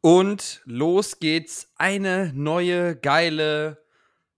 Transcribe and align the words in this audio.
Und 0.00 0.62
los 0.64 1.18
geht's. 1.18 1.72
Eine 1.76 2.32
neue, 2.34 2.96
geile, 2.96 3.84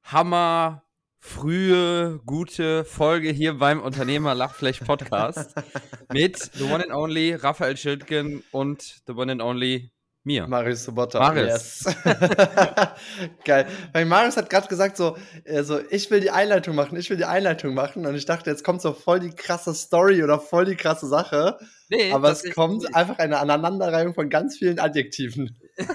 Hammer, 0.02 0.84
frühe, 1.18 2.20
gute 2.24 2.84
Folge 2.84 3.30
hier 3.30 3.58
beim 3.58 3.80
Unternehmer 3.82 4.34
Lachfläch 4.34 4.80
Podcast 4.80 5.54
mit 6.12 6.38
the 6.54 6.64
one 6.64 6.82
and 6.82 6.92
only 6.92 7.34
Raphael 7.34 7.76
Schildgen 7.76 8.42
und 8.52 9.02
the 9.06 9.12
one 9.12 9.30
and 9.30 9.42
only 9.42 9.92
mir. 10.24 10.46
Marius 10.46 10.84
Sobotta. 10.84 11.18
Marius. 11.18 11.84
Yes. 11.84 11.96
Geil. 13.44 13.66
Weil 13.92 14.04
Marius 14.04 14.36
hat 14.36 14.50
gerade 14.50 14.68
gesagt, 14.68 14.96
so, 14.96 15.16
also 15.48 15.80
ich 15.90 16.10
will 16.10 16.20
die 16.20 16.30
Einleitung 16.30 16.74
machen, 16.74 16.96
ich 16.96 17.08
will 17.10 17.16
die 17.16 17.24
Einleitung 17.24 17.74
machen. 17.74 18.06
Und 18.06 18.14
ich 18.14 18.26
dachte, 18.26 18.50
jetzt 18.50 18.64
kommt 18.64 18.82
so 18.82 18.92
voll 18.92 19.20
die 19.20 19.30
krasse 19.30 19.74
Story 19.74 20.22
oder 20.22 20.38
voll 20.38 20.64
die 20.66 20.76
krasse 20.76 21.06
Sache. 21.06 21.58
Nee, 21.88 22.12
aber 22.12 22.30
es 22.30 22.44
kommt 22.52 22.82
nicht. 22.82 22.94
einfach 22.94 23.18
eine 23.18 23.38
Aneinanderreihung 23.38 24.14
von 24.14 24.28
ganz 24.28 24.58
vielen 24.58 24.78
Adjektiven. 24.78 25.58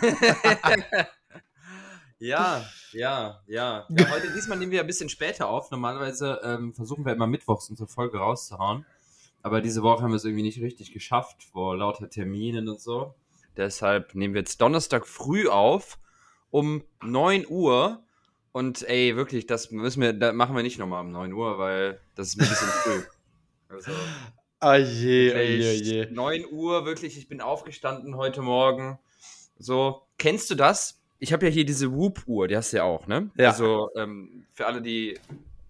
ja, 2.19 2.66
ja, 2.91 3.41
ja, 3.47 3.85
ja. 3.89 4.09
Heute, 4.09 4.31
diesmal 4.33 4.57
nehmen 4.57 4.71
wir 4.71 4.81
ein 4.81 4.88
bisschen 4.88 5.09
später 5.09 5.47
auf. 5.49 5.69
Normalerweise 5.71 6.41
ähm, 6.44 6.73
versuchen 6.73 7.05
wir 7.05 7.13
immer 7.13 7.27
mittwochs 7.27 7.69
unsere 7.69 7.88
Folge 7.88 8.17
rauszuhauen. 8.17 8.85
Aber 9.44 9.61
diese 9.61 9.83
Woche 9.83 10.02
haben 10.02 10.09
wir 10.09 10.17
es 10.17 10.25
irgendwie 10.25 10.41
nicht 10.41 10.59
richtig 10.59 10.91
geschafft, 10.91 11.44
vor 11.44 11.77
lauter 11.77 12.09
Terminen 12.09 12.67
und 12.67 12.81
so. 12.81 13.13
Deshalb 13.58 14.16
nehmen 14.16 14.34
wir 14.34 14.41
jetzt 14.41 14.62
Donnerstag 14.62 15.08
früh 15.08 15.48
auf 15.48 15.98
um 16.52 16.84
9 17.04 17.45
Uhr. 17.48 18.02
Und 18.52 18.88
ey, 18.88 19.16
wirklich, 19.18 19.48
das 19.48 19.72
müssen 19.72 20.02
wir, 20.02 20.14
da 20.14 20.31
machen 20.31 20.55
wir 20.55 20.64
nicht 20.64 20.80
nochmal 20.80 21.02
um 21.02 21.12
9 21.12 21.34
Uhr, 21.34 21.58
weil 21.58 22.00
das 22.16 22.30
ist 22.30 22.36
ein 22.41 22.48
bisschen 22.48 22.68
früh. 22.68 23.02
Also, 23.68 23.91
Oh 24.62 24.73
je, 24.73 25.34
oh 25.34 25.38
je, 25.40 25.72
Echt, 25.72 25.86
je. 25.86 26.05
9 26.12 26.45
Uhr, 26.52 26.86
wirklich, 26.86 27.18
ich 27.18 27.28
bin 27.28 27.41
aufgestanden 27.41 28.16
heute 28.16 28.41
Morgen. 28.41 28.98
So, 29.58 30.03
kennst 30.17 30.50
du 30.50 30.56
das? 30.56 31.02
Ich 31.20 31.34
habe 31.34 31.48
ja 31.48 31.52
hier 31.52 31.66
diese 31.66 31.92
Whoop-Uhr, 31.92 32.47
die 32.47 32.56
hast 32.56 32.72
du 32.73 32.78
ja 32.78 32.84
auch, 32.84 33.08
ne? 33.08 33.30
Ja. 33.38 33.50
Also, 33.50 33.90
ähm, 33.95 34.45
für 34.53 34.66
alle, 34.67 34.81
die 34.81 35.19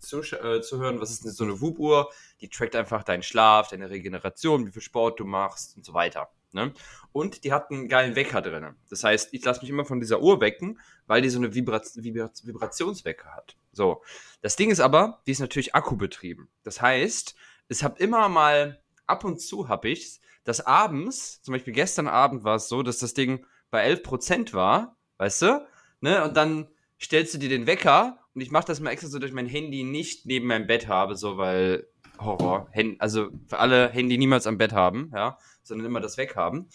zusch- 0.01 0.33
äh, 0.35 0.61
zuhören, 0.61 0.99
was 1.01 1.09
ist 1.11 1.23
denn 1.25 1.31
so 1.31 1.43
eine 1.45 1.59
Whoop-Uhr? 1.61 2.11
Die 2.41 2.49
trackt 2.49 2.75
einfach 2.75 3.03
deinen 3.03 3.23
Schlaf, 3.23 3.69
deine 3.69 3.89
Regeneration, 3.89 4.67
wie 4.67 4.71
viel 4.71 4.81
Sport 4.81 5.19
du 5.19 5.25
machst 5.25 5.75
und 5.77 5.85
so 5.85 5.93
weiter. 5.93 6.29
Ne? 6.55 6.73
Und 7.11 7.43
die 7.43 7.53
hat 7.53 7.69
einen 7.69 7.87
geilen 7.87 8.15
Wecker 8.15 8.41
drin. 8.41 8.75
Das 8.89 9.03
heißt, 9.03 9.33
ich 9.33 9.45
lasse 9.45 9.61
mich 9.61 9.69
immer 9.69 9.85
von 9.85 9.99
dieser 9.99 10.21
Uhr 10.21 10.41
wecken, 10.41 10.79
weil 11.05 11.21
die 11.21 11.29
so 11.29 11.37
eine 11.37 11.53
Vibra 11.53 11.81
Vibra 11.93 12.31
Vibrationswecker 12.43 13.35
hat. 13.35 13.55
So. 13.71 14.01
Das 14.41 14.55
Ding 14.55 14.71
ist 14.71 14.79
aber, 14.79 15.21
die 15.27 15.31
ist 15.31 15.39
natürlich 15.39 15.75
akkubetrieben. 15.75 16.47
Das 16.63 16.81
heißt, 16.81 17.35
es 17.67 17.83
habe 17.83 17.99
immer 17.99 18.27
mal, 18.29 18.81
ab 19.05 19.23
und 19.23 19.39
zu 19.39 19.69
habe 19.69 19.89
ich 19.89 20.19
dass 20.45 20.61
abends, 20.61 21.41
zum 21.41 21.53
Beispiel 21.53 21.73
gestern 21.73 22.07
Abend 22.07 22.45
war 22.45 22.55
es 22.55 22.69
so, 22.69 22.83
dass 22.83 22.99
das 22.99 23.13
Ding 23.13 23.45
bei 23.71 23.85
11% 23.85 24.53
war, 24.53 24.95
weißt 25.17 25.41
du? 25.41 25.67
Ne? 25.99 26.23
Und 26.23 26.37
dann 26.37 26.69
stellst 27.01 27.33
du 27.33 27.39
dir 27.39 27.49
den 27.49 27.67
Wecker 27.67 28.19
und 28.35 28.41
ich 28.41 28.51
mache 28.51 28.67
das 28.67 28.81
mal 28.81 28.91
extra 28.91 29.07
so, 29.09 29.17
dass 29.17 29.29
ich 29.29 29.35
mein 29.35 29.47
Handy 29.47 29.83
nicht 29.83 30.25
neben 30.25 30.47
meinem 30.47 30.67
Bett 30.67 30.87
habe, 30.87 31.15
so 31.15 31.37
weil 31.37 31.87
Horror. 32.19 32.69
Also 32.99 33.29
für 33.47 33.59
alle 33.59 33.89
Handy 33.89 34.17
niemals 34.17 34.45
am 34.45 34.57
Bett 34.57 34.73
haben, 34.73 35.11
ja, 35.13 35.37
sondern 35.63 35.87
immer 35.87 36.01
das 36.01 36.17
weghaben. 36.17 36.69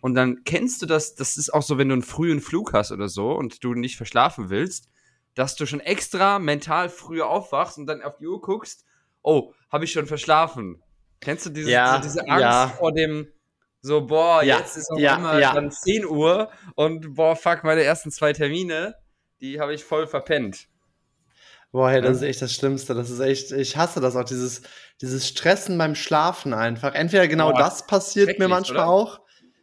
Und 0.00 0.14
dann 0.14 0.44
kennst 0.44 0.80
du 0.82 0.86
das, 0.86 1.14
das 1.14 1.36
ist 1.36 1.52
auch 1.52 1.62
so, 1.62 1.78
wenn 1.78 1.88
du 1.88 1.94
einen 1.94 2.02
frühen 2.02 2.40
Flug 2.40 2.72
hast 2.72 2.92
oder 2.92 3.08
so 3.08 3.32
und 3.32 3.64
du 3.64 3.74
nicht 3.74 3.96
verschlafen 3.96 4.50
willst, 4.50 4.88
dass 5.34 5.56
du 5.56 5.66
schon 5.66 5.80
extra 5.80 6.38
mental 6.38 6.88
früher 6.88 7.28
aufwachst 7.28 7.78
und 7.78 7.86
dann 7.86 8.02
auf 8.02 8.16
die 8.18 8.26
Uhr 8.26 8.40
guckst, 8.40 8.84
oh, 9.22 9.52
habe 9.70 9.84
ich 9.84 9.92
schon 9.92 10.06
verschlafen. 10.06 10.82
Kennst 11.20 11.46
du 11.46 11.50
diese, 11.50 11.70
Ja, 11.70 11.96
so 11.96 12.02
diese 12.02 12.20
Angst 12.28 12.40
ja. 12.40 12.68
vor 12.68 12.92
dem, 12.92 13.28
so, 13.82 14.06
boah, 14.06 14.42
Ja, 14.42 14.58
jetzt 14.58 14.76
ist 14.76 14.90
einmal 14.90 15.40
ja. 15.40 15.54
dann 15.54 15.70
10 15.70 16.06
Uhr 16.06 16.50
und 16.74 17.14
boah, 17.14 17.36
fuck, 17.36 17.64
meine 17.64 17.82
ersten 17.82 18.10
zwei 18.10 18.32
Termine, 18.32 18.96
die 19.40 19.60
habe 19.60 19.74
ich 19.74 19.84
voll 19.84 20.06
verpennt. 20.06 20.68
Boah, 21.72 21.90
hey, 21.90 22.00
das 22.00 22.16
Ja. 22.20 22.22
ist 22.22 22.22
echt 22.22 22.42
das 22.42 22.52
Schlimmste. 22.54 22.94
Das 22.94 23.10
ist 23.10 23.20
echt, 23.20 23.52
ich 23.52 23.76
hasse 23.76 24.00
das 24.00 24.16
auch, 24.16 24.24
dieses, 24.24 24.62
dieses 25.00 25.28
Stressen 25.28 25.78
beim 25.78 25.94
Schlafen 25.94 26.52
einfach. 26.52 26.94
Entweder 26.94 27.28
genau 27.28 27.52
Boah, 27.52 27.58
das 27.58 27.86
passiert 27.86 28.38
mir 28.38 28.48
manchmal 28.48 28.86
oder? 28.86 28.92
auch. 28.92 29.20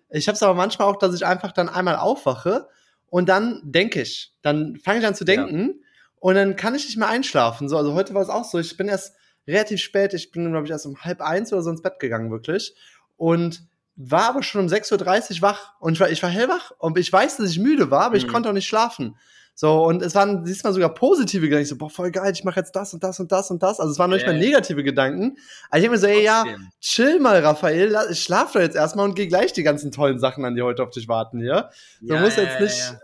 Ich 0.09 0.27
habe 0.29 0.35
es 0.37 0.43
aber 0.43 0.53
manchmal 0.53 0.87
auch, 0.87 0.97
dass 0.97 1.13
ich 1.13 1.25
einfach 1.25 1.51
dann 1.51 1.67
einmal 1.67 1.97
aufwache 1.97 2.69
und 3.07 3.27
dann 3.27 3.61
denke 3.63 4.01
ich. 4.01 4.31
Dann 4.41 4.77
fange 4.77 4.99
ich 4.99 5.05
an 5.05 5.15
zu 5.15 5.25
Ja. 5.25 5.35
denken 5.45 5.81
und 6.19 6.35
dann 6.35 6.55
kann 6.55 6.75
ich 6.75 6.85
nicht 6.85 6.97
mehr 6.97 7.09
einschlafen. 7.09 7.67
So, 7.67 7.77
also 7.77 7.93
heute 7.93 8.13
war 8.13 8.21
es 8.21 8.29
auch 8.29 8.45
so. 8.45 8.57
Ich 8.57 8.77
bin 8.77 8.87
erst 8.87 9.13
relativ 9.45 9.81
spät, 9.81 10.13
ich 10.13 10.31
bin, 10.31 10.49
glaube 10.51 10.65
ich, 10.65 10.71
erst 10.71 10.85
um 10.85 10.97
halb 11.03 11.19
eins 11.21 11.51
oder 11.51 11.61
so 11.61 11.69
ins 11.71 11.81
Bett 11.81 11.99
gegangen, 11.99 12.31
wirklich. 12.31 12.73
Und 13.17 13.63
war 13.97 14.29
aber 14.29 14.43
schon 14.43 14.61
um 14.61 14.67
6.30 14.67 15.37
Uhr 15.37 15.41
wach. 15.41 15.73
Und 15.81 15.93
ich 15.93 15.99
war, 15.99 16.09
ich 16.09 16.23
war 16.23 16.29
hellwach 16.29 16.71
und 16.79 16.97
ich 16.97 17.11
weiß, 17.11 17.37
dass 17.37 17.49
ich 17.49 17.59
müde 17.59 17.91
war, 17.91 18.03
aber 18.05 18.15
ich 18.15 18.27
Mhm. 18.27 18.31
konnte 18.31 18.47
auch 18.49 18.53
nicht 18.53 18.67
schlafen. 18.67 19.17
So, 19.59 19.85
und 19.85 20.03
es 20.03 20.13
waren 20.13 20.43
diesmal 20.45 20.71
sogar 20.71 20.93
positive 20.93 21.41
Gedanken. 21.47 21.63
Ich 21.63 21.69
so, 21.69 21.77
boah, 21.79 21.89
voll 21.89 22.11
geil, 22.11 22.31
ich 22.31 22.43
mache 22.43 22.59
jetzt 22.59 22.75
das 22.75 22.93
und 22.93 23.03
das 23.03 23.19
und 23.19 23.31
das 23.31 23.49
und 23.49 23.63
das. 23.63 23.79
Also 23.79 23.91
es 23.91 23.97
waren 23.97 24.11
noch 24.11 24.17
nicht 24.17 24.27
mal 24.27 24.37
negative 24.37 24.83
Gedanken. 24.83 25.35
Aber 25.69 25.77
ich 25.77 25.81
denke 25.81 25.89
mir 25.95 25.97
so, 25.97 26.05
ey, 26.05 26.23
ja, 26.23 26.45
chill 26.79 27.19
mal, 27.19 27.39
Raphael, 27.43 27.89
la- 27.89 28.13
schlaf 28.13 28.51
doch 28.51 28.59
jetzt 28.59 28.75
erstmal 28.75 29.05
und 29.05 29.15
geh 29.15 29.25
gleich 29.25 29.53
die 29.53 29.63
ganzen 29.63 29.91
tollen 29.91 30.19
Sachen 30.19 30.45
an, 30.45 30.53
die 30.53 30.61
heute 30.61 30.83
auf 30.83 30.91
dich 30.91 31.07
warten 31.07 31.39
hier. 31.39 31.71
Du 32.01 32.13
Ja, 32.13 32.21
musst 32.21 32.37
ja, 32.37 32.43
jetzt 32.43 32.59
nicht 32.59 32.77
ja. 32.77 32.99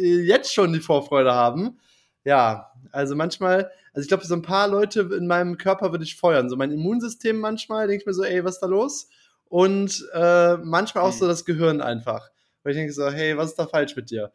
Äh, 0.00 0.20
jetzt 0.20 0.54
schon 0.54 0.72
die 0.72 0.78
Vorfreude 0.78 1.34
haben. 1.34 1.80
Ja, 2.22 2.70
also 2.92 3.16
manchmal, 3.16 3.72
also 3.92 4.02
ich 4.02 4.06
glaube, 4.08 4.24
so 4.24 4.34
ein 4.34 4.42
paar 4.42 4.68
Leute 4.68 5.00
in 5.00 5.26
meinem 5.26 5.58
Körper 5.58 5.90
würde 5.90 6.04
ich 6.04 6.14
feuern. 6.14 6.48
So 6.48 6.54
mein 6.56 6.70
Immunsystem 6.70 7.36
manchmal, 7.40 7.88
denke 7.88 8.02
ich 8.02 8.06
mir 8.06 8.14
so, 8.14 8.22
ey, 8.22 8.44
was 8.44 8.54
ist 8.54 8.60
da 8.60 8.68
los? 8.68 9.08
Und 9.48 10.08
äh, 10.14 10.56
manchmal 10.58 11.02
auch 11.02 11.10
Hm. 11.12 11.18
so 11.18 11.26
das 11.26 11.44
Gehirn 11.44 11.80
einfach. 11.80 12.30
Weil 12.62 12.74
ich 12.74 12.78
denke 12.78 12.92
so, 12.92 13.10
hey, 13.10 13.36
was 13.36 13.50
ist 13.50 13.58
da 13.58 13.66
falsch 13.66 13.96
mit 13.96 14.12
dir? 14.12 14.30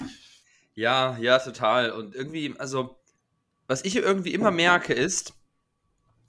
Ja, 0.76 1.18
ja, 1.20 1.40
total. 1.40 1.92
Und 1.92 2.16
irgendwie, 2.16 2.54
also, 2.58 3.00
was 3.68 3.84
ich 3.86 3.96
irgendwie 3.96 4.34
immer 4.34 4.52
merke, 4.52 4.94
ist, 4.94 5.34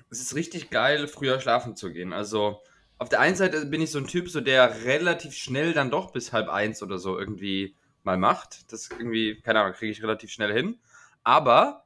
es 0.09 0.21
ist 0.21 0.35
richtig 0.37 0.71
geil, 0.71 1.09
früher 1.09 1.41
schlafen 1.41 1.75
zu 1.77 1.93
gehen. 1.93 2.13
Also, 2.13 2.63
auf 2.99 3.09
der 3.09 3.21
einen 3.21 3.37
Seite 3.37 3.67
bin 3.67 3.83
ich 3.83 3.91
so 3.91 3.99
ein 3.99 4.07
Typ, 4.07 4.31
so 4.31 4.41
der 4.41 4.85
relativ 4.85 5.35
schnell 5.35 5.73
dann 5.73 5.91
doch 5.91 6.13
bis 6.13 6.33
halb 6.33 6.49
eins 6.49 6.83
oder 6.83 6.99
so 6.99 7.19
irgendwie 7.19 7.77
mal 8.05 8.17
macht. 8.17 8.73
Das 8.73 8.89
irgendwie, 8.91 9.41
keine 9.41 9.61
Ahnung, 9.61 9.75
kriege 9.75 9.91
ich 9.93 10.03
relativ 10.03 10.31
schnell 10.31 10.53
hin. 10.53 10.79
Aber 11.25 11.85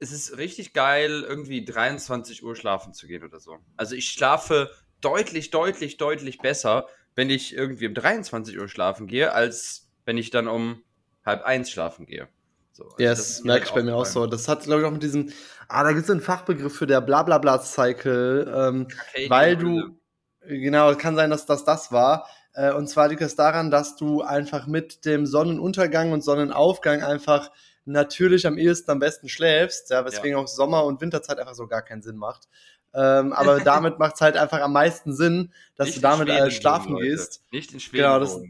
es 0.00 0.10
ist 0.10 0.36
richtig 0.36 0.72
geil, 0.72 1.24
irgendwie 1.26 1.64
23 1.64 2.42
Uhr 2.42 2.56
schlafen 2.56 2.92
zu 2.92 3.06
gehen 3.06 3.22
oder 3.22 3.38
so. 3.38 3.58
Also, 3.76 3.94
ich 3.94 4.08
schlafe 4.08 4.68
deutlich, 5.00 5.50
deutlich, 5.50 5.96
deutlich 5.96 6.38
besser, 6.38 6.88
wenn 7.14 7.30
ich 7.30 7.54
irgendwie 7.54 7.86
um 7.86 7.94
23 7.94 8.58
Uhr 8.58 8.68
schlafen 8.68 9.06
gehe, 9.06 9.32
als 9.32 9.88
wenn 10.04 10.18
ich 10.18 10.30
dann 10.30 10.48
um 10.48 10.82
halb 11.24 11.44
eins 11.44 11.70
schlafen 11.70 12.06
gehe. 12.06 12.28
So, 12.72 12.84
also 12.84 12.96
Ja, 12.98 13.10
das 13.10 13.18
das 13.36 13.44
merke 13.44 13.66
ich 13.66 13.72
bei 13.72 13.82
mir 13.82 13.94
auch 13.94 14.06
so. 14.06 14.26
Das 14.26 14.48
hat, 14.48 14.62
glaube 14.64 14.82
ich, 14.82 14.86
auch 14.86 14.92
mit 14.92 15.02
diesem, 15.02 15.30
ah, 15.68 15.84
da 15.84 15.92
gibt 15.92 16.04
es 16.04 16.10
einen 16.10 16.20
Fachbegriff 16.20 16.74
für 16.76 16.86
der 16.86 17.00
Blablabla-Cycle, 17.00 18.52
ähm, 18.54 18.88
Circadian 18.90 19.30
weil 19.30 19.56
du, 19.56 19.98
genau, 20.46 20.90
es 20.90 20.98
kann 20.98 21.16
sein, 21.16 21.30
dass 21.30 21.46
das 21.46 21.64
das 21.64 21.92
war. 21.92 22.26
Äh, 22.54 22.72
und 22.72 22.88
zwar 22.88 23.08
liegt 23.08 23.22
es 23.22 23.36
daran, 23.36 23.70
dass 23.70 23.96
du 23.96 24.22
einfach 24.22 24.66
mit 24.66 25.04
dem 25.04 25.26
Sonnenuntergang 25.26 26.12
und 26.12 26.22
Sonnenaufgang 26.22 27.02
einfach 27.02 27.50
natürlich 27.84 28.46
am 28.46 28.56
ehesten 28.58 28.90
am 28.92 28.98
besten 28.98 29.28
schläfst, 29.28 29.90
ja, 29.90 30.04
weswegen 30.04 30.36
auch 30.36 30.46
Sommer- 30.48 30.84
und 30.84 31.00
Winterzeit 31.00 31.38
einfach 31.38 31.54
so 31.54 31.66
gar 31.66 31.82
keinen 31.82 32.02
Sinn 32.02 32.16
macht. 32.16 32.48
Ähm, 32.94 33.32
aber 33.32 33.60
damit 33.60 33.98
macht 33.98 34.14
es 34.14 34.20
halt 34.20 34.36
einfach 34.36 34.60
am 34.60 34.72
meisten 34.72 35.12
Sinn, 35.14 35.52
dass 35.76 35.86
Nicht 35.86 35.98
du 35.98 36.02
damit 36.02 36.28
äh, 36.28 36.50
schlafen 36.50 36.92
Leute. 36.92 37.06
gehst. 37.06 37.42
Nicht 37.52 37.72
in 37.72 37.80
Schweden. 37.80 38.04
Genau, 38.04 38.18
das-. 38.20 38.40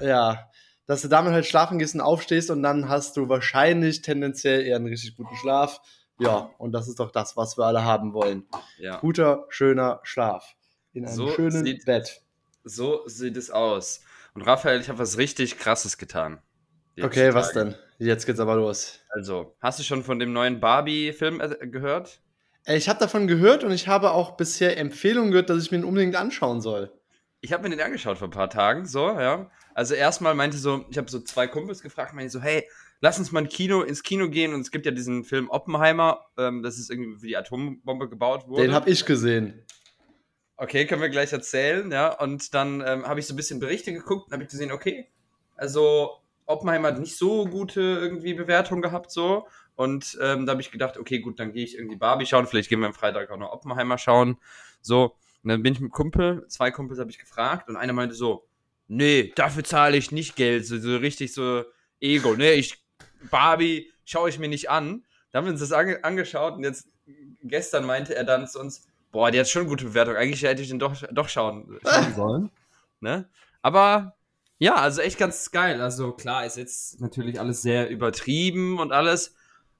Ja, 0.00 0.50
dass 0.86 1.02
du 1.02 1.08
damit 1.08 1.32
halt 1.32 1.46
schlafen 1.46 1.78
gehst 1.78 1.94
und 1.94 2.00
aufstehst 2.00 2.50
und 2.50 2.62
dann 2.62 2.88
hast 2.88 3.16
du 3.16 3.28
wahrscheinlich 3.28 4.02
tendenziell 4.02 4.62
eher 4.66 4.76
einen 4.76 4.86
richtig 4.86 5.16
guten 5.16 5.34
Schlaf. 5.36 5.80
Ja, 6.18 6.50
und 6.58 6.72
das 6.72 6.88
ist 6.88 7.00
doch 7.00 7.10
das, 7.10 7.36
was 7.36 7.56
wir 7.58 7.64
alle 7.64 7.84
haben 7.84 8.12
wollen. 8.14 8.44
ja. 8.78 8.98
Guter, 8.98 9.46
schöner 9.48 10.00
Schlaf. 10.02 10.54
In 10.92 11.06
einem 11.06 11.14
So 11.16 11.28
schönen 11.30 11.64
sieht- 11.64 11.84
Bett. 11.86 12.22
So 12.64 13.02
sieht 13.06 13.36
es 13.36 13.50
aus. 13.50 14.02
Und 14.34 14.42
Raphael, 14.42 14.80
ich 14.80 14.88
habe 14.88 14.98
was 14.98 15.18
richtig 15.18 15.58
Krasses 15.58 15.98
getan. 15.98 16.40
Okay, 17.00 17.34
was 17.34 17.52
denn? 17.52 17.74
Jetzt 17.98 18.26
geht's 18.26 18.38
aber 18.40 18.56
los. 18.56 19.00
Also, 19.10 19.56
hast 19.60 19.78
du 19.78 19.82
schon 19.82 20.02
von 20.04 20.18
dem 20.18 20.32
neuen 20.32 20.60
Barbie-Film 20.60 21.40
äh, 21.40 21.66
gehört? 21.66 22.20
Äh, 22.64 22.76
Ich 22.76 22.88
habe 22.88 22.98
davon 22.98 23.26
gehört 23.26 23.64
und 23.64 23.72
ich 23.72 23.88
habe 23.88 24.10
auch 24.12 24.32
bisher 24.36 24.76
Empfehlungen 24.76 25.30
gehört, 25.32 25.48
dass 25.50 25.62
ich 25.62 25.70
mir 25.72 25.78
ihn 25.78 25.84
unbedingt 25.84 26.14
anschauen 26.16 26.60
soll. 26.60 26.92
Ich 27.40 27.52
habe 27.52 27.62
mir 27.64 27.70
den 27.70 27.80
angeschaut 27.84 28.18
vor 28.18 28.28
ein 28.28 28.32
paar 28.32 28.50
Tagen, 28.50 28.86
so, 28.86 29.08
ja. 29.18 29.50
Also 29.74 29.94
erstmal 29.94 30.34
meinte 30.34 30.58
so, 30.58 30.84
ich 30.90 30.98
habe 30.98 31.10
so 31.10 31.20
zwei 31.20 31.46
Kumpels 31.46 31.82
gefragt, 31.82 32.14
meinte 32.14 32.30
so, 32.30 32.40
hey, 32.40 32.68
lass 33.00 33.18
uns 33.18 33.32
mal 33.32 33.46
Kino, 33.46 33.82
ins 33.82 34.02
Kino 34.02 34.28
gehen 34.28 34.54
und 34.54 34.60
es 34.60 34.70
gibt 34.70 34.86
ja 34.86 34.92
diesen 34.92 35.24
Film 35.24 35.50
Oppenheimer, 35.50 36.26
ähm, 36.38 36.62
das 36.62 36.78
ist 36.78 36.90
irgendwie 36.90 37.18
für 37.18 37.26
die 37.26 37.36
Atombombe 37.36 38.08
gebaut 38.08 38.48
wurde. 38.48 38.62
Den 38.62 38.72
habe 38.72 38.90
ich 38.90 39.04
gesehen. 39.04 39.64
Okay, 40.56 40.86
können 40.86 41.02
wir 41.02 41.08
gleich 41.08 41.32
erzählen, 41.32 41.90
ja. 41.90 42.18
Und 42.20 42.54
dann 42.54 42.82
ähm, 42.86 43.06
habe 43.06 43.18
ich 43.18 43.26
so 43.26 43.34
ein 43.34 43.36
bisschen 43.36 43.60
Berichte 43.60 43.92
geguckt 43.92 44.26
und 44.26 44.32
habe 44.32 44.44
ich 44.44 44.48
gesehen, 44.48 44.70
okay, 44.70 45.08
also 45.56 46.10
Oppenheimer 46.46 46.88
hat 46.88 47.00
nicht 47.00 47.16
so 47.16 47.46
gute 47.46 47.80
irgendwie 47.80 48.34
Bewertungen 48.34 48.82
gehabt, 48.82 49.10
so. 49.10 49.46
Und 49.74 50.18
ähm, 50.20 50.46
da 50.46 50.52
habe 50.52 50.60
ich 50.60 50.70
gedacht, 50.70 50.98
okay, 50.98 51.18
gut, 51.18 51.40
dann 51.40 51.52
gehe 51.52 51.64
ich 51.64 51.76
irgendwie 51.76 51.96
Barbie 51.96 52.26
schauen, 52.26 52.46
vielleicht 52.46 52.68
gehen 52.68 52.80
wir 52.80 52.86
am 52.86 52.94
Freitag 52.94 53.30
auch 53.30 53.38
noch 53.38 53.52
Oppenheimer 53.52 53.98
schauen. 53.98 54.36
So. 54.80 55.16
Und 55.42 55.48
dann 55.48 55.62
bin 55.62 55.72
ich 55.72 55.80
mit 55.80 55.90
Kumpel, 55.90 56.46
zwei 56.48 56.70
Kumpels 56.70 57.00
habe 57.00 57.10
ich 57.10 57.18
gefragt 57.18 57.68
und 57.68 57.76
einer 57.76 57.92
meinte 57.92 58.14
so, 58.14 58.46
nee, 58.88 59.32
dafür 59.34 59.64
zahle 59.64 59.96
ich 59.96 60.12
nicht 60.12 60.36
Geld. 60.36 60.66
So, 60.66 60.78
so 60.78 60.96
richtig 60.96 61.32
so 61.32 61.64
Ego. 62.00 62.34
Nee, 62.36 62.54
ich, 62.54 62.82
Barbie 63.30 63.90
schaue 64.04 64.28
ich 64.28 64.38
mir 64.38 64.48
nicht 64.48 64.70
an. 64.70 65.04
Da 65.30 65.38
haben 65.38 65.46
wir 65.46 65.52
uns 65.52 65.60
das 65.60 65.72
ange 65.72 66.04
angeschaut 66.04 66.54
und 66.54 66.64
jetzt 66.64 66.88
gestern 67.42 67.86
meinte 67.86 68.14
er 68.14 68.24
dann 68.24 68.46
zu 68.46 68.60
uns, 68.60 68.86
boah, 69.10 69.30
die 69.30 69.40
hat 69.40 69.48
schon 69.48 69.66
gute 69.66 69.86
Bewertung. 69.86 70.16
Eigentlich 70.16 70.42
hätte 70.42 70.62
ich 70.62 70.68
den 70.68 70.78
doch, 70.78 70.94
doch 71.12 71.28
schauen, 71.28 71.78
schauen 71.84 72.14
sollen. 72.14 72.50
Ne? 73.00 73.28
Aber 73.62 74.16
ja, 74.58 74.76
also 74.76 75.00
echt 75.00 75.18
ganz 75.18 75.50
geil. 75.50 75.80
Also 75.80 76.12
klar, 76.12 76.46
ist 76.46 76.56
jetzt 76.56 77.00
natürlich 77.00 77.40
alles 77.40 77.62
sehr 77.62 77.88
übertrieben 77.90 78.78
und 78.78 78.92
alles, 78.92 79.34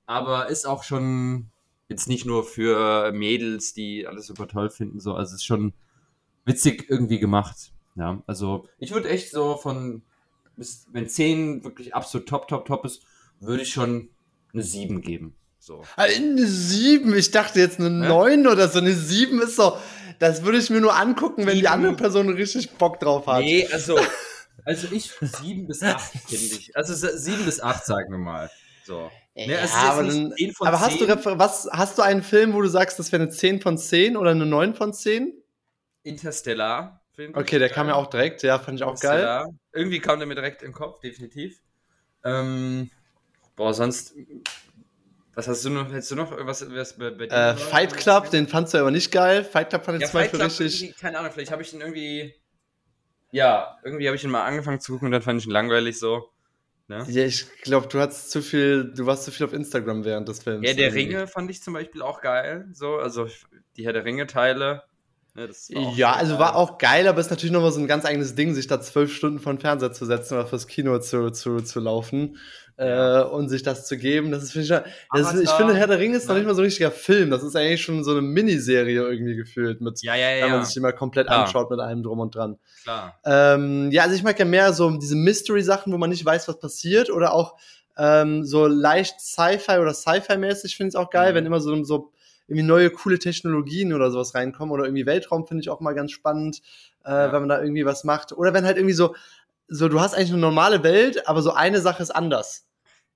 aber 0.06 0.48
ist 0.48 0.66
auch 0.66 0.82
schon 0.82 1.50
jetzt 1.88 2.08
nicht 2.08 2.24
nur 2.24 2.44
für 2.44 3.12
Mädels, 3.12 3.74
die 3.74 4.06
alles 4.06 4.26
super 4.26 4.48
toll 4.48 4.70
finden, 4.70 4.98
so, 4.98 5.14
also 5.14 5.34
ist 5.34 5.44
schon 5.44 5.74
witzig 6.44 6.86
irgendwie 6.88 7.18
gemacht. 7.18 7.72
Ja, 7.94 8.22
also 8.26 8.68
ich 8.78 8.92
würde 8.92 9.08
echt 9.08 9.30
so 9.30 9.56
von, 9.56 10.02
bis, 10.56 10.86
wenn 10.92 11.08
10 11.08 11.64
wirklich 11.64 11.94
absolut 11.94 12.28
top, 12.28 12.48
top, 12.48 12.66
top 12.66 12.84
ist, 12.84 13.02
würde 13.40 13.62
ich 13.62 13.72
schon 13.72 14.10
eine 14.52 14.62
7 14.62 15.00
geben. 15.02 15.34
So. 15.58 15.82
Eine 15.96 16.46
7? 16.46 17.14
Ich 17.16 17.30
dachte 17.30 17.60
jetzt 17.60 17.78
eine 17.78 18.04
ja? 18.04 18.08
9 18.08 18.46
oder 18.46 18.68
so. 18.68 18.78
Eine 18.78 18.94
7 18.94 19.40
ist 19.42 19.56
so, 19.56 19.76
das 20.18 20.42
würde 20.44 20.58
ich 20.58 20.70
mir 20.70 20.80
nur 20.80 20.96
angucken, 20.96 21.42
wenn 21.46 21.54
7. 21.54 21.60
die 21.60 21.68
andere 21.68 21.94
Person 21.94 22.28
richtig 22.30 22.70
Bock 22.72 22.98
drauf 22.98 23.26
hat. 23.26 23.40
Nee, 23.40 23.68
also, 23.70 23.98
also 24.64 24.88
ich 24.90 25.12
7 25.20 25.66
bis 25.66 25.82
8 25.82 26.00
finde 26.00 26.44
ich. 26.56 26.76
Also 26.76 26.94
7 26.94 27.44
bis 27.44 27.60
8, 27.60 27.84
sagen 27.84 28.10
wir 28.10 28.18
mal. 28.18 28.50
So. 28.84 29.10
Ne, 29.34 29.52
ja, 29.52 29.66
aber, 29.84 30.02
dann, 30.02 30.34
aber 30.60 30.80
hast, 30.80 31.00
du, 31.00 31.06
was, 31.38 31.68
hast 31.72 31.96
du 31.96 32.02
einen 32.02 32.22
Film, 32.22 32.52
wo 32.52 32.60
du 32.60 32.68
sagst, 32.68 32.98
das 32.98 33.12
wäre 33.12 33.22
eine 33.22 33.30
10 33.30 33.60
von 33.60 33.78
10 33.78 34.16
oder 34.16 34.32
eine 34.32 34.44
9 34.44 34.74
von 34.74 34.92
10? 34.92 35.32
Interstellar. 36.02 37.01
Okay, 37.18 37.58
der 37.58 37.68
geil. 37.68 37.70
kam 37.70 37.88
ja 37.88 37.94
auch 37.94 38.08
direkt, 38.08 38.42
ja, 38.42 38.58
fand 38.58 38.78
ich 38.78 38.84
auch 38.84 38.98
geil. 38.98 39.46
Irgendwie 39.72 40.00
kam 40.00 40.18
der 40.18 40.26
mir 40.26 40.34
direkt 40.34 40.62
im 40.62 40.72
Kopf, 40.72 41.00
definitiv. 41.00 41.60
Ähm, 42.24 42.90
boah, 43.56 43.74
sonst. 43.74 44.14
Was 45.34 45.48
hast 45.48 45.64
du 45.64 45.70
noch? 45.70 45.90
Hättest 45.90 46.10
du 46.10 46.16
noch 46.16 46.30
irgendwas 46.30 46.64
was 46.70 46.98
bei, 46.98 47.10
bei 47.10 47.24
äh, 47.26 47.56
Fight 47.56 47.96
Club, 47.96 48.30
den 48.30 48.48
fandst 48.48 48.74
du 48.74 48.78
aber 48.78 48.90
nicht 48.90 49.10
geil. 49.10 49.44
Fight 49.44 49.70
Club 49.70 49.84
fand 49.84 49.96
ich 49.96 50.02
ja, 50.02 50.08
zum 50.08 50.20
Beispiel 50.20 50.66
richtig. 50.66 50.96
Keine 50.96 51.18
Ahnung, 51.18 51.32
vielleicht 51.32 51.52
habe 51.52 51.62
ich 51.62 51.72
ihn 51.72 51.80
irgendwie. 51.80 52.34
Ja, 53.30 53.78
irgendwie 53.82 54.06
habe 54.08 54.16
ich 54.16 54.24
ihn 54.24 54.30
mal 54.30 54.44
angefangen 54.44 54.80
zu 54.80 54.92
gucken 54.92 55.06
und 55.06 55.12
dann 55.12 55.22
fand 55.22 55.40
ich 55.40 55.46
ihn 55.46 55.52
langweilig 55.52 55.98
so. 55.98 56.30
Ne? 56.88 57.06
Ja, 57.08 57.24
ich 57.24 57.46
glaube, 57.62 57.88
du 57.88 57.98
hast 57.98 58.30
zu 58.30 58.42
viel, 58.42 58.92
du 58.94 59.06
warst 59.06 59.24
zu 59.24 59.30
viel 59.30 59.46
auf 59.46 59.54
Instagram 59.54 60.04
während 60.04 60.28
des 60.28 60.42
Films. 60.42 60.68
Ja, 60.68 60.74
der 60.74 60.92
Ringe 60.92 61.26
fand 61.26 61.50
ich 61.50 61.62
zum 61.62 61.72
Beispiel 61.72 62.02
auch 62.02 62.20
geil. 62.20 62.68
So, 62.72 62.96
also 62.96 63.28
die 63.76 63.86
Herr 63.86 63.94
der 63.94 64.04
Ringe-Teile 64.04 64.82
Ne, 65.34 65.48
ja, 65.96 66.12
also 66.12 66.38
war 66.38 66.56
auch 66.56 66.76
geil, 66.76 67.08
aber 67.08 67.18
ist 67.18 67.30
natürlich 67.30 67.52
nochmal 67.52 67.72
so 67.72 67.80
ein 67.80 67.86
ganz 67.86 68.04
eigenes 68.04 68.34
Ding, 68.34 68.54
sich 68.54 68.66
da 68.66 68.82
zwölf 68.82 69.14
Stunden 69.14 69.38
vor 69.38 69.54
den 69.54 69.60
Fernseher 69.60 69.90
zu 69.92 70.04
setzen 70.04 70.34
oder 70.34 70.46
fürs 70.46 70.66
Kino 70.66 70.98
zu, 70.98 71.30
zu, 71.30 71.62
zu 71.62 71.80
laufen 71.80 72.36
ja. 72.78 73.22
äh, 73.22 73.24
und 73.24 73.48
sich 73.48 73.62
das 73.62 73.86
zu 73.86 73.96
geben. 73.96 74.30
Das 74.30 74.42
ist, 74.42 74.52
finde 74.52 74.64
ich, 74.64 74.92
das 75.12 75.32
ist, 75.34 75.42
ich 75.42 75.50
finde, 75.50 75.74
Herr 75.74 75.86
der 75.86 75.98
Ringe 75.98 76.16
ist 76.16 76.28
noch 76.28 76.34
nicht 76.34 76.46
mal 76.46 76.54
so 76.54 76.60
ein 76.60 76.66
richtiger 76.66 76.90
Film. 76.90 77.30
Das 77.30 77.42
ist 77.42 77.56
eigentlich 77.56 77.82
schon 77.82 78.04
so 78.04 78.10
eine 78.10 78.22
Miniserie 78.22 79.02
irgendwie 79.02 79.36
gefühlt, 79.36 79.80
mit, 79.80 80.02
ja, 80.02 80.16
ja, 80.16 80.30
ja. 80.32 80.44
wenn 80.44 80.52
man 80.52 80.64
sich 80.64 80.76
immer 80.76 80.92
komplett 80.92 81.28
Klar. 81.28 81.46
anschaut 81.46 81.70
mit 81.70 81.80
allem 81.80 82.02
drum 82.02 82.20
und 82.20 82.34
dran. 82.34 82.58
Klar. 82.82 83.18
Ähm, 83.24 83.90
ja, 83.90 84.02
also 84.02 84.14
ich 84.14 84.22
mag 84.22 84.38
ja 84.38 84.44
mehr 84.44 84.72
so 84.72 84.90
diese 84.98 85.16
Mystery-Sachen, 85.16 85.92
wo 85.92 85.98
man 85.98 86.10
nicht 86.10 86.24
weiß, 86.24 86.46
was 86.48 86.58
passiert 86.58 87.08
oder 87.08 87.32
auch 87.32 87.56
ähm, 87.96 88.44
so 88.44 88.66
leicht 88.66 89.20
Sci-Fi 89.20 89.78
oder 89.78 89.94
Sci-Fi-mäßig 89.94 90.76
finde 90.76 90.90
ich 90.90 90.96
auch 90.96 91.10
geil, 91.10 91.32
mhm. 91.32 91.36
wenn 91.36 91.46
immer 91.46 91.60
so, 91.60 91.84
so 91.84 92.12
irgendwie 92.52 92.66
neue 92.66 92.90
coole 92.90 93.18
Technologien 93.18 93.92
oder 93.92 94.10
sowas 94.10 94.34
reinkommen 94.34 94.72
oder 94.72 94.84
irgendwie 94.84 95.06
Weltraum 95.06 95.46
finde 95.46 95.62
ich 95.62 95.70
auch 95.70 95.80
mal 95.80 95.94
ganz 95.94 96.12
spannend, 96.12 96.60
äh, 97.04 97.10
ja. 97.10 97.32
wenn 97.32 97.40
man 97.40 97.48
da 97.48 97.62
irgendwie 97.62 97.86
was 97.86 98.04
macht. 98.04 98.32
Oder 98.32 98.52
wenn 98.52 98.64
halt 98.64 98.76
irgendwie 98.76 98.94
so, 98.94 99.14
so 99.68 99.88
du 99.88 100.00
hast 100.00 100.14
eigentlich 100.14 100.30
eine 100.30 100.40
normale 100.40 100.82
Welt, 100.82 101.26
aber 101.28 101.40
so 101.40 101.52
eine 101.52 101.80
Sache 101.80 102.02
ist 102.02 102.10
anders. 102.10 102.66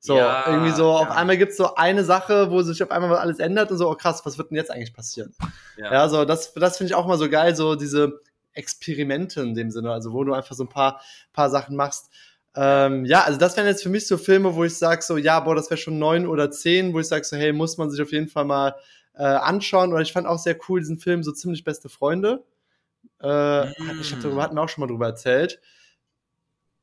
So, 0.00 0.16
ja, 0.16 0.46
irgendwie 0.46 0.72
so, 0.72 0.84
ja. 0.84 0.98
auf 0.98 1.10
einmal 1.10 1.36
gibt's 1.36 1.56
so 1.56 1.74
eine 1.74 2.04
Sache, 2.04 2.50
wo 2.50 2.62
sich 2.62 2.82
auf 2.82 2.90
einmal 2.90 3.14
alles 3.16 3.38
ändert 3.38 3.70
und 3.70 3.78
so, 3.78 3.90
oh 3.90 3.94
krass, 3.94 4.24
was 4.24 4.38
wird 4.38 4.50
denn 4.50 4.56
jetzt 4.56 4.70
eigentlich 4.70 4.94
passieren? 4.94 5.34
Ja, 5.76 5.92
ja 5.92 6.08
so, 6.08 6.24
das, 6.24 6.54
das 6.54 6.78
finde 6.78 6.92
ich 6.92 6.94
auch 6.94 7.06
mal 7.06 7.18
so 7.18 7.28
geil, 7.28 7.56
so 7.56 7.74
diese 7.74 8.20
Experimente 8.52 9.40
in 9.42 9.54
dem 9.54 9.70
Sinne, 9.70 9.90
also 9.90 10.12
wo 10.12 10.24
du 10.24 10.32
einfach 10.32 10.54
so 10.54 10.64
ein 10.64 10.68
paar, 10.68 11.00
paar 11.32 11.50
Sachen 11.50 11.76
machst. 11.76 12.08
Ähm, 12.54 13.04
ja, 13.04 13.24
also 13.24 13.38
das 13.38 13.56
wären 13.56 13.66
jetzt 13.66 13.82
für 13.82 13.90
mich 13.90 14.06
so 14.06 14.16
Filme, 14.16 14.54
wo 14.54 14.64
ich 14.64 14.78
sage 14.78 15.02
so, 15.02 15.18
ja, 15.18 15.40
boah, 15.40 15.54
das 15.54 15.70
wäre 15.70 15.78
schon 15.78 15.98
neun 15.98 16.26
oder 16.26 16.50
zehn, 16.50 16.94
wo 16.94 17.00
ich 17.00 17.08
sage 17.08 17.24
so, 17.24 17.36
hey, 17.36 17.52
muss 17.52 17.76
man 17.76 17.90
sich 17.90 18.00
auf 18.00 18.12
jeden 18.12 18.28
Fall 18.28 18.46
mal 18.46 18.74
äh, 19.16 19.24
anschauen. 19.24 19.92
Oder 19.92 20.02
ich 20.02 20.12
fand 20.12 20.26
auch 20.26 20.38
sehr 20.38 20.56
cool 20.68 20.80
diesen 20.80 20.98
Film, 20.98 21.22
so 21.22 21.32
ziemlich 21.32 21.64
beste 21.64 21.88
Freunde. 21.88 22.44
Äh, 23.20 23.66
mm. 23.66 24.00
Ich 24.00 24.12
habe 24.12 24.22
darüber 24.22 24.42
hatten 24.42 24.54
wir 24.54 24.62
auch 24.62 24.68
schon 24.68 24.82
mal 24.82 24.88
drüber 24.88 25.06
erzählt. 25.06 25.60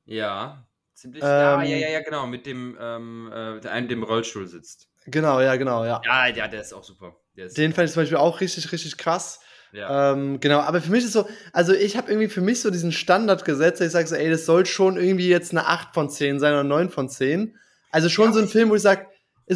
Ja, 0.06 0.66
ziemlich. 0.94 1.24
Ähm, 1.24 1.30
ja, 1.30 1.64
ja, 1.64 1.90
ja, 1.90 2.02
genau, 2.02 2.28
mit 2.28 2.46
dem, 2.46 2.78
ähm, 2.80 3.32
äh, 3.32 3.60
der 3.60 3.72
einem, 3.72 3.88
dem 3.88 4.04
Rollstuhl 4.04 4.48
sitzt. 4.48 4.90
Genau, 5.06 5.42
ja, 5.42 5.56
genau, 5.56 5.86
ja. 5.86 6.02
Ja, 6.04 6.28
ja, 6.28 6.48
der 6.48 6.62
ist 6.62 6.74
auch 6.74 6.84
super. 6.84 7.16
Ist 7.36 7.58
Den 7.58 7.74
fand 7.74 7.88
ich 7.88 7.94
zum 7.94 8.04
Beispiel 8.04 8.18
auch 8.18 8.42
richtig, 8.42 8.72
richtig 8.72 8.98
krass. 8.98 9.40
Ja. 9.74 10.14
Ähm, 10.14 10.40
genau, 10.40 10.60
aber 10.60 10.82
für 10.82 10.92
mich 10.92 11.04
ist 11.04 11.14
so, 11.14 11.28
also 11.52 11.74
ich 11.74 11.98
habe 11.98 12.10
irgendwie 12.10 12.30
für 12.30 12.42
mich 12.42 12.62
so 12.62 12.70
diesen 12.70 12.92
Standard 12.92 13.44
gesetzt, 13.44 13.82
ich 13.82 13.92
sage 13.92 14.08
so, 14.08 14.16
ey, 14.16 14.30
das 14.30 14.46
soll 14.46 14.68
schon 14.68 14.98
irgendwie 14.98 15.28
jetzt 15.28 15.52
eine 15.52 15.66
8 15.66 15.96
von 15.96 16.10
10 16.12 16.40
sein 16.40 16.54
oder 16.54 16.64
9 16.64 16.90
von 16.90 17.10
10. 17.10 17.58
Also 17.90 18.08
schon 18.08 18.28
ja. 18.28 18.34
so 18.34 18.40
ein 18.40 18.48
Film, 18.48 18.70
wo 18.70 18.76
ich 18.76 18.84
sage, 18.84 19.08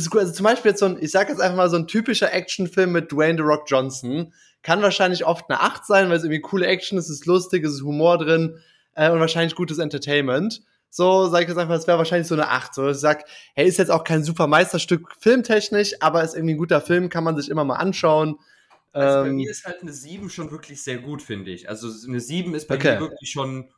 ist 0.04 0.10
gut. 0.10 0.22
Also 0.22 0.34
zum 0.34 0.44
Beispiel 0.44 0.72
jetzt 0.72 0.80
so 0.80 0.86
ein, 0.86 0.98
ich 1.02 1.12
sag 1.12 1.30
jetzt 1.30 1.42
einfach 1.42 1.58
mal 1.58 1.70
so 1.70 1.78
ein 1.78 1.88
typischer 1.88 2.34
Actionfilm 2.34 2.92
mit 2.92 3.12
Dwayne 3.12 3.38
The 3.38 3.44
Rock 3.44 3.64
Johnson. 3.68 4.34
Kann 4.64 4.82
wahrscheinlich 4.82 5.26
oft 5.26 5.50
eine 5.50 5.62
8 5.62 5.86
sein, 5.86 6.10
weil 6.10 6.18
es 6.18 6.24
irgendwie 6.24 6.42
coole 6.42 6.68
Action 6.68 6.98
ist, 6.98 7.06
es 7.10 7.20
ist 7.20 7.26
lustig, 7.26 7.64
es 7.64 7.74
ist 7.74 7.84
Humor 7.84 8.18
drin 8.18 8.60
äh, 8.96 9.10
und 9.10 9.20
wahrscheinlich 9.20 9.56
gutes 9.56 9.78
Entertainment. 9.78 10.62
So, 10.90 11.28
sage 11.28 11.44
ich 11.44 11.50
jetzt 11.50 11.58
einfach, 11.58 11.76
es 11.76 11.88
wäre 11.88 11.98
wahrscheinlich 11.98 12.28
so 12.28 12.36
eine 12.36 12.50
8. 12.50 12.74
So, 12.74 12.90
ich 12.90 12.98
sag, 12.98 13.26
hey, 13.56 13.68
ist 13.68 13.78
jetzt 13.78 13.92
auch 13.92 14.04
kein 14.04 14.24
super 14.24 14.48
Meisterstück 14.48 15.14
filmtechnisch, 15.20 15.94
aber 16.00 16.24
ist 16.24 16.36
irgendwie 16.36 16.56
ein 16.56 16.60
guter 16.60 16.82
Film, 16.82 17.10
kann 17.10 17.24
man 17.24 17.36
sich 17.36 17.50
immer 17.50 17.64
mal 17.64 17.76
anschauen. 17.76 18.38
Also 18.94 19.22
bei 19.22 19.28
ähm, 19.28 19.36
mir 19.36 19.52
ist 19.52 19.66
halt 19.66 19.82
eine 19.82 19.94
7 19.94 20.30
schon 20.30 20.50
wirklich 20.50 20.82
sehr 20.82 20.98
gut, 20.98 21.22
finde 21.22 21.52
ich. 21.52 21.70
Also 21.70 21.90
eine 22.08 22.20
7 22.20 22.56
ist 22.56 22.68
bei 22.68 22.76
okay. 22.76 22.96
mir 22.96 23.02
wirklich 23.02 23.30
schon 23.30 23.70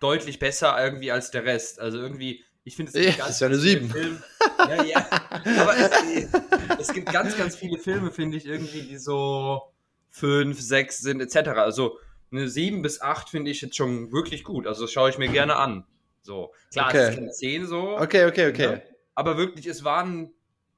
deutlich 0.00 0.38
besser 0.38 0.76
irgendwie 0.82 1.10
als 1.10 1.30
der 1.30 1.44
Rest. 1.44 1.80
Also 1.80 1.98
irgendwie, 1.98 2.44
ich 2.64 2.76
finde 2.76 2.92
es 2.94 3.16
ja, 3.16 3.26
ist 3.26 3.40
ja 3.40 3.46
eine 3.46 3.58
7. 3.58 3.92
Ja, 4.58 4.84
ja. 4.84 5.06
Aber 5.30 5.74
es, 5.76 6.28
es, 6.78 6.92
gibt 6.92 7.10
ganz, 7.10 7.36
ganz 7.36 7.56
viele 7.56 7.78
Filme, 7.78 8.10
finde 8.10 8.36
ich, 8.36 8.44
irgendwie, 8.44 8.82
die 8.82 8.98
so 8.98 9.62
5, 10.10 10.60
6 10.60 10.98
sind, 10.98 11.20
etc. 11.22 11.48
Also 11.56 11.98
eine 12.30 12.46
7 12.46 12.82
bis 12.82 13.00
8 13.00 13.30
finde 13.30 13.50
ich 13.50 13.62
jetzt 13.62 13.76
schon 13.76 14.12
wirklich 14.12 14.44
gut. 14.44 14.66
Also 14.66 14.82
das 14.82 14.92
schaue 14.92 15.08
ich 15.08 15.16
mir 15.16 15.28
gerne 15.28 15.56
an. 15.56 15.86
So. 16.22 16.52
Klar, 16.72 16.88
okay. 16.88 16.98
es 16.98 17.10
ist 17.10 17.18
eine 17.18 17.30
10 17.30 17.66
so. 17.66 17.98
Okay, 17.98 18.26
okay, 18.26 18.50
okay. 18.50 18.66
Ne? 18.66 18.82
Aber 19.14 19.38
wirklich, 19.38 19.66
es 19.66 19.82
waren. 19.82 20.32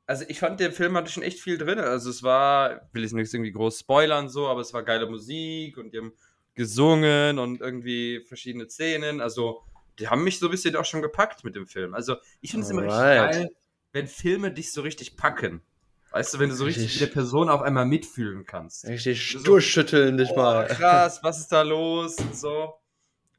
Also 0.06 0.24
ich 0.28 0.38
fand, 0.38 0.60
der 0.60 0.72
Film 0.72 0.96
hatte 0.96 1.10
schon 1.10 1.22
echt 1.22 1.40
viel 1.40 1.58
drin. 1.58 1.78
Also 1.78 2.10
es 2.10 2.22
war, 2.22 2.88
will 2.92 3.04
ich 3.04 3.12
nicht 3.12 3.32
irgendwie 3.32 3.52
groß 3.52 3.80
spoilern 3.80 4.28
so, 4.28 4.48
aber 4.48 4.60
es 4.60 4.72
war 4.72 4.82
geile 4.82 5.08
Musik 5.08 5.78
und 5.78 5.92
die 5.92 5.98
haben 5.98 6.12
gesungen 6.54 7.38
und 7.38 7.60
irgendwie 7.60 8.20
verschiedene 8.26 8.68
Szenen. 8.68 9.20
Also 9.20 9.62
die 10.02 10.08
haben 10.08 10.24
mich 10.24 10.40
so 10.40 10.48
ein 10.48 10.50
bisschen 10.50 10.74
auch 10.74 10.84
schon 10.84 11.00
gepackt 11.00 11.44
mit 11.44 11.54
dem 11.54 11.68
Film. 11.68 11.94
Also 11.94 12.16
ich 12.40 12.50
finde 12.50 12.64
es 12.64 12.70
immer 12.70 12.82
richtig 12.82 12.98
geil, 12.98 13.50
wenn 13.92 14.08
Filme 14.08 14.50
dich 14.50 14.72
so 14.72 14.80
richtig 14.82 15.16
packen. 15.16 15.62
Weißt 16.10 16.34
du, 16.34 16.40
wenn 16.40 16.48
du 16.48 16.56
so 16.56 16.64
richtig, 16.64 16.86
richtig 16.86 17.00
mit 17.00 17.08
der 17.08 17.14
Person 17.14 17.48
auf 17.48 17.62
einmal 17.62 17.86
mitfühlen 17.86 18.44
kannst. 18.44 18.84
Richtig 18.88 19.30
so, 19.38 19.44
durchschütteln 19.44 20.18
dich 20.18 20.30
oh, 20.32 20.36
mal. 20.36 20.66
Krass, 20.68 21.20
was 21.22 21.38
ist 21.38 21.52
da 21.52 21.62
los 21.62 22.16
und 22.16 22.36
so. 22.36 22.74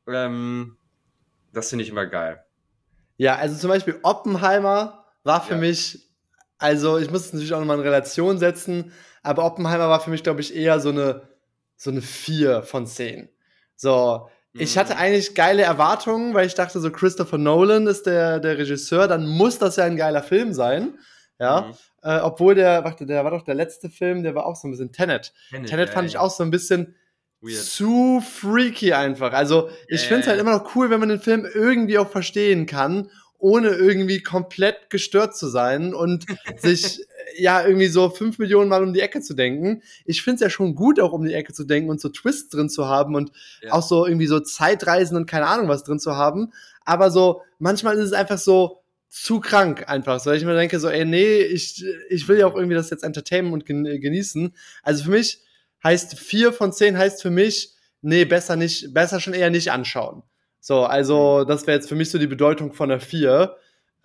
Ähm, 0.08 0.78
das 1.52 1.70
finde 1.70 1.84
ich 1.84 1.90
immer 1.90 2.06
geil. 2.06 2.42
Ja, 3.18 3.36
also 3.36 3.58
zum 3.58 3.70
Beispiel 3.70 4.00
Oppenheimer 4.04 5.06
war 5.24 5.44
für 5.44 5.56
ja. 5.56 5.60
mich, 5.60 6.08
also 6.60 6.98
ich 6.98 7.12
muss 7.12 7.26
es 7.26 7.34
natürlich 7.34 7.54
auch 7.54 7.60
nochmal 7.60 7.78
in 7.78 7.84
Relation 7.84 8.38
setzen, 8.38 8.94
aber 9.22 9.44
Oppenheimer 9.44 9.90
war 9.90 10.00
für 10.00 10.12
mich, 10.12 10.24
glaube 10.24 10.40
ich, 10.40 10.56
eher 10.56 10.80
so 10.80 10.90
eine, 10.90 11.28
so 11.76 11.92
eine 11.92 12.02
4 12.02 12.64
von 12.64 12.88
10. 12.88 13.28
So, 13.76 14.30
ich 14.54 14.78
hatte 14.78 14.94
mhm. 14.94 15.00
eigentlich 15.00 15.36
geile 15.36 15.64
Erwartungen, 15.64 16.34
weil 16.34 16.46
ich 16.46 16.54
dachte, 16.54 16.80
so 16.80 16.92
Christopher 16.92 17.38
Nolan 17.38 17.88
ist 17.88 18.06
der, 18.06 18.40
der 18.40 18.58
Regisseur, 18.58 19.08
dann 19.08 19.28
muss 19.28 19.58
das 19.58 19.78
ja 19.78 19.86
ein 19.86 19.98
geiler 19.98 20.22
Film 20.22 20.54
sein. 20.54 21.00
Ja. 21.40 21.62
Mhm. 21.62 21.74
Äh, 22.04 22.20
obwohl 22.20 22.56
der, 22.56 22.84
warte, 22.84 23.06
der 23.06 23.24
war 23.24 23.32
doch 23.32 23.44
der 23.44 23.56
letzte 23.56 23.90
Film, 23.90 24.24
der 24.24 24.36
war 24.36 24.46
auch 24.46 24.56
so 24.56 24.68
ein 24.68 24.72
bisschen 24.72 24.92
Tenet. 24.92 25.34
Tenet, 25.50 25.70
Tenet 25.70 25.90
fand 25.90 26.10
ja, 26.10 26.10
ich 26.10 26.18
auch 26.18 26.30
so 26.30 26.44
ein 26.44 26.52
bisschen 26.52 26.96
Weird. 27.42 27.58
zu 27.58 28.22
freaky 28.22 28.94
einfach. 28.94 29.34
Also, 29.34 29.70
ich 29.88 30.02
yeah. 30.02 30.08
finde 30.10 30.22
es 30.22 30.28
halt 30.28 30.40
immer 30.40 30.52
noch 30.52 30.76
cool, 30.76 30.90
wenn 30.90 31.00
man 31.00 31.10
den 31.10 31.22
Film 31.22 31.48
irgendwie 31.52 31.98
auch 31.98 32.10
verstehen 32.10 32.66
kann, 32.66 33.10
ohne 33.38 33.70
irgendwie 33.70 34.22
komplett 34.22 34.90
gestört 34.90 35.36
zu 35.36 35.48
sein 35.48 35.94
und 35.94 36.26
sich 36.58 37.06
ja 37.38 37.66
irgendwie 37.66 37.88
so 37.88 38.10
fünf 38.10 38.40
Millionen 38.40 38.70
Mal 38.70 38.84
um 38.84 38.94
die 38.94 39.02
Ecke 39.02 39.22
zu 39.22 39.34
denken. 39.34 39.82
Ich 40.06 40.22
finde 40.22 40.36
es 40.36 40.42
ja 40.42 40.50
schon 40.50 40.76
gut, 40.76 41.00
auch 41.00 41.14
um 41.14 41.24
die 41.24 41.34
Ecke 41.34 41.54
zu 41.54 41.64
denken 41.64 41.90
und 41.90 42.02
so 42.02 42.10
Twists 42.10 42.50
drin 42.50 42.70
zu 42.70 42.88
haben 42.88 43.16
und 43.16 43.32
ja. 43.62 43.72
auch 43.72 43.84
so 43.84 44.06
irgendwie 44.06 44.28
so 44.28 44.40
Zeitreisen 44.40 45.18
und 45.18 45.26
keine 45.26 45.48
Ahnung 45.48 45.68
was 45.68 45.84
drin 45.84 46.00
zu 46.00 46.16
haben. 46.16 46.54
Aber 46.86 47.12
so, 47.12 47.42
manchmal 47.60 47.98
ist 47.98 48.06
es 48.06 48.14
einfach 48.14 48.38
so 48.38 48.84
zu 49.10 49.40
krank 49.40 49.88
einfach. 49.88 50.20
So, 50.20 50.32
ich 50.32 50.44
mir 50.44 50.56
denke 50.56 50.80
so, 50.80 50.90
ey, 50.90 51.06
nee, 51.06 51.38
ich, 51.38 51.86
ich 52.10 52.28
will 52.28 52.40
ja 52.40 52.48
auch 52.48 52.56
irgendwie 52.56 52.76
das 52.76 52.90
jetzt 52.90 53.04
entertainen 53.04 53.54
und 53.54 53.66
genießen. 53.66 54.56
Also 54.82 55.04
für 55.04 55.12
mich 55.12 55.42
heißt 55.84 56.18
vier 56.18 56.52
von 56.52 56.74
zehn 56.74 56.98
heißt 56.98 57.22
für 57.22 57.30
mich, 57.30 57.74
nee, 58.02 58.26
besser 58.26 58.56
nicht, 58.56 58.94
besser 58.94 59.20
schon 59.20 59.34
eher 59.34 59.50
nicht 59.50 59.72
anschauen. 59.72 60.24
So, 60.60 60.84
also 60.84 61.44
das 61.44 61.68
wäre 61.68 61.78
jetzt 61.78 61.90
für 61.90 61.96
mich 61.96 62.10
so 62.10 62.18
die 62.18 62.28
Bedeutung 62.28 62.74
von 62.74 62.90
der 62.90 63.02
4. 63.02 63.56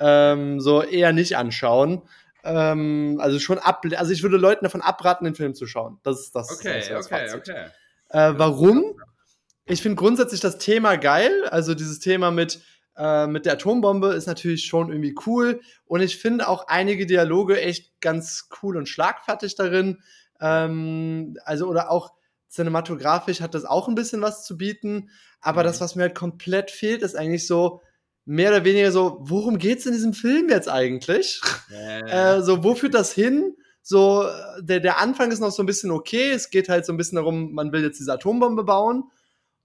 Ähm, 0.01 0.61
so 0.61 0.83
eher 0.83 1.13
nicht 1.13 1.37
anschauen. 1.37 2.03
Ähm, 2.49 3.19
also 3.21 3.39
schon 3.39 3.59
ab, 3.59 3.85
also 3.97 4.11
ich 4.11 4.23
würde 4.23 4.39
Leuten 4.39 4.65
davon 4.65 4.81
abraten, 4.81 5.27
den 5.27 5.35
Film 5.35 5.55
zu 5.55 5.67
schauen. 5.67 6.01
Das 6.03 6.19
ist 6.21 6.35
das. 6.35 6.51
Okay, 6.51 6.83
das 6.89 7.07
okay, 7.07 7.29
okay. 7.35 7.67
Äh, 8.09 8.33
warum? 8.37 8.95
Ich 9.67 9.83
finde 9.83 9.97
grundsätzlich 9.97 10.41
das 10.41 10.57
Thema 10.57 10.97
geil. 10.97 11.45
Also 11.51 11.75
dieses 11.75 11.99
Thema 11.99 12.31
mit, 12.31 12.61
äh, 12.97 13.27
mit 13.27 13.45
der 13.45 13.53
Atombombe 13.55 14.15
ist 14.15 14.27
natürlich 14.27 14.65
schon 14.65 14.89
irgendwie 14.89 15.15
cool. 15.27 15.61
Und 15.85 16.01
ich 16.01 16.17
finde 16.17 16.49
auch 16.49 16.69
einige 16.69 17.05
Dialoge 17.05 17.61
echt 17.61 18.01
ganz 18.01 18.49
cool 18.63 18.79
und 18.79 18.89
schlagfertig 18.89 19.55
darin. 19.57 19.99
Ähm, 20.41 21.37
also, 21.45 21.67
oder 21.67 21.91
auch 21.91 22.15
cinematografisch 22.49 23.43
hat 23.43 23.55
das 23.55 23.67
auch 23.67 23.89
ein 23.89 23.95
bisschen 23.95 24.23
was 24.23 24.47
zu 24.47 24.57
bieten. 24.57 25.11
Aber 25.43 25.61
mhm. 25.63 25.67
das, 25.67 25.83
was 25.83 25.97
mir 25.97 26.05
halt 26.05 26.15
komplett 26.15 26.71
fehlt, 26.71 27.03
ist 27.03 27.15
eigentlich 27.15 27.47
so, 27.47 27.83
mehr 28.29 28.51
oder 28.51 28.65
weniger 28.65 28.93
so, 28.93 29.17
worum 29.21 29.57
geht's 29.57 29.87
in 29.87 29.95
diesem 29.95 30.13
Film 30.13 30.51
jetzt 30.51 30.69
eigentlich? 30.69 31.41
Ja. 31.71 32.37
Äh, 32.37 32.43
so, 32.43 32.63
wo 32.63 32.75
führt 32.75 32.93
das 32.93 33.11
hin? 33.11 33.57
So, 33.83 34.29
der, 34.61 34.81
der 34.81 34.99
Anfang 34.99 35.31
ist 35.31 35.41
noch 35.41 35.51
so 35.51 35.63
ein 35.63 35.67
bisschen 35.67 35.91
okay. 35.91 36.31
Es 36.31 36.51
geht 36.51 36.69
halt 36.69 36.85
so 36.85 36.93
ein 36.93 36.99
bisschen 36.99 37.17
darum, 37.17 37.55
man 37.55 37.73
will 37.73 37.83
jetzt 37.83 37.99
diese 37.99 38.13
Atombombe 38.13 38.65
bauen. 38.65 39.05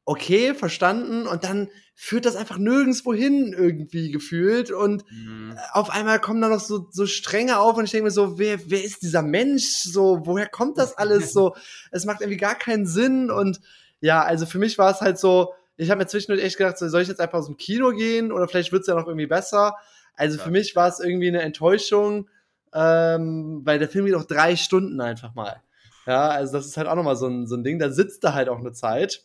Okay, 0.05 0.53
verstanden. 0.53 1.27
Und 1.27 1.43
dann 1.43 1.67
führt 1.93 2.25
das 2.25 2.38
einfach 2.38 2.58
nirgendwo 2.58 3.13
hin 3.13 3.53
irgendwie 3.53 4.12
gefühlt. 4.12 4.72
Und 4.72 5.03
mhm. 5.12 5.58
auf 5.74 5.89
einmal 5.89 6.22
kommen 6.22 6.39
da 6.39 6.48
noch 6.48 6.62
so, 6.62 6.88
so 6.89 7.05
Stränge 7.05 7.60
auf 7.60 7.75
und 7.75 7.84
ich 7.84 7.91
denke 7.91 8.05
mir 8.05 8.12
so, 8.12 8.39
wer, 8.39 8.60
wer 8.70 8.82
ist 8.82 9.01
dieser 9.01 9.24
Mensch? 9.24 9.65
So, 9.84 10.22
woher 10.24 10.48
kommt 10.48 10.77
das 10.77 10.98
alles? 10.98 11.34
so, 11.34 11.53
es 11.91 12.05
macht 12.05 12.22
irgendwie 12.22 12.38
gar 12.38 12.55
keinen 12.55 12.86
Sinn. 12.86 13.29
Und 13.29 13.60
ja, 14.00 14.24
also 14.24 14.46
für 14.46 14.58
mich 14.58 14.77
war 14.77 14.89
es 14.89 15.01
halt 15.01 15.20
so, 15.20 15.53
ich 15.77 15.89
habe 15.89 16.00
mir 16.00 16.08
zwischendurch 16.08 16.44
echt 16.44 16.58
gedacht, 16.58 16.77
soll 16.77 17.01
ich 17.01 17.08
jetzt 17.08 17.22
einfach 17.22 17.39
aus 17.39 17.48
dem 17.48 17.58
Kino 17.58 17.92
gehen 17.92 18.32
oder 18.32 18.48
vielleicht 18.48 18.72
wird 18.72 18.82
es 18.82 18.88
ja 18.88 18.96
noch 18.96 19.08
irgendwie 19.08 19.27
besser. 19.27 19.75
Also 20.15 20.38
ja. 20.38 20.44
für 20.44 20.51
mich 20.51 20.75
war 20.75 20.88
es 20.88 21.00
irgendwie 21.00 21.27
eine 21.27 21.42
Enttäuschung, 21.42 22.30
ähm, 22.74 23.62
weil 23.63 23.80
der 23.80 23.89
Film 23.89 24.06
geht 24.06 24.15
auch 24.15 24.25
drei 24.25 24.56
Stunden 24.56 25.01
einfach 25.01 25.34
mal. 25.34 25.62
Ja, 26.06 26.30
also 26.30 26.53
das 26.53 26.65
ist 26.65 26.77
halt 26.77 26.88
auch 26.88 26.96
nochmal 26.96 27.15
so 27.15 27.27
ein, 27.27 27.48
so 27.48 27.56
ein 27.56 27.63
Ding, 27.63 27.80
da 27.80 27.89
sitzt 27.89 28.24
er 28.24 28.34
halt 28.34 28.50
auch 28.50 28.60
eine 28.60 28.74
Zeit. 28.74 29.24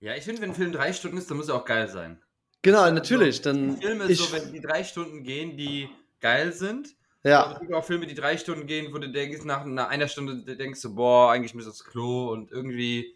Ja, 0.00 0.14
ich 0.14 0.24
finde, 0.24 0.42
wenn 0.42 0.50
ein 0.50 0.56
Film 0.56 0.72
drei 0.72 0.92
Stunden 0.92 1.16
ist, 1.16 1.30
dann 1.30 1.36
muss 1.36 1.48
er 1.48 1.54
auch 1.54 1.64
geil 1.64 1.88
sein. 1.88 2.20
Genau, 2.62 2.80
also, 2.80 2.94
natürlich. 2.94 3.42
Dann 3.42 3.70
ein 3.70 3.76
Film 3.78 4.00
ist 4.02 4.10
ich, 4.10 4.18
so, 4.18 4.32
wenn 4.36 4.52
die 4.52 4.60
drei 4.60 4.84
Stunden 4.84 5.22
gehen, 5.22 5.56
die 5.56 5.88
geil 6.20 6.52
sind. 6.52 6.96
Ja. 7.22 7.52
Es 7.54 7.60
gibt 7.60 7.72
auch 7.72 7.84
Filme, 7.84 8.06
die 8.06 8.14
drei 8.14 8.36
Stunden 8.36 8.66
gehen, 8.66 8.92
wo 8.92 8.98
du 8.98 9.10
denkst, 9.10 9.44
nach, 9.44 9.64
nach 9.64 9.88
einer 9.88 10.08
Stunde 10.08 10.56
denkst 10.56 10.82
du, 10.82 10.94
boah, 10.94 11.32
eigentlich 11.32 11.54
muss 11.54 11.64
das 11.64 11.84
Klo 11.84 12.30
und 12.30 12.50
irgendwie 12.50 13.15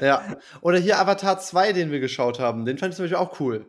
ja. 0.00 0.36
Oder 0.60 0.78
hier 0.78 0.98
Avatar 0.98 1.38
2, 1.38 1.72
den 1.72 1.90
wir 1.90 2.00
geschaut 2.00 2.38
haben. 2.38 2.64
Den 2.64 2.78
fand 2.78 2.92
ich 2.92 2.96
zum 2.96 3.04
Beispiel 3.04 3.18
auch 3.18 3.40
cool. 3.40 3.66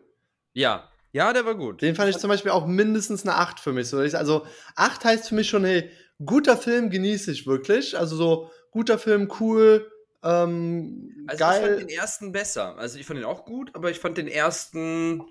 Ja. 0.53 0.89
Ja, 1.11 1.33
der 1.33 1.45
war 1.45 1.55
gut. 1.55 1.81
Den 1.81 1.95
fand 1.95 2.09
ich 2.09 2.17
zum 2.17 2.29
Beispiel 2.29 2.51
auch 2.51 2.67
mindestens 2.67 3.25
eine 3.25 3.35
8 3.35 3.59
für 3.59 3.73
mich. 3.73 3.93
Also 3.93 4.45
8 4.75 5.05
heißt 5.05 5.29
für 5.29 5.35
mich 5.35 5.49
schon, 5.49 5.65
hey, 5.65 5.89
guter 6.23 6.55
Film 6.55 6.89
genieße 6.89 7.31
ich 7.31 7.47
wirklich. 7.47 7.97
Also 7.97 8.15
so 8.15 8.51
guter 8.71 8.99
Film, 8.99 9.31
cool, 9.39 9.91
ähm, 10.23 11.25
also 11.27 11.39
geil. 11.39 11.61
ich 11.61 11.67
fand 11.67 11.81
den 11.81 11.97
ersten 11.97 12.31
besser. 12.31 12.77
Also 12.77 12.99
ich 12.99 13.05
fand 13.05 13.19
den 13.19 13.25
auch 13.25 13.45
gut, 13.45 13.73
aber 13.73 13.89
ich 13.89 13.99
fand 13.99 14.17
den 14.17 14.27
ersten 14.27 15.23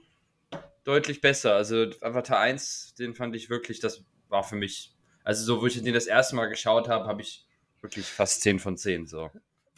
deutlich 0.85 1.21
besser. 1.21 1.55
Also 1.55 1.91
Avatar 2.01 2.39
1, 2.41 2.95
den 2.99 3.15
fand 3.15 3.37
ich 3.37 3.51
wirklich, 3.51 3.81
das 3.81 4.05
war 4.29 4.43
für 4.43 4.57
mich, 4.57 4.97
also 5.25 5.45
so, 5.45 5.61
wo 5.61 5.67
ich 5.67 5.81
den 5.83 5.95
das 5.95 6.07
erste 6.07 6.37
Mal 6.37 6.47
geschaut 6.47 6.89
habe, 6.89 7.07
habe 7.07 7.23
ich 7.23 7.47
wirklich 7.81 8.07
fast 8.07 8.41
10 8.43 8.59
von 8.59 8.77
10 8.77 9.07
so. 9.07 9.31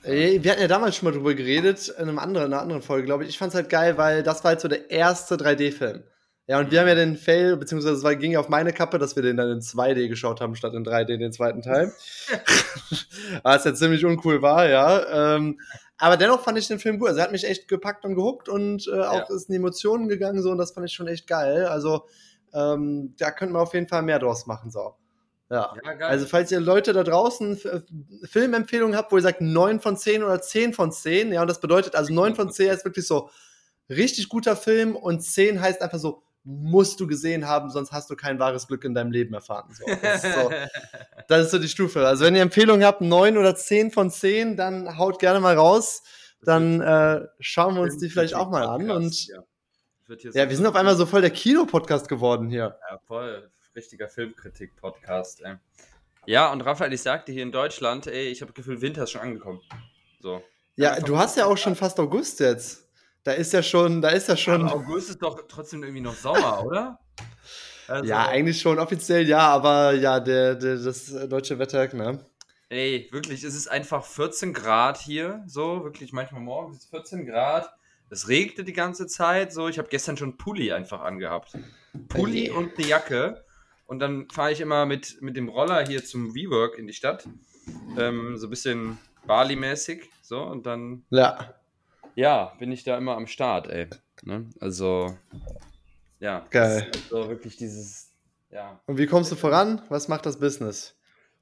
Wir 0.02 0.50
hatten 0.52 0.62
ja 0.62 0.68
damals 0.68 0.96
schon 0.96 1.08
mal 1.08 1.14
drüber 1.14 1.34
geredet, 1.34 1.88
in, 1.88 2.08
einem 2.08 2.18
anderen, 2.18 2.46
in 2.46 2.52
einer 2.52 2.62
anderen 2.62 2.82
Folge, 2.82 3.04
glaube 3.04 3.24
ich. 3.24 3.30
Ich 3.30 3.38
fand 3.38 3.50
es 3.50 3.54
halt 3.54 3.68
geil, 3.68 3.98
weil 3.98 4.22
das 4.22 4.42
war 4.44 4.50
halt 4.50 4.60
so 4.60 4.68
der 4.68 4.90
erste 4.90 5.36
3D-Film. 5.36 6.02
Ja, 6.46 6.58
und 6.58 6.72
wir 6.72 6.80
haben 6.80 6.88
ja 6.88 6.96
den 6.96 7.16
Fail, 7.16 7.56
beziehungsweise 7.56 7.94
es 7.94 8.02
war, 8.02 8.16
ging 8.16 8.32
ja 8.32 8.40
auf 8.40 8.48
meine 8.48 8.72
Kappe, 8.72 8.98
dass 8.98 9.14
wir 9.14 9.22
den 9.22 9.36
dann 9.36 9.50
in 9.50 9.60
2D 9.60 10.08
geschaut 10.08 10.40
haben, 10.40 10.56
statt 10.56 10.74
in 10.74 10.84
3D, 10.84 11.16
den 11.16 11.32
zweiten 11.32 11.62
Teil. 11.62 11.92
Was 13.44 13.64
ja 13.64 13.72
ziemlich 13.72 14.04
uncool 14.04 14.42
war, 14.42 14.68
ja. 14.68 15.36
Ähm, 15.36 15.60
aber 15.96 16.16
dennoch 16.16 16.42
fand 16.42 16.58
ich 16.58 16.66
den 16.66 16.80
Film 16.80 16.98
gut. 16.98 17.08
Also 17.08 17.20
er 17.20 17.24
hat 17.24 17.32
mich 17.32 17.46
echt 17.46 17.68
gepackt 17.68 18.04
und 18.04 18.16
gehuckt 18.16 18.48
und 18.48 18.88
äh, 18.88 19.00
auch 19.00 19.28
ja. 19.28 19.36
ist 19.36 19.48
in 19.48 19.54
Emotionen 19.54 20.08
gegangen 20.08 20.42
so 20.42 20.50
und 20.50 20.58
das 20.58 20.72
fand 20.72 20.86
ich 20.88 20.92
schon 20.92 21.06
echt 21.06 21.28
geil. 21.28 21.66
Also 21.66 22.06
ähm, 22.52 23.14
da 23.18 23.30
könnten 23.30 23.54
wir 23.54 23.60
auf 23.60 23.74
jeden 23.74 23.86
Fall 23.86 24.02
mehr 24.02 24.18
draus 24.18 24.46
machen, 24.46 24.70
so. 24.70 24.94
Ja. 25.50 25.74
ja 25.84 26.06
also, 26.06 26.26
falls 26.26 26.52
ihr 26.52 26.60
Leute 26.60 26.92
da 26.92 27.02
draußen 27.02 27.60
Filmempfehlungen 28.24 28.96
habt, 28.96 29.10
wo 29.10 29.16
ihr 29.16 29.22
sagt 29.22 29.40
9 29.40 29.80
von 29.80 29.96
10 29.96 30.22
oder 30.22 30.40
10 30.40 30.72
von 30.72 30.92
10, 30.92 31.32
ja, 31.32 31.42
und 31.42 31.48
das 31.48 31.60
bedeutet, 31.60 31.96
also 31.96 32.14
9 32.14 32.36
von 32.36 32.50
10 32.50 32.70
ist 32.70 32.84
wirklich 32.84 33.06
so 33.06 33.30
richtig 33.88 34.28
guter 34.28 34.54
Film 34.54 34.94
und 34.94 35.20
10 35.22 35.60
heißt 35.60 35.82
einfach 35.82 35.98
so, 35.98 36.22
musst 36.44 37.00
du 37.00 37.06
gesehen 37.06 37.46
haben, 37.46 37.68
sonst 37.68 37.92
hast 37.92 38.08
du 38.08 38.16
kein 38.16 38.38
wahres 38.38 38.66
Glück 38.66 38.84
in 38.84 38.94
deinem 38.94 39.10
Leben 39.10 39.34
erfahren. 39.34 39.74
So, 39.74 39.84
das, 40.00 40.24
ist 40.24 40.34
so, 40.34 40.50
das 41.28 41.46
ist 41.46 41.50
so 41.50 41.58
die 41.58 41.68
Stufe. 41.68 42.06
Also, 42.06 42.24
wenn 42.24 42.36
ihr 42.36 42.42
Empfehlungen 42.42 42.86
habt, 42.86 43.00
9 43.00 43.36
oder 43.36 43.54
10 43.56 43.90
von 43.90 44.10
10, 44.10 44.56
dann 44.56 44.96
haut 44.98 45.18
gerne 45.18 45.40
mal 45.40 45.56
raus. 45.56 46.02
Dann 46.42 46.80
äh, 46.80 47.26
schauen 47.40 47.74
wir 47.74 47.82
uns 47.82 47.98
die 47.98 48.08
vielleicht 48.08 48.34
auch 48.34 48.48
mal 48.48 48.62
an. 48.62 48.90
Und 48.90 49.26
ja, 49.26 49.42
ja 50.32 50.48
wir 50.48 50.56
sind 50.56 50.64
auf 50.66 50.76
einmal 50.76 50.96
so 50.96 51.04
voll 51.04 51.20
der 51.20 51.30
Kinopodcast 51.30 52.08
geworden 52.08 52.48
hier. 52.48 52.78
Ja, 52.90 52.98
voll 53.06 53.50
richtiger 53.80 54.08
Filmkritik-Podcast, 54.08 55.40
ey. 55.42 55.54
Ja, 56.26 56.52
und 56.52 56.60
Raphael, 56.60 56.92
ich 56.92 57.00
sagte 57.00 57.32
hier 57.32 57.42
in 57.42 57.50
Deutschland, 57.50 58.06
ey, 58.06 58.28
ich 58.28 58.42
habe 58.42 58.52
das 58.52 58.56
Gefühl, 58.56 58.82
Winter 58.82 59.04
ist 59.04 59.12
schon 59.12 59.22
angekommen. 59.22 59.62
So. 60.20 60.42
Ja, 60.76 60.92
Einfach 60.92 61.06
du 61.06 61.16
hast 61.16 61.38
ja 61.38 61.46
auch 61.46 61.56
schon 61.56 61.74
fast 61.74 61.98
August 61.98 62.40
jetzt. 62.40 62.86
Da 63.24 63.32
ist 63.32 63.54
ja 63.54 63.62
schon, 63.62 64.02
da 64.02 64.10
ist 64.10 64.28
ja 64.28 64.36
schon. 64.36 64.68
Aber 64.68 64.74
August 64.74 65.10
ist 65.10 65.22
doch 65.22 65.46
trotzdem 65.48 65.82
irgendwie 65.82 66.02
noch 66.02 66.14
Sommer, 66.14 66.62
oder? 66.66 66.98
Also, 67.88 68.04
ja, 68.04 68.28
eigentlich 68.28 68.60
schon 68.60 68.78
offiziell 68.78 69.26
ja, 69.26 69.48
aber 69.48 69.92
ja, 69.94 70.20
der, 70.20 70.54
der, 70.56 70.76
das 70.76 71.06
deutsche 71.28 71.58
Wetter, 71.58 71.92
ne? 71.94 72.20
Ey, 72.68 73.08
wirklich, 73.10 73.42
es 73.42 73.54
ist 73.54 73.68
einfach 73.68 74.04
14 74.04 74.52
Grad 74.52 74.98
hier, 74.98 75.42
so, 75.46 75.82
wirklich 75.84 76.12
manchmal 76.12 76.42
morgens 76.42 76.84
14 76.84 77.26
Grad. 77.26 77.72
Es 78.10 78.28
regnet 78.28 78.68
die 78.68 78.72
ganze 78.74 79.06
Zeit, 79.06 79.52
so. 79.52 79.68
Ich 79.68 79.78
habe 79.78 79.88
gestern 79.88 80.16
schon 80.18 80.36
Pulli 80.36 80.70
einfach 80.70 81.00
angehabt. 81.00 81.56
Pulli 82.08 82.46
hey. 82.46 82.50
und 82.50 82.76
eine 82.76 82.86
Jacke. 82.86 83.44
Und 83.90 83.98
dann 83.98 84.28
fahre 84.30 84.52
ich 84.52 84.60
immer 84.60 84.86
mit, 84.86 85.20
mit 85.20 85.36
dem 85.36 85.48
Roller 85.48 85.84
hier 85.84 86.04
zum 86.04 86.32
WeWork 86.32 86.78
in 86.78 86.86
die 86.86 86.92
Stadt. 86.92 87.28
Ähm, 87.98 88.36
so 88.36 88.46
ein 88.46 88.50
bisschen 88.50 88.98
Bali-mäßig. 89.26 90.08
So, 90.22 90.40
und 90.44 90.64
dann. 90.64 91.02
Ja. 91.10 91.54
Ja, 92.14 92.52
bin 92.60 92.70
ich 92.70 92.84
da 92.84 92.96
immer 92.96 93.16
am 93.16 93.26
Start, 93.26 93.66
ey. 93.66 93.88
Ne? 94.22 94.48
Also. 94.60 95.16
Ja. 96.20 96.46
Geil. 96.50 96.88
So 97.08 97.28
wirklich 97.28 97.56
dieses. 97.56 98.12
Ja. 98.52 98.80
Und 98.86 98.96
wie 98.96 99.06
kommst 99.06 99.32
du 99.32 99.34
voran? 99.34 99.82
Was 99.88 100.06
macht 100.06 100.24
das 100.24 100.38
Business? 100.38 100.96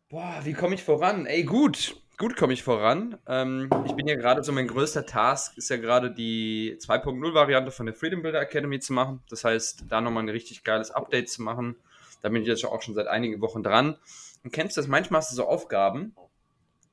Boah, 0.09 0.41
wie 0.45 0.55
komme 0.55 0.75
ich 0.75 0.83
voran? 0.83 1.27
Ey, 1.27 1.45
gut. 1.45 1.97
Gut 2.17 2.35
komme 2.35 2.55
ich 2.55 2.63
voran. 2.63 3.19
Ähm, 3.27 3.69
ich 3.85 3.93
bin 3.93 4.09
ja 4.09 4.17
gerade 4.17 4.43
so, 4.43 4.53
mein 4.53 4.69
größter 4.69 5.05
Task 5.05 5.59
ist 5.59 5.69
ja 5.69 5.77
gerade 5.77 6.11
die 6.11 6.79
2.0-Variante 6.81 7.73
von 7.73 7.85
der 7.85 7.95
Freedom 7.95 8.23
Builder 8.23 8.41
Academy 8.41 8.81
zu 8.81 8.95
machen. 8.95 9.23
Das 9.29 9.45
heißt, 9.45 9.85
da 9.91 10.01
nochmal 10.01 10.23
ein 10.23 10.31
richtig 10.31 10.65
geiles 10.65 10.91
Update 10.91 11.29
zu 11.29 11.43
machen 11.43 11.77
da 12.23 12.29
bin 12.29 12.43
ich 12.43 12.49
jetzt 12.49 12.65
auch 12.65 12.83
schon 12.83 12.95
seit 12.95 13.07
einigen 13.07 13.41
Wochen 13.41 13.63
dran. 13.63 13.97
Und 14.45 14.53
kennst 14.53 14.77
du 14.77 14.81
das? 14.81 14.89
Manchmal 14.89 15.21
hast 15.21 15.33
du 15.33 15.37
so 15.37 15.47
Aufgaben, 15.47 16.15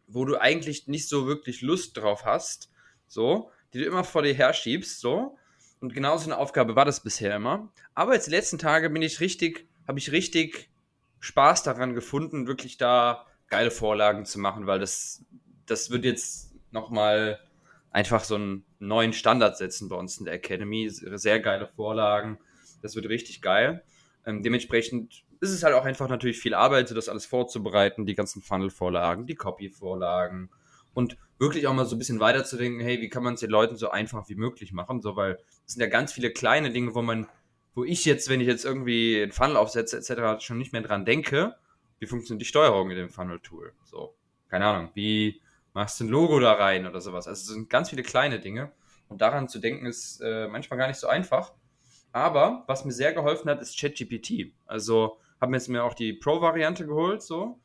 wo 0.08 0.26
du 0.26 0.38
eigentlich 0.40 0.88
nicht 0.88 1.08
so 1.08 1.28
wirklich 1.28 1.62
Lust 1.62 1.98
drauf 1.98 2.26
hast, 2.26 2.70
so, 3.08 3.52
die 3.74 3.80
du 3.80 3.86
immer 3.86 4.04
vor 4.04 4.22
dir 4.22 4.34
herschiebst, 4.34 5.00
so. 5.00 5.38
Und 5.82 5.94
genauso 5.94 6.26
eine 6.26 6.38
Aufgabe 6.38 6.76
war 6.76 6.86
das 6.86 7.02
bisher 7.02 7.36
immer. 7.36 7.72
Aber 7.94 8.14
jetzt 8.14 8.28
die 8.28 8.32
letzten 8.32 8.58
Tage 8.58 8.90
bin 8.90 9.02
ich 9.02 9.20
richtig, 9.20 9.68
habe 9.88 10.00
ich 10.00 10.12
richtig 10.12 10.70
Spaß 11.20 11.64
daran 11.64 11.94
gefunden, 11.94 12.48
wirklich 12.48 12.78
da 12.78 13.26
geile 13.48 13.72
Vorlagen 13.72 14.26
zu 14.26 14.40
machen, 14.40 14.68
weil 14.68 14.80
das, 14.80 15.24
das 15.66 15.92
wird 15.92 16.06
jetzt 16.06 16.54
nochmal 16.72 17.40
einfach 17.92 18.24
so 18.24 18.36
einen 18.36 18.66
neuen 18.80 19.14
Standard 19.14 19.58
setzen 19.58 19.90
bei 19.90 19.96
uns 19.96 20.18
in 20.18 20.26
der 20.26 20.34
Academy. 20.34 20.90
Sehr 20.90 21.40
geile 21.40 21.68
Vorlagen. 21.68 22.38
Das 22.82 22.96
wird 22.96 23.08
richtig 23.08 23.42
geil. 23.42 23.84
Ähm, 24.26 24.42
dementsprechend 24.44 25.24
ist 25.40 25.52
es 25.52 25.64
halt 25.64 25.76
auch 25.76 25.86
einfach 25.86 26.10
natürlich 26.10 26.40
viel 26.40 26.54
Arbeit, 26.54 26.88
so 26.88 26.96
das 26.96 27.10
alles 27.10 27.26
vorzubereiten, 27.26 28.06
die 28.06 28.16
ganzen 28.16 28.42
Funnel-Vorlagen, 28.42 29.28
die 29.28 29.36
Copy-Vorlagen 29.36 30.50
und 30.94 31.18
wirklich 31.38 31.68
auch 31.68 31.74
mal 31.74 31.86
so 31.86 31.96
ein 31.96 32.00
bisschen 32.00 32.20
weiterzudenken, 32.20 32.80
hey, 32.80 33.02
wie 33.02 33.10
kann 33.10 33.24
man 33.24 33.36
es 33.36 33.42
den 33.42 33.50
Leuten 33.50 33.76
so 33.76 33.90
einfach 33.90 34.30
wie 34.30 34.36
möglich 34.36 34.72
machen, 34.72 35.02
so, 35.02 35.16
weil 35.16 35.38
es 35.66 35.74
sind 35.74 35.82
ja 35.82 35.88
ganz 35.88 36.14
viele 36.14 36.32
kleine 36.32 36.72
Dinge, 36.72 36.96
wo 36.96 37.02
man, 37.02 37.28
wo 37.76 37.84
ich 37.84 38.06
jetzt, 38.06 38.30
wenn 38.30 38.42
ich 38.42 38.48
jetzt 38.48 38.66
irgendwie 38.66 39.22
einen 39.22 39.34
Funnel 39.34 39.58
aufsetze, 39.58 39.98
etc., 39.98 40.44
schon 40.44 40.58
nicht 40.58 40.74
mehr 40.74 40.82
dran 40.82 41.06
denke, 41.06 41.56
wie 42.00 42.08
funktioniert 42.08 42.42
die 42.42 42.48
Steuerung 42.48 42.90
in 42.90 42.98
dem 42.98 43.10
Funnel-Tool, 43.10 43.74
so, 43.84 44.16
keine 44.48 44.66
Ahnung, 44.66 44.92
wie 44.96 45.42
machst 45.74 46.00
du 46.00 46.06
ein 46.06 46.10
Logo 46.10 46.40
da 46.40 46.54
rein 46.54 46.88
oder 46.88 47.02
sowas, 47.02 47.28
also 47.28 47.40
es 47.40 47.48
sind 47.48 47.70
ganz 47.70 47.90
viele 47.90 48.04
kleine 48.04 48.40
Dinge 48.40 48.72
und 49.10 49.22
daran 49.22 49.50
zu 49.50 49.60
denken 49.60 49.86
ist 49.86 50.22
äh, 50.22 50.48
manchmal 50.48 50.80
gar 50.80 50.88
nicht 50.88 51.00
so 51.00 51.08
einfach, 51.08 51.54
aber 52.16 52.64
was 52.66 52.86
mir 52.86 52.94
sehr 52.94 53.12
geholfen 53.12 53.50
hat, 53.50 53.62
ist 53.62 53.78
ChatGPT. 53.78 54.54
Also 54.66 55.18
habe 55.42 55.52
mir 55.52 55.58
jetzt 55.58 55.68
mir 55.68 55.84
auch 55.84 55.94
die 55.94 56.14
Pro-Variante 56.14 56.86
geholt, 56.86 57.22
so. 57.22 57.60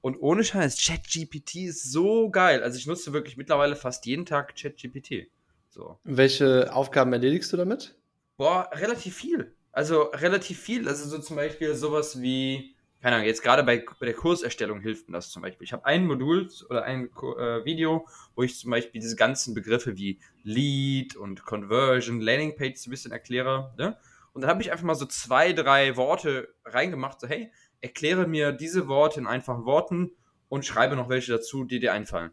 Und 0.00 0.16
ohne 0.20 0.44
Scheiß, 0.44 0.80
ChatGPT 0.80 1.56
ist 1.56 1.90
so 1.90 2.30
geil. 2.30 2.62
Also 2.62 2.78
ich 2.78 2.86
nutze 2.86 3.12
wirklich 3.12 3.36
mittlerweile 3.36 3.74
fast 3.74 4.06
jeden 4.06 4.24
Tag 4.24 4.54
ChatGPT. 4.54 5.26
So. 5.70 5.98
Welche 6.04 6.72
Aufgaben 6.72 7.12
erledigst 7.12 7.52
du 7.52 7.56
damit? 7.56 7.96
Boah, 8.36 8.70
relativ 8.74 9.16
viel. 9.16 9.56
Also 9.72 10.02
relativ 10.02 10.60
viel. 10.60 10.86
Also 10.86 11.08
so 11.08 11.18
zum 11.18 11.34
Beispiel 11.34 11.74
sowas 11.74 12.22
wie, 12.22 12.75
keine 13.06 13.18
Ahnung, 13.18 13.28
jetzt 13.28 13.44
gerade 13.44 13.62
bei, 13.62 13.84
bei 14.00 14.06
der 14.06 14.16
Kurserstellung 14.16 14.80
hilft 14.80 15.08
mir 15.08 15.14
das 15.14 15.30
zum 15.30 15.40
Beispiel. 15.40 15.64
Ich 15.64 15.72
habe 15.72 15.86
ein 15.86 16.08
Modul 16.08 16.50
oder 16.68 16.82
ein 16.82 17.04
äh, 17.04 17.64
Video, 17.64 18.08
wo 18.34 18.42
ich 18.42 18.58
zum 18.58 18.72
Beispiel 18.72 19.00
diese 19.00 19.14
ganzen 19.14 19.54
Begriffe 19.54 19.96
wie 19.96 20.18
Lead 20.42 21.14
und 21.14 21.44
Conversion, 21.44 22.20
Landing 22.20 22.56
Page 22.56 22.76
so 22.76 22.88
ein 22.88 22.90
bisschen 22.90 23.12
erkläre. 23.12 23.72
Ne? 23.78 23.96
Und 24.32 24.40
dann 24.40 24.50
habe 24.50 24.60
ich 24.60 24.72
einfach 24.72 24.84
mal 24.84 24.96
so 24.96 25.06
zwei, 25.06 25.52
drei 25.52 25.96
Worte 25.96 26.52
reingemacht, 26.64 27.20
so 27.20 27.28
hey, 27.28 27.52
erkläre 27.80 28.26
mir 28.26 28.50
diese 28.50 28.88
Worte 28.88 29.20
in 29.20 29.28
einfachen 29.28 29.66
Worten 29.66 30.10
und 30.48 30.66
schreibe 30.66 30.96
noch 30.96 31.08
welche 31.08 31.30
dazu, 31.30 31.62
die 31.62 31.78
dir 31.78 31.92
einfallen. 31.92 32.32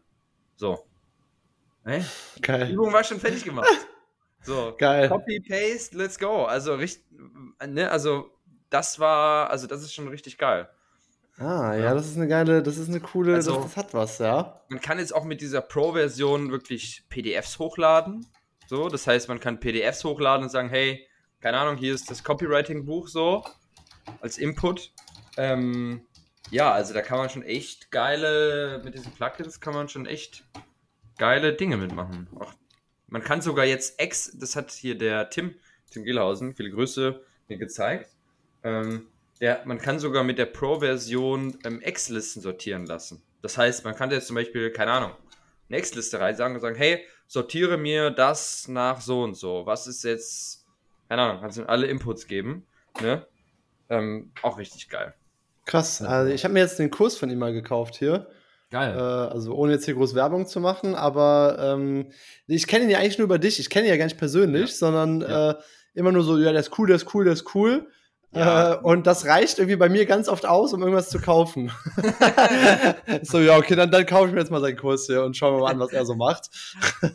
So. 0.56 0.88
Hey? 1.84 2.04
Geil. 2.42 2.66
Die 2.66 2.72
Übung 2.72 2.92
war 2.92 3.04
schon 3.04 3.20
fertig 3.20 3.44
gemacht. 3.44 3.68
So. 4.42 4.74
Geil. 4.78 5.08
Copy, 5.08 5.38
paste, 5.38 5.96
let's 5.96 6.18
go. 6.18 6.46
Also, 6.46 6.74
richtig, 6.74 7.04
ne, 7.64 7.88
also, 7.88 8.33
das 8.74 8.98
war, 8.98 9.50
also, 9.50 9.66
das 9.66 9.82
ist 9.82 9.94
schon 9.94 10.08
richtig 10.08 10.36
geil. 10.36 10.68
Ah, 11.38 11.74
ja, 11.74 11.94
das 11.94 12.06
ist 12.06 12.16
eine 12.16 12.28
geile, 12.28 12.62
das 12.62 12.76
ist 12.76 12.88
eine 12.88 13.00
coole, 13.00 13.34
Also- 13.34 13.54
das, 13.56 13.64
das 13.64 13.76
hat 13.76 13.94
was, 13.94 14.18
ja. 14.18 14.60
Man 14.68 14.80
kann 14.80 14.98
jetzt 14.98 15.14
auch 15.14 15.24
mit 15.24 15.40
dieser 15.40 15.60
Pro-Version 15.62 16.50
wirklich 16.50 17.04
PDFs 17.08 17.58
hochladen. 17.58 18.26
So, 18.66 18.88
das 18.88 19.06
heißt, 19.06 19.28
man 19.28 19.40
kann 19.40 19.60
PDFs 19.60 20.04
hochladen 20.04 20.44
und 20.44 20.50
sagen, 20.50 20.68
hey, 20.68 21.06
keine 21.40 21.58
Ahnung, 21.58 21.76
hier 21.76 21.94
ist 21.94 22.10
das 22.10 22.24
Copywriting-Buch 22.24 23.08
so 23.08 23.44
als 24.20 24.38
Input. 24.38 24.92
Ähm, 25.36 26.06
ja, 26.50 26.72
also 26.72 26.94
da 26.94 27.02
kann 27.02 27.18
man 27.18 27.28
schon 27.30 27.42
echt 27.42 27.90
geile, 27.90 28.80
mit 28.84 28.94
diesen 28.94 29.12
Plugins 29.12 29.60
kann 29.60 29.74
man 29.74 29.88
schon 29.88 30.06
echt 30.06 30.44
geile 31.18 31.52
Dinge 31.54 31.76
mitmachen. 31.76 32.28
Auch, 32.38 32.52
man 33.08 33.22
kann 33.22 33.40
sogar 33.40 33.64
jetzt 33.66 34.00
Ex, 34.00 34.36
das 34.38 34.56
hat 34.56 34.70
hier 34.72 34.96
der 34.96 35.30
Tim, 35.30 35.54
Tim 35.90 36.04
Gilhausen, 36.04 36.54
viele 36.54 36.70
Grüße, 36.70 37.20
mir 37.48 37.58
gezeigt. 37.58 38.13
Ähm, 38.64 39.06
der, 39.40 39.62
man 39.64 39.78
kann 39.78 39.98
sogar 39.98 40.24
mit 40.24 40.38
der 40.38 40.46
Pro-Version 40.46 41.58
ähm, 41.64 41.80
Ex-Listen 41.82 42.40
sortieren 42.40 42.86
lassen. 42.86 43.22
Das 43.42 43.58
heißt, 43.58 43.84
man 43.84 43.94
kann 43.94 44.10
jetzt 44.10 44.26
zum 44.26 44.36
Beispiel, 44.36 44.70
keine 44.70 44.92
Ahnung, 44.92 45.10
eine 45.68 45.78
Ex-Liste 45.78 46.18
reinsagen 46.20 46.54
und 46.56 46.60
sagen, 46.62 46.76
hey, 46.76 47.04
sortiere 47.26 47.76
mir 47.76 48.10
das 48.10 48.68
nach 48.68 49.00
so 49.00 49.22
und 49.22 49.34
so. 49.36 49.66
Was 49.66 49.86
ist 49.86 50.02
jetzt, 50.04 50.64
keine 51.08 51.22
Ahnung, 51.22 51.40
kannst 51.40 51.58
du 51.58 51.68
alle 51.68 51.86
Inputs 51.86 52.26
geben. 52.26 52.66
Ne? 53.02 53.26
Ähm, 53.90 54.32
auch 54.42 54.56
richtig 54.58 54.88
geil. 54.88 55.14
Krass. 55.66 56.00
Also 56.02 56.32
ich 56.32 56.44
habe 56.44 56.54
mir 56.54 56.60
jetzt 56.60 56.78
den 56.78 56.90
Kurs 56.90 57.16
von 57.16 57.28
ihm 57.30 57.38
mal 57.38 57.52
gekauft 57.52 57.96
hier. 57.96 58.28
Äh, 58.70 58.74
Geil. 58.76 58.98
also 58.98 59.54
ohne 59.54 59.72
jetzt 59.72 59.84
hier 59.84 59.94
groß 59.94 60.14
Werbung 60.14 60.46
zu 60.46 60.58
machen, 60.60 60.94
aber 60.94 61.56
ähm, 61.60 62.10
ich 62.46 62.66
kenne 62.66 62.84
ihn 62.84 62.90
ja 62.90 62.98
eigentlich 62.98 63.18
nur 63.18 63.26
über 63.26 63.38
dich. 63.38 63.60
Ich 63.60 63.70
kenne 63.70 63.86
ihn 63.86 63.90
ja 63.90 63.96
gar 63.96 64.04
nicht 64.06 64.18
persönlich, 64.18 64.70
Ja. 64.70 64.76
sondern 64.76 65.20
Ja. 65.20 65.50
Äh, 65.52 65.54
immer 65.94 66.10
nur 66.12 66.24
so, 66.24 66.38
ja, 66.38 66.50
der 66.50 66.60
ist 66.60 66.76
cool, 66.78 66.88
der 66.88 66.96
ist 66.96 67.14
cool, 67.14 67.24
der 67.24 67.34
ist 67.34 67.54
cool. 67.54 67.86
Ja. 68.34 68.74
Äh, 68.74 68.76
und 68.78 69.06
das 69.06 69.26
reicht 69.26 69.58
irgendwie 69.58 69.76
bei 69.76 69.88
mir 69.88 70.06
ganz 70.06 70.28
oft 70.28 70.46
aus, 70.46 70.72
um 70.72 70.80
irgendwas 70.80 71.08
zu 71.08 71.20
kaufen. 71.20 71.70
so, 73.22 73.40
ja, 73.40 73.56
okay, 73.56 73.76
dann, 73.76 73.90
dann 73.90 74.06
kaufe 74.06 74.28
ich 74.28 74.34
mir 74.34 74.40
jetzt 74.40 74.50
mal 74.50 74.60
seinen 74.60 74.76
Kurs 74.76 75.06
hier 75.06 75.22
und 75.24 75.36
schauen 75.36 75.54
wir 75.56 75.60
mal 75.62 75.72
an, 75.72 75.78
was 75.78 75.92
er 75.92 76.04
so 76.04 76.14
macht. 76.14 76.50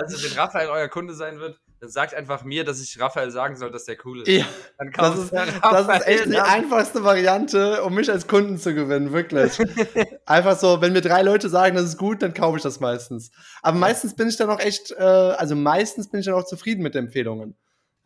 Also, 0.00 0.24
wenn 0.24 0.38
Raphael 0.38 0.68
euer 0.68 0.88
Kunde 0.88 1.14
sein 1.14 1.40
wird, 1.40 1.58
dann 1.80 1.90
sagt 1.90 2.14
einfach 2.14 2.44
mir, 2.44 2.64
dass 2.64 2.80
ich 2.80 3.00
Raphael 3.00 3.30
sagen 3.30 3.56
soll, 3.56 3.70
dass 3.70 3.84
der 3.84 3.96
cool 4.04 4.20
ist. 4.20 4.28
Ja, 4.28 4.44
Dann 4.78 4.90
das 4.92 5.18
ist, 5.18 5.32
das 5.32 5.88
ist 5.88 6.06
echt 6.06 6.26
die 6.26 6.38
einfachste 6.38 7.04
Variante, 7.04 7.82
um 7.82 7.94
mich 7.94 8.10
als 8.10 8.26
Kunden 8.26 8.58
zu 8.58 8.74
gewinnen, 8.74 9.12
wirklich. 9.12 9.58
Einfach 10.26 10.58
so, 10.58 10.82
wenn 10.82 10.92
mir 10.92 11.00
drei 11.00 11.22
Leute 11.22 11.48
sagen, 11.48 11.76
das 11.76 11.86
ist 11.86 11.96
gut, 11.96 12.22
dann 12.22 12.34
kaufe 12.34 12.58
ich 12.58 12.62
das 12.62 12.80
meistens. 12.80 13.30
Aber 13.62 13.78
meistens 13.78 14.14
bin 14.14 14.28
ich 14.28 14.36
dann 14.36 14.50
auch 14.50 14.60
echt, 14.60 14.92
äh, 14.92 15.02
also 15.02 15.56
meistens 15.56 16.10
bin 16.10 16.20
ich 16.20 16.26
dann 16.26 16.34
auch 16.34 16.44
zufrieden 16.44 16.82
mit 16.82 16.94
den 16.94 17.06
Empfehlungen. 17.06 17.56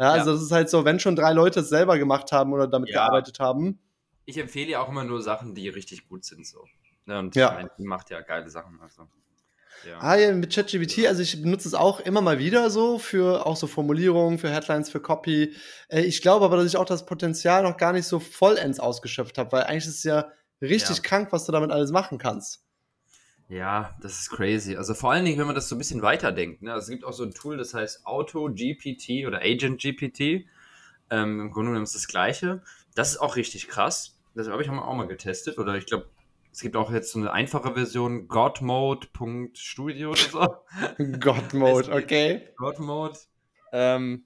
Ja, 0.01 0.11
also 0.11 0.33
das 0.33 0.43
ist 0.43 0.51
halt 0.51 0.69
so, 0.71 0.85
wenn 0.85 0.99
schon 0.99 1.15
drei 1.17 1.33
Leute 1.33 1.61
es 1.61 1.69
selber 1.69 1.99
gemacht 1.99 2.33
haben 2.33 2.53
oder 2.53 2.67
damit 2.67 2.91
Ja. 2.91 3.07
gearbeitet 3.07 3.39
haben. 3.41 3.79
Ich 4.27 4.39
empfehle 4.39 4.71
ja 4.71 4.81
auch 4.81 4.89
immer 4.89 5.05
nur 5.05 5.23
Sachen, 5.23 5.55
die 5.55 5.69
richtig 5.69 6.09
gut 6.09 6.25
sind. 6.25 6.47
So. 6.47 6.65
Ne, 7.07 7.19
und 7.19 7.37
Ja. 7.37 7.53
meine, 7.53 7.71
die 7.79 7.85
macht 7.85 8.11
ja 8.11 8.21
geile 8.23 8.49
Sachen. 8.51 8.81
Also. 8.81 9.09
Ja. 9.87 9.99
Ah 10.01 10.17
ja, 10.17 10.33
mit 10.33 10.53
ChatGPT, 10.55 11.07
also 11.07 11.21
ich 11.21 11.43
benutze 11.43 11.69
es 11.69 11.75
auch 11.75 12.01
immer 12.01 12.23
mal 12.23 12.39
wieder 12.39 12.71
so 12.71 12.99
für 12.99 13.45
auch 13.45 13.57
so 13.57 13.67
Formulierungen, 13.67 14.39
für 14.39 14.49
Headlines, 14.49 14.89
für 14.89 15.01
Copy. 15.01 15.55
Äh, 15.89 16.03
ich 16.03 16.23
glaube 16.23 16.45
aber, 16.47 16.57
dass 16.57 16.67
ich 16.67 16.77
auch 16.79 16.87
das 16.87 17.05
Potenzial 17.07 17.63
noch 17.63 17.77
gar 17.77 17.93
nicht 17.93 18.07
so 18.07 18.19
vollends 18.19 18.81
ausgeschöpft 18.81 19.37
habe, 19.37 19.53
weil 19.53 19.65
eigentlich 19.65 19.87
ist 19.87 19.99
es 19.99 20.05
ja 20.05 20.31
richtig 20.63 20.97
Ja. 20.99 21.03
krank, 21.03 21.29
was 21.33 21.45
du 21.45 21.53
damit 21.53 21.71
alles 21.71 21.91
machen 21.91 22.17
kannst. 22.19 22.64
Ja, 23.49 23.95
das 24.01 24.21
ist 24.21 24.31
crazy. 24.31 24.77
Also 24.77 24.95
vor 24.95 25.13
allen 25.13 25.25
Dingen, 25.25 25.39
wenn 25.39 25.47
man 25.47 25.55
das 25.55 25.69
so 25.69 25.75
ein 25.75 25.79
bisschen 25.79 26.03
weiterdenkt. 26.03 26.63
Ne? 26.63 26.73
Also 26.73 26.85
es 26.85 26.91
gibt 26.91 27.05
auch 27.05 27.13
so 27.13 27.25
ein 27.25 27.33
Tool, 27.33 27.57
das 27.57 27.75
heißt 27.75 28.07
Auto 28.07 28.49
GPT 28.49 29.27
oder 29.27 29.41
Agent 29.43 29.81
GPT. 29.81 30.47
Ähm, 31.11 31.41
Im 31.41 31.51
Grunde 31.51 31.71
genommen 31.71 31.85
ist 31.85 31.95
das 31.95 32.09
gleiche. 32.09 32.63
Das 32.95 33.11
ist 33.11 33.19
auch 33.19 33.37
richtig 33.37 33.69
krass. 33.69 34.19
Das 34.35 34.49
habe 34.49 34.63
ich 34.63 34.71
auch 34.71 34.95
mal, 34.95 35.07
getestet. 35.07 35.59
Oder 35.59 35.77
ich 35.77 35.87
glaube, 35.87 36.09
es 36.53 36.61
gibt 36.61 36.75
auch 36.77 36.91
jetzt 36.91 37.13
so 37.13 37.19
eine 37.19 37.33
einfache 37.33 37.75
Version, 37.75 38.29
godmode.studio 38.29 40.11
oder 40.11 40.19
so. 40.19 40.57
God-Mode, 41.21 41.93
okay. 41.93 42.49
God 42.57 42.79
Mode. 42.79 43.19
Ähm, 43.73 44.25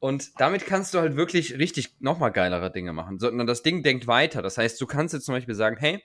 und 0.00 0.38
damit 0.38 0.66
kannst 0.66 0.92
du 0.92 0.98
halt 0.98 1.16
wirklich 1.16 1.58
richtig 1.58 1.96
nochmal 2.00 2.30
geilere 2.30 2.70
Dinge 2.70 2.92
machen. 2.92 3.18
Sondern 3.18 3.46
das 3.46 3.62
Ding 3.62 3.82
denkt 3.82 4.06
weiter. 4.06 4.42
Das 4.42 4.58
heißt, 4.58 4.78
du 4.80 4.86
kannst 4.86 5.14
jetzt 5.14 5.24
zum 5.24 5.34
Beispiel 5.34 5.54
sagen, 5.54 5.76
hey, 5.78 6.02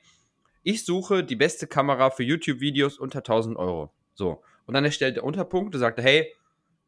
ich 0.63 0.85
suche 0.85 1.23
die 1.23 1.35
beste 1.35 1.67
Kamera 1.67 2.09
für 2.09 2.23
YouTube-Videos 2.23 2.97
unter 2.97 3.19
1000 3.19 3.57
Euro. 3.57 3.91
So. 4.13 4.43
Und 4.65 4.73
dann 4.73 4.85
erstellt 4.85 5.15
der 5.15 5.23
Unterpunkt, 5.23 5.73
du 5.73 5.79
sagst, 5.79 6.03
hey, 6.03 6.33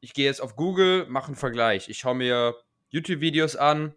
ich 0.02 0.14
gehe 0.14 0.26
jetzt 0.26 0.42
auf 0.42 0.56
Google, 0.56 1.06
mache 1.08 1.28
einen 1.28 1.36
Vergleich. 1.36 1.90
Ich 1.90 2.00
schaue 2.00 2.16
mir 2.16 2.56
YouTube-Videos 2.90 3.56
an, 3.56 3.94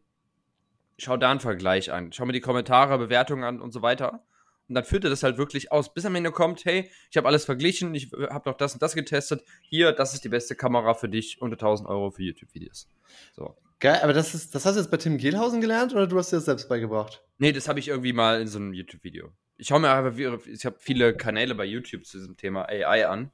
schau 0.98 1.16
da 1.16 1.30
einen 1.30 1.40
Vergleich 1.40 1.92
an, 1.92 2.12
schau 2.12 2.26
mir 2.26 2.32
die 2.32 2.40
Kommentare, 2.40 2.98
Bewertungen 2.98 3.44
an 3.44 3.60
und 3.60 3.72
so 3.72 3.82
weiter. 3.82 4.24
Und 4.68 4.74
dann 4.76 4.84
führt 4.84 5.04
er 5.04 5.10
das 5.10 5.22
halt 5.22 5.36
wirklich 5.36 5.72
aus, 5.72 5.92
bis 5.92 6.06
am 6.06 6.14
Ende 6.14 6.30
kommt, 6.30 6.64
hey, 6.64 6.90
ich 7.10 7.16
habe 7.16 7.28
alles 7.28 7.44
verglichen, 7.44 7.94
ich 7.94 8.10
habe 8.30 8.48
noch 8.48 8.56
das 8.56 8.72
und 8.72 8.80
das 8.80 8.94
getestet. 8.94 9.44
Hier, 9.62 9.92
das 9.92 10.14
ist 10.14 10.24
die 10.24 10.30
beste 10.30 10.54
Kamera 10.54 10.94
für 10.94 11.08
dich, 11.08 11.42
unter 11.42 11.56
1000 11.56 11.88
Euro 11.88 12.10
für 12.10 12.22
YouTube-Videos. 12.22 12.88
So. 13.34 13.56
Geil, 13.80 14.00
aber 14.02 14.14
das, 14.14 14.34
ist, 14.34 14.54
das 14.54 14.64
hast 14.64 14.76
du 14.76 14.80
jetzt 14.80 14.90
bei 14.90 14.96
Tim 14.96 15.18
Gehlhausen 15.18 15.60
gelernt 15.60 15.92
oder 15.92 16.06
du 16.06 16.16
hast 16.16 16.32
dir 16.32 16.36
das 16.36 16.46
selbst 16.46 16.68
beigebracht? 16.68 17.22
Nee, 17.36 17.52
das 17.52 17.68
habe 17.68 17.78
ich 17.78 17.88
irgendwie 17.88 18.14
mal 18.14 18.40
in 18.40 18.48
so 18.48 18.58
einem 18.58 18.72
YouTube-Video. 18.72 19.32
Ich 19.56 19.68
schaue 19.68 19.80
mir 19.80 19.88
aber, 19.90 20.16
wie- 20.16 20.50
ich 20.50 20.64
habe 20.66 20.76
viele 20.80 21.16
Kanäle 21.16 21.54
bei 21.54 21.64
YouTube 21.64 22.04
zu 22.06 22.18
diesem 22.18 22.36
Thema 22.36 22.68
AI 22.68 23.06
an. 23.06 23.30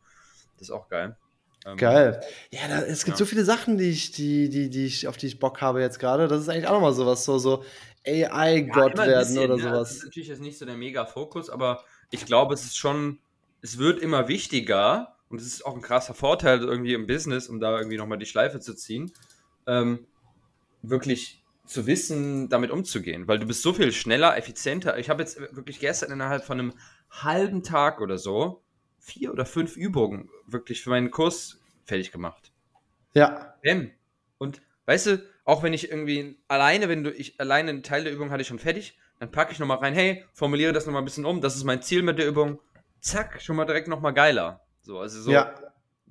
Das 0.58 0.68
ist 0.68 0.70
auch 0.70 0.88
geil. 0.88 1.16
Ähm, 1.66 1.76
Geil. 1.76 2.20
Ja, 2.50 2.68
da, 2.68 2.80
es 2.82 3.04
gibt 3.04 3.16
Ja. 3.16 3.18
so 3.18 3.26
viele 3.26 3.44
Sachen, 3.44 3.76
die 3.76 3.90
ich, 3.90 4.12
die, 4.12 4.48
die, 4.48 4.70
die 4.70 4.86
ich, 4.86 5.08
auf 5.08 5.16
die 5.16 5.26
ich 5.26 5.38
Bock 5.38 5.60
habe 5.60 5.80
jetzt 5.80 5.98
gerade. 5.98 6.26
Das 6.26 6.40
ist 6.40 6.48
eigentlich 6.48 6.66
auch 6.66 6.72
nochmal 6.72 6.94
sowas, 6.94 7.24
so, 7.24 7.38
so 7.38 7.64
AI-Gott 8.06 8.98
ein 8.98 9.08
werden 9.08 9.34
bisschen, 9.34 9.38
oder 9.50 9.56
ne? 9.56 9.62
Das 9.70 9.90
ist 9.90 9.96
sowas. 9.98 10.04
natürlich 10.04 10.28
jetzt 10.28 10.40
nicht 10.40 10.58
so 10.58 10.64
der 10.64 10.76
Mega-Fokus, 10.76 11.50
aber 11.50 11.84
ich 12.10 12.24
glaube, 12.24 12.54
es 12.54 12.64
ist 12.64 12.78
schon, 12.78 13.18
es 13.60 13.76
wird 13.78 14.00
immer 14.00 14.26
wichtiger 14.28 15.16
und 15.28 15.38
es 15.40 15.46
ist 15.46 15.66
auch 15.66 15.74
ein 15.74 15.82
krasser 15.82 16.14
Vorteil 16.14 16.60
irgendwie 16.60 16.94
im 16.94 17.06
Business, 17.06 17.48
um 17.48 17.60
da 17.60 17.76
irgendwie 17.76 17.98
nochmal 17.98 18.18
die 18.18 18.26
Schleife 18.26 18.60
zu 18.60 18.74
ziehen, 18.74 19.12
ähm, 19.66 20.06
wirklich 20.82 21.39
zu 21.70 21.86
wissen, 21.86 22.48
damit 22.48 22.70
umzugehen, 22.70 23.28
weil 23.28 23.38
du 23.38 23.46
bist 23.46 23.62
so 23.62 23.72
viel 23.72 23.92
schneller, 23.92 24.36
effizienter. 24.36 24.98
Ich 24.98 25.08
habe 25.08 25.22
jetzt 25.22 25.40
wirklich 25.54 25.78
gestern 25.78 26.10
innerhalb 26.10 26.44
von 26.44 26.58
einem 26.58 26.72
halben 27.10 27.62
Tag 27.62 28.00
oder 28.00 28.18
so 28.18 28.64
vier 28.98 29.32
oder 29.32 29.46
fünf 29.46 29.76
Übungen 29.76 30.28
wirklich 30.46 30.82
für 30.82 30.90
meinen 30.90 31.10
Kurs 31.10 31.60
fertig 31.84 32.10
gemacht. 32.10 32.52
Ja. 33.14 33.54
Und 34.38 34.60
weißt 34.86 35.06
du, 35.06 35.30
auch 35.44 35.62
wenn 35.62 35.72
ich 35.72 35.90
irgendwie 35.90 36.38
alleine, 36.48 36.88
wenn 36.88 37.04
du, 37.04 37.12
ich 37.12 37.38
alleine 37.40 37.70
einen 37.70 37.82
Teil 37.84 38.04
der 38.04 38.12
Übung 38.12 38.30
hatte 38.30 38.42
ich 38.42 38.48
schon 38.48 38.58
fertig, 38.58 38.98
dann 39.20 39.30
packe 39.30 39.52
ich 39.52 39.58
nochmal 39.58 39.78
rein, 39.78 39.94
hey, 39.94 40.24
formuliere 40.32 40.72
das 40.72 40.86
nochmal 40.86 41.02
ein 41.02 41.04
bisschen 41.04 41.24
um, 41.24 41.40
das 41.40 41.54
ist 41.54 41.64
mein 41.64 41.82
Ziel 41.82 42.02
mit 42.02 42.18
der 42.18 42.26
Übung. 42.26 42.60
Zack, 43.00 43.40
schon 43.40 43.56
mal 43.56 43.64
direkt 43.64 43.86
nochmal 43.86 44.12
geiler. 44.12 44.60
So, 44.82 44.98
also 44.98 45.20
so, 45.22 45.30
ja, 45.30 45.54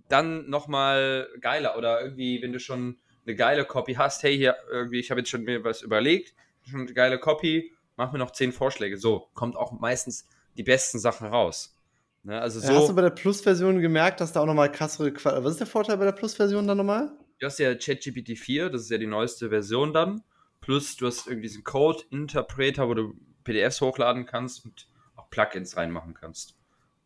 dann 0.07 0.49
nochmal 0.49 1.27
geiler. 1.41 1.77
Oder 1.77 2.01
irgendwie, 2.01 2.41
wenn 2.41 2.53
du 2.53 2.59
schon 2.59 2.99
eine 3.25 3.35
geile 3.35 3.65
Copy 3.65 3.93
hast, 3.93 4.23
hey, 4.23 4.35
hier, 4.35 4.55
irgendwie, 4.71 4.99
ich 4.99 5.11
habe 5.11 5.21
jetzt 5.21 5.29
schon 5.29 5.43
mir 5.43 5.63
was 5.63 5.81
überlegt, 5.81 6.33
schon 6.69 6.81
eine 6.81 6.93
geile 6.93 7.19
Copy, 7.19 7.73
mach 7.95 8.11
mir 8.11 8.19
noch 8.19 8.31
zehn 8.31 8.51
Vorschläge. 8.51 8.97
So, 8.97 9.29
kommt 9.33 9.55
auch 9.55 9.71
meistens 9.79 10.27
die 10.57 10.63
besten 10.63 10.99
Sachen 10.99 11.27
raus. 11.27 11.75
Ne, 12.23 12.39
also 12.39 12.59
so. 12.59 12.73
Hast 12.73 12.89
du 12.89 12.95
bei 12.95 13.01
der 13.01 13.11
Plus-Version 13.11 13.79
gemerkt, 13.79 14.19
dass 14.19 14.33
da 14.33 14.41
auch 14.41 14.45
nochmal 14.45 14.71
krassere 14.71 15.13
Qual 15.13 15.43
Was 15.43 15.53
ist 15.53 15.59
der 15.59 15.67
Vorteil 15.67 15.97
bei 15.97 16.05
der 16.05 16.11
Plus-Version 16.11 16.67
dann 16.67 16.77
nochmal? 16.77 17.11
Du 17.39 17.45
hast 17.45 17.59
ja 17.59 17.73
ChatGPT 17.73 18.37
4, 18.37 18.69
das 18.69 18.81
ist 18.81 18.91
ja 18.91 18.97
die 18.97 19.07
neueste 19.07 19.49
Version 19.49 19.93
dann. 19.93 20.21
Plus 20.59 20.97
du 20.97 21.07
hast 21.07 21.27
irgendwie 21.27 21.47
diesen 21.47 21.63
Code-Interpreter, 21.63 22.89
wo 22.89 22.93
du 22.93 23.13
PDFs 23.45 23.79
hochladen 23.79 24.25
kannst 24.25 24.65
und 24.65 24.87
auch 25.15 25.29
Plugins 25.29 25.77
reinmachen 25.77 26.13
kannst. 26.13 26.55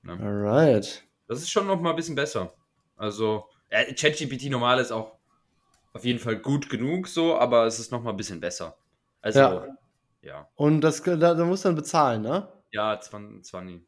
Ne? 0.02 0.14
Alright. 0.14 1.04
Das 1.28 1.40
ist 1.40 1.52
schon 1.52 1.68
noch 1.68 1.80
mal 1.80 1.92
ein 1.92 1.96
bisschen 1.96 2.16
besser. 2.16 2.54
Also, 2.98 3.46
ja, 3.72 3.84
ChatGPT 3.94 4.50
normal 4.50 4.80
ist 4.80 4.92
auch 4.92 5.18
auf 5.94 6.04
jeden 6.06 6.20
Fall 6.20 6.38
gut 6.38 6.70
genug 6.70 7.08
so, 7.08 7.38
aber 7.38 7.66
es 7.66 7.80
ist 7.80 7.92
noch 7.92 8.02
mal 8.04 8.12
ein 8.12 8.18
bisschen 8.18 8.40
besser. 8.40 8.76
Also, 9.22 9.40
Ja. 9.40 9.68
ja, 10.22 10.48
Und 10.56 10.82
das, 10.82 11.02
da, 11.02 11.16
da 11.16 11.46
musst 11.46 11.64
du 11.64 11.70
dann 11.70 11.76
bezahlen, 11.76 12.22
ne? 12.22 12.48
ja 12.72 13.00
20. 13.00 13.44
20. 13.46 13.82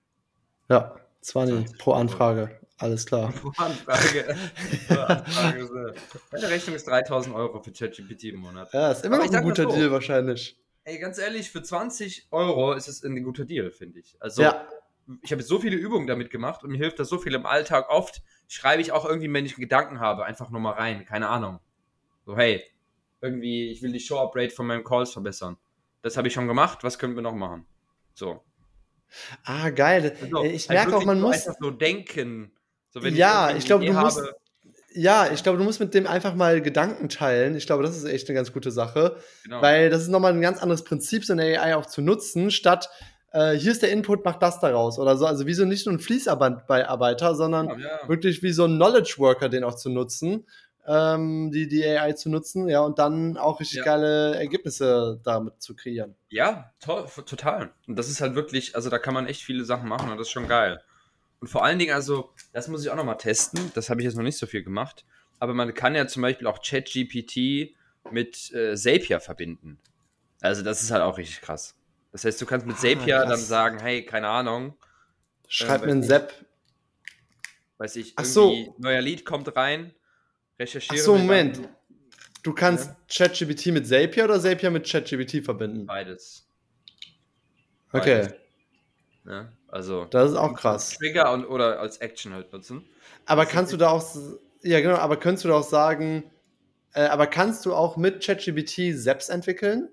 Ja, 0.69 0.95
20 1.21 1.55
20 1.65 1.77
pro 1.79 1.93
Anfrage. 1.93 2.59
Alles 2.77 3.05
klar. 3.05 3.33
Anfrage. 3.57 4.35
Anfrage. 4.89 5.95
Meine 6.31 6.49
Rechnung 6.49 6.75
ist 6.75 6.87
3000 6.87 7.35
Euro 7.35 7.61
für 7.61 7.71
ChatGPT 7.71 8.25
im 8.25 8.41
Monat. 8.41 8.71
Ja, 8.73 8.91
ist 8.91 9.05
immer 9.05 9.17
noch 9.17 9.31
ein 9.33 9.43
guter 9.43 9.63
so. 9.63 9.69
Deal 9.75 9.91
wahrscheinlich. 9.91 10.57
Ey, 10.83 10.99
ganz 10.99 11.17
ehrlich, 11.17 11.49
für 11.49 11.63
20 11.63 12.27
Euro 12.31 12.73
ist 12.73 12.87
es 12.87 13.03
ein 13.03 13.23
guter 13.23 13.45
Deal, 13.45 13.71
finde 13.71 13.99
ich. 13.99 14.17
Also, 14.19 14.43
ja, 14.43 14.67
ich 15.21 15.31
habe 15.31 15.41
so 15.41 15.59
viele 15.59 15.77
Übungen 15.77 16.05
damit 16.05 16.29
gemacht 16.29 16.63
und 16.63 16.71
mir 16.71 16.77
hilft 16.77 16.99
das 16.99 17.09
so 17.09 17.17
viel 17.17 17.33
im 17.33 17.45
Alltag. 17.45 17.89
Oft 17.89 18.21
schreibe 18.47 18.81
ich 18.81 18.91
auch 18.91 19.05
irgendwie, 19.05 19.31
wenn 19.33 19.45
ich 19.45 19.55
Gedanken 19.55 19.99
habe, 19.99 20.25
einfach 20.25 20.49
nur 20.49 20.61
mal 20.61 20.73
rein. 20.73 21.05
Keine 21.05 21.29
Ahnung. 21.29 21.59
So, 22.25 22.35
hey, 22.35 22.63
irgendwie, 23.21 23.69
ich 23.71 23.81
will 23.81 23.91
die 23.91 23.99
Show-Up-Rate 23.99 24.51
von 24.53 24.67
meinen 24.67 24.83
Calls 24.83 25.11
verbessern. 25.11 25.57
Das 26.01 26.17
habe 26.17 26.27
ich 26.27 26.33
schon 26.33 26.47
gemacht, 26.47 26.83
was 26.83 26.99
können 26.99 27.15
wir 27.15 27.21
noch 27.21 27.33
machen? 27.33 27.65
So. 28.13 28.41
ah, 29.43 29.69
geil. 29.69 30.15
Also, 30.21 30.43
ich 30.43 30.69
merke 30.69 30.89
auch, 30.89 30.93
wirklich 30.93 31.05
man 31.07 31.21
muss. 31.21 31.47
So 31.59 31.71
denken. 31.71 32.51
So, 32.89 32.99
Ja, 33.01 33.47
irgendwie 33.47 33.59
ich 33.59 33.65
glaube, 33.65 33.85
du 33.85 33.93
musst- 33.93 34.17
habe, 34.17 34.35
Ja, 34.93 35.29
ich 35.31 35.43
glaube, 35.43 35.57
du 35.57 35.63
musst 35.63 35.79
mit 35.79 35.93
dem 35.93 36.07
einfach 36.07 36.35
mal 36.35 36.61
Gedanken 36.61 37.09
teilen. 37.09 37.55
Ich 37.55 37.65
glaube, 37.65 37.83
das 37.83 37.97
ist 37.97 38.05
echt 38.05 38.27
eine 38.29 38.35
ganz 38.35 38.53
gute 38.53 38.71
Sache. 38.71 39.17
genau. 39.43 39.61
Weil 39.61 39.89
das 39.89 40.01
ist 40.01 40.07
nochmal 40.09 40.33
ein 40.33 40.41
ganz 40.41 40.61
anderes 40.61 40.83
Prinzip, 40.83 41.25
so 41.25 41.33
eine 41.33 41.43
AI 41.59 41.75
auch 41.75 41.85
zu 41.85 42.01
nutzen, 42.01 42.49
statt 42.51 42.89
äh, 43.33 43.53
hier 43.53 43.73
ist 43.73 43.81
der 43.81 43.91
Input, 43.91 44.23
mach 44.23 44.38
das 44.38 44.61
daraus 44.61 44.97
oder 44.97 45.17
so. 45.17 45.25
Also 45.25 45.45
wie 45.45 45.53
so 45.53 45.65
nicht 45.65 45.85
nur 45.85 45.93
ein 45.95 45.99
Fließarbeiter, 45.99 47.35
sondern 47.35 47.67
ja, 47.67 47.77
ja. 47.77 48.09
wirklich 48.09 48.41
wie 48.43 48.53
so 48.53 48.63
ein 48.63 48.77
Knowledge 48.77 49.15
Worker 49.17 49.49
den 49.49 49.65
auch 49.65 49.75
zu 49.75 49.89
nutzen, 49.89 50.45
ähm, 50.87 51.51
die, 51.51 51.67
die 51.67 51.83
AI 51.85 52.13
zu 52.13 52.29
nutzen, 52.29 52.67
ja, 52.67 52.81
und 52.81 52.99
dann 52.99 53.37
auch 53.37 53.59
richtig 53.59 53.77
Ja. 53.79 53.85
geile 53.85 54.35
Ergebnisse 54.35 55.19
damit 55.23 55.61
zu 55.61 55.75
kreieren. 55.75 56.15
Ja, 56.29 56.71
to 56.79 57.03
total. 57.25 57.71
Und 57.87 57.97
das 57.97 58.09
ist 58.09 58.21
halt 58.21 58.35
wirklich, 58.35 58.75
also 58.75 58.89
da 58.89 58.99
kann 58.99 59.13
man 59.13 59.27
echt 59.27 59.41
viele 59.43 59.63
Sachen 59.65 59.87
machen 59.89 60.09
und 60.11 60.17
das 60.17 60.27
ist 60.27 60.33
schon 60.33 60.47
geil. 60.47 60.81
Und 61.39 61.47
vor 61.47 61.63
allen 61.63 61.79
Dingen, 61.79 61.93
also, 61.93 62.29
das 62.53 62.67
muss 62.67 62.83
ich 62.83 62.89
auch 62.89 62.95
nochmal 62.95 63.17
testen. 63.17 63.71
Das 63.75 63.89
habe 63.89 64.01
ich 64.01 64.05
jetzt 64.05 64.15
noch 64.15 64.23
nicht 64.23 64.37
so 64.37 64.47
viel 64.47 64.63
gemacht. 64.63 65.05
Aber 65.39 65.53
man 65.53 65.73
kann 65.73 65.93
ja 65.95 66.07
zum 66.07 66.21
Beispiel 66.21 66.47
auch 66.47 66.61
ChatGPT 66.61 67.75
mit 68.11 68.51
äh, 68.53 68.75
Zapier 68.75 69.19
verbinden. 69.19 69.77
Also, 70.41 70.63
das 70.63 70.81
ist 70.81 70.91
halt 70.91 71.03
auch 71.03 71.17
richtig 71.17 71.41
krass. 71.41 71.75
Das 72.11 72.23
heißt, 72.23 72.41
du 72.41 72.45
kannst 72.45 72.65
mit 72.65 72.77
Ah, 72.77 72.79
Zapier 72.79 73.17
krass. 73.17 73.29
dann 73.29 73.39
sagen, 73.39 73.79
hey, 73.79 74.05
keine 74.05 74.27
Ahnung, 74.29 74.75
Schreib 75.47 75.83
Äh, 75.83 75.85
mir 75.87 75.91
einen 75.91 76.03
Sepp. 76.03 76.33
weiß 77.77 77.95
ich, 77.97 78.13
Ach 78.15 78.25
so. 78.25 78.75
neuer 78.79 79.01
Lied 79.01 79.25
kommt 79.25 79.55
rein, 79.55 79.93
recherchiere. 80.59 81.01
so, 81.01 81.13
mir 81.13 81.17
dann 81.19 81.27
Moment. 81.27 81.69
Du 82.43 82.53
kannst 82.53 82.91
ChatGPT 83.09 83.67
mit 83.67 83.87
Zapier 83.87 84.25
oder 84.25 84.39
Zapier 84.39 84.69
mit 84.69 84.89
ChatGPT 84.89 85.43
verbinden? 85.43 85.85
Beides. 85.87 86.47
Okay, 87.91 88.21
Beides. 88.21 88.35
Ne? 89.23 89.51
Also, 89.67 90.05
das 90.05 90.31
ist 90.31 90.37
auch 90.37 90.53
krass. 90.53 90.97
Trigger 90.97 91.33
und, 91.33 91.45
oder 91.45 91.79
als 91.79 91.97
Action 91.97 92.33
halt 92.33 92.53
nutzen. 92.53 92.85
Aber 93.25 93.43
Das 93.43 93.51
kannst 93.51 93.73
du 93.73 93.77
da 93.77 93.89
auch, 93.89 94.05
ja 94.61 94.79
genau, 94.79 94.95
aber 94.95 95.17
könntest 95.17 95.45
du 95.45 95.49
da 95.49 95.55
auch 95.55 95.67
sagen, 95.67 96.31
äh, 96.93 97.01
aber 97.01 97.27
kannst 97.27 97.65
du 97.65 97.73
auch 97.73 97.97
mit 97.97 98.23
ChatGPT 98.23 98.93
selbst 98.93 99.29
entwickeln? 99.29 99.89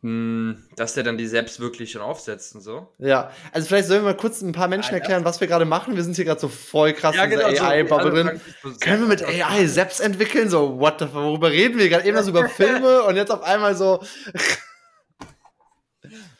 Hm, 0.00 0.62
dass 0.76 0.94
der 0.94 1.02
dann 1.02 1.18
die 1.18 1.26
selbst 1.26 1.58
wirklich 1.58 1.90
schon 1.90 2.02
aufsetzt 2.02 2.54
und 2.54 2.60
so. 2.60 2.86
Ja, 2.98 3.32
also 3.52 3.66
vielleicht 3.66 3.88
sollen 3.88 4.02
wir 4.02 4.12
mal 4.12 4.16
kurz 4.16 4.40
ein 4.42 4.52
paar 4.52 4.68
Menschen 4.68 4.90
Ah, 4.90 4.92
ja. 4.92 4.98
erklären, 4.98 5.24
was 5.24 5.40
wir 5.40 5.48
gerade 5.48 5.64
machen. 5.64 5.96
Wir 5.96 6.04
sind 6.04 6.14
hier 6.14 6.24
gerade 6.24 6.40
so 6.40 6.46
voll 6.48 6.92
krass 6.92 7.16
in 7.16 7.30
genau, 7.30 7.46
AI-Bubble 7.46 8.10
drin. 8.10 8.40
Können 8.80 9.00
wir 9.02 9.08
mit 9.08 9.24
AI 9.24 9.66
selbst 9.66 10.00
entwickeln? 10.00 10.50
So, 10.50 10.78
what 10.78 11.00
the 11.00 11.06
fuck, 11.06 11.14
worüber 11.14 11.50
reden 11.50 11.78
wir 11.78 11.88
gerade? 11.88 12.06
Eben 12.06 12.22
so 12.22 12.30
über 12.30 12.48
Filme 12.48 13.02
und 13.02 13.16
jetzt 13.16 13.32
auf 13.32 13.42
einmal 13.42 13.74
so, 13.74 14.00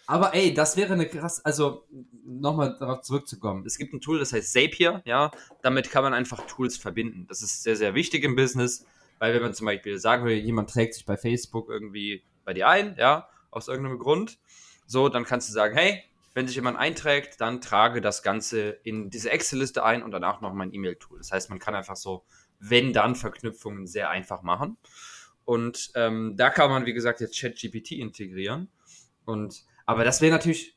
Aber 0.06 0.34
ey, 0.34 0.54
das 0.54 0.76
wäre 0.78 0.94
eine 0.94 1.06
krass, 1.06 1.44
also 1.44 1.84
nochmal 2.24 2.76
darauf 2.80 3.02
zurückzukommen. 3.02 3.64
Es 3.66 3.76
gibt 3.76 3.92
ein 3.92 4.00
Tool, 4.00 4.18
das 4.18 4.32
heißt 4.32 4.52
Zapier, 4.52 5.02
ja. 5.04 5.30
Damit 5.62 5.90
kann 5.90 6.02
man 6.02 6.14
einfach 6.14 6.46
Tools 6.46 6.78
verbinden. 6.78 7.26
Das 7.28 7.42
ist 7.42 7.62
sehr, 7.62 7.76
sehr 7.76 7.94
wichtig 7.94 8.24
im 8.24 8.34
Business, 8.34 8.86
weil 9.18 9.34
wenn 9.34 9.42
man 9.42 9.52
zum 9.52 9.66
Beispiel 9.66 9.98
sagen 9.98 10.24
will, 10.24 10.36
jemand 10.38 10.70
trägt 10.70 10.94
sich 10.94 11.04
bei 11.04 11.18
Facebook 11.18 11.68
irgendwie 11.68 12.22
bei 12.46 12.54
dir 12.54 12.68
ein, 12.68 12.96
ja, 12.98 13.28
aus 13.50 13.68
irgendeinem 13.68 13.98
Grund, 13.98 14.38
so, 14.86 15.08
dann 15.08 15.24
kannst 15.24 15.48
du 15.48 15.52
sagen, 15.52 15.76
hey, 15.76 16.02
wenn 16.34 16.46
sich 16.46 16.56
jemand 16.56 16.78
einträgt, 16.78 17.40
dann 17.40 17.60
trage 17.60 18.00
das 18.00 18.22
Ganze 18.22 18.70
in 18.84 19.10
diese 19.10 19.30
Excel-Liste 19.30 19.84
ein 19.84 20.02
und 20.02 20.12
danach 20.12 20.40
noch 20.40 20.52
mein 20.52 20.72
E-Mail-Tool. 20.72 21.18
Das 21.18 21.32
heißt, 21.32 21.50
man 21.50 21.58
kann 21.58 21.74
einfach 21.74 21.96
so, 21.96 22.24
wenn 22.60 22.92
dann 22.92 23.16
Verknüpfungen 23.16 23.86
sehr 23.86 24.10
einfach 24.10 24.42
machen. 24.42 24.76
Und 25.44 25.90
ähm, 25.94 26.36
da 26.36 26.50
kann 26.50 26.70
man, 26.70 26.86
wie 26.86 26.92
gesagt, 26.92 27.20
jetzt 27.20 27.40
ChatGPT 27.40 27.92
integrieren. 27.92 28.68
Und 29.24 29.64
aber 29.86 30.04
das 30.04 30.20
wäre 30.20 30.32
natürlich, 30.32 30.76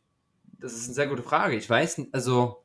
das 0.60 0.73
ist 0.73 0.86
eine 0.86 0.93
sehr 0.93 1.07
gute 1.07 1.23
Frage. 1.23 1.55
Ich 1.55 1.69
weiß, 1.69 2.01
also 2.12 2.63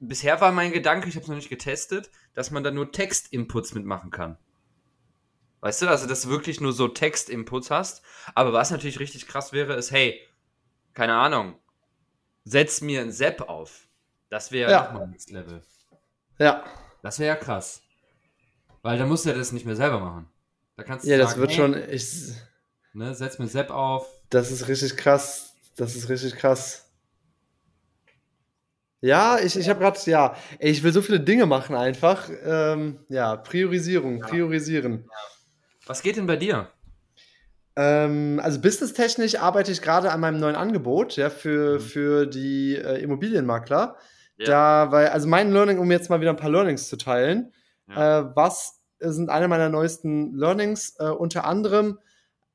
bisher 0.00 0.40
war 0.40 0.52
mein 0.52 0.72
Gedanke, 0.72 1.08
ich 1.08 1.14
habe 1.14 1.22
es 1.22 1.28
noch 1.28 1.36
nicht 1.36 1.50
getestet, 1.50 2.10
dass 2.34 2.50
man 2.50 2.64
da 2.64 2.70
nur 2.70 2.90
Text-Inputs 2.90 3.74
mitmachen 3.74 4.10
kann. 4.10 4.38
Weißt 5.64 5.80
du, 5.80 5.88
also 5.88 6.06
dass 6.06 6.20
du 6.20 6.28
wirklich 6.28 6.60
nur 6.60 6.74
so 6.74 6.88
Text-Inputs 6.88 7.70
hast. 7.70 8.02
Aber 8.34 8.52
was 8.52 8.70
natürlich 8.70 9.00
richtig 9.00 9.26
krass 9.26 9.54
wäre, 9.54 9.72
ist, 9.76 9.92
hey, 9.92 10.20
keine 10.92 11.14
Ahnung, 11.14 11.58
setz 12.44 12.82
mir 12.82 13.00
ein 13.00 13.10
Sepp 13.10 13.40
auf. 13.48 13.88
Das 14.28 14.52
wäre 14.52 14.70
Ja. 14.70 14.82
nochmal 14.92 15.08
Next 15.08 15.30
Level. 15.30 15.62
ja, 16.38 16.64
Das 17.02 17.18
wäre 17.18 17.34
ja 17.34 17.42
krass. 17.42 17.80
Weil 18.82 18.98
da 18.98 19.06
musst 19.06 19.24
du 19.24 19.30
ja 19.30 19.36
das 19.36 19.52
nicht 19.52 19.64
mehr 19.64 19.74
selber 19.74 20.00
machen. 20.00 20.28
Da 20.76 20.82
kannst 20.82 21.06
du 21.06 21.10
ja, 21.10 21.16
das 21.16 21.30
sagen, 21.30 21.40
wird 21.40 21.50
hey, 21.52 21.56
schon, 21.56 21.88
ich, 21.90 22.34
Ne, 22.92 23.14
setz 23.14 23.38
mir 23.38 23.48
Sepp 23.48 23.70
auf. 23.70 24.06
das 24.28 24.50
ist 24.50 24.68
richtig 24.68 24.98
krass. 24.98 25.54
Das 25.76 25.96
ist 25.96 26.10
richtig 26.10 26.36
krass. 26.36 26.90
Ja, 29.00 29.38
ich, 29.38 29.56
ich 29.56 29.70
habe 29.70 29.80
gerade, 29.80 29.98
ja, 30.10 30.36
ich 30.58 30.82
will 30.82 30.92
so 30.92 31.00
viele 31.00 31.20
Dinge 31.20 31.46
machen 31.46 31.74
einfach. 31.74 32.28
Ähm, 32.44 33.00
ja, 33.08 33.36
Priorisierung, 33.36 34.20
Ja. 34.20 34.26
priorisieren. 34.26 35.08
Was 35.86 36.02
geht 36.02 36.16
denn 36.16 36.26
bei 36.26 36.36
dir? 36.36 36.68
Ähm, 37.76 38.40
also 38.42 38.60
businesstechnisch 38.60 39.36
arbeite 39.36 39.72
ich 39.72 39.82
gerade 39.82 40.12
an 40.12 40.20
meinem 40.20 40.38
neuen 40.38 40.54
Angebot, 40.56 41.16
ja, 41.16 41.28
für, 41.30 41.74
Mhm. 41.76 41.80
für 41.80 42.26
die 42.26 42.76
äh, 42.76 43.02
Immobilienmakler. 43.02 43.96
Ja. 44.38 44.46
Da, 44.46 44.92
weil, 44.92 45.08
also 45.08 45.28
mein 45.28 45.52
Learning, 45.52 45.78
um 45.78 45.90
jetzt 45.90 46.10
mal 46.10 46.20
wieder 46.20 46.30
ein 46.30 46.36
paar 46.36 46.50
Learnings 46.50 46.88
zu 46.88 46.96
teilen, 46.96 47.52
Ja. 47.88 48.20
äh, 48.20 48.36
was 48.36 48.80
sind 49.00 49.28
eine 49.28 49.48
meiner 49.48 49.68
neuesten 49.68 50.34
Learnings? 50.34 50.96
Äh, 50.98 51.06
unter 51.10 51.44
anderem 51.44 51.98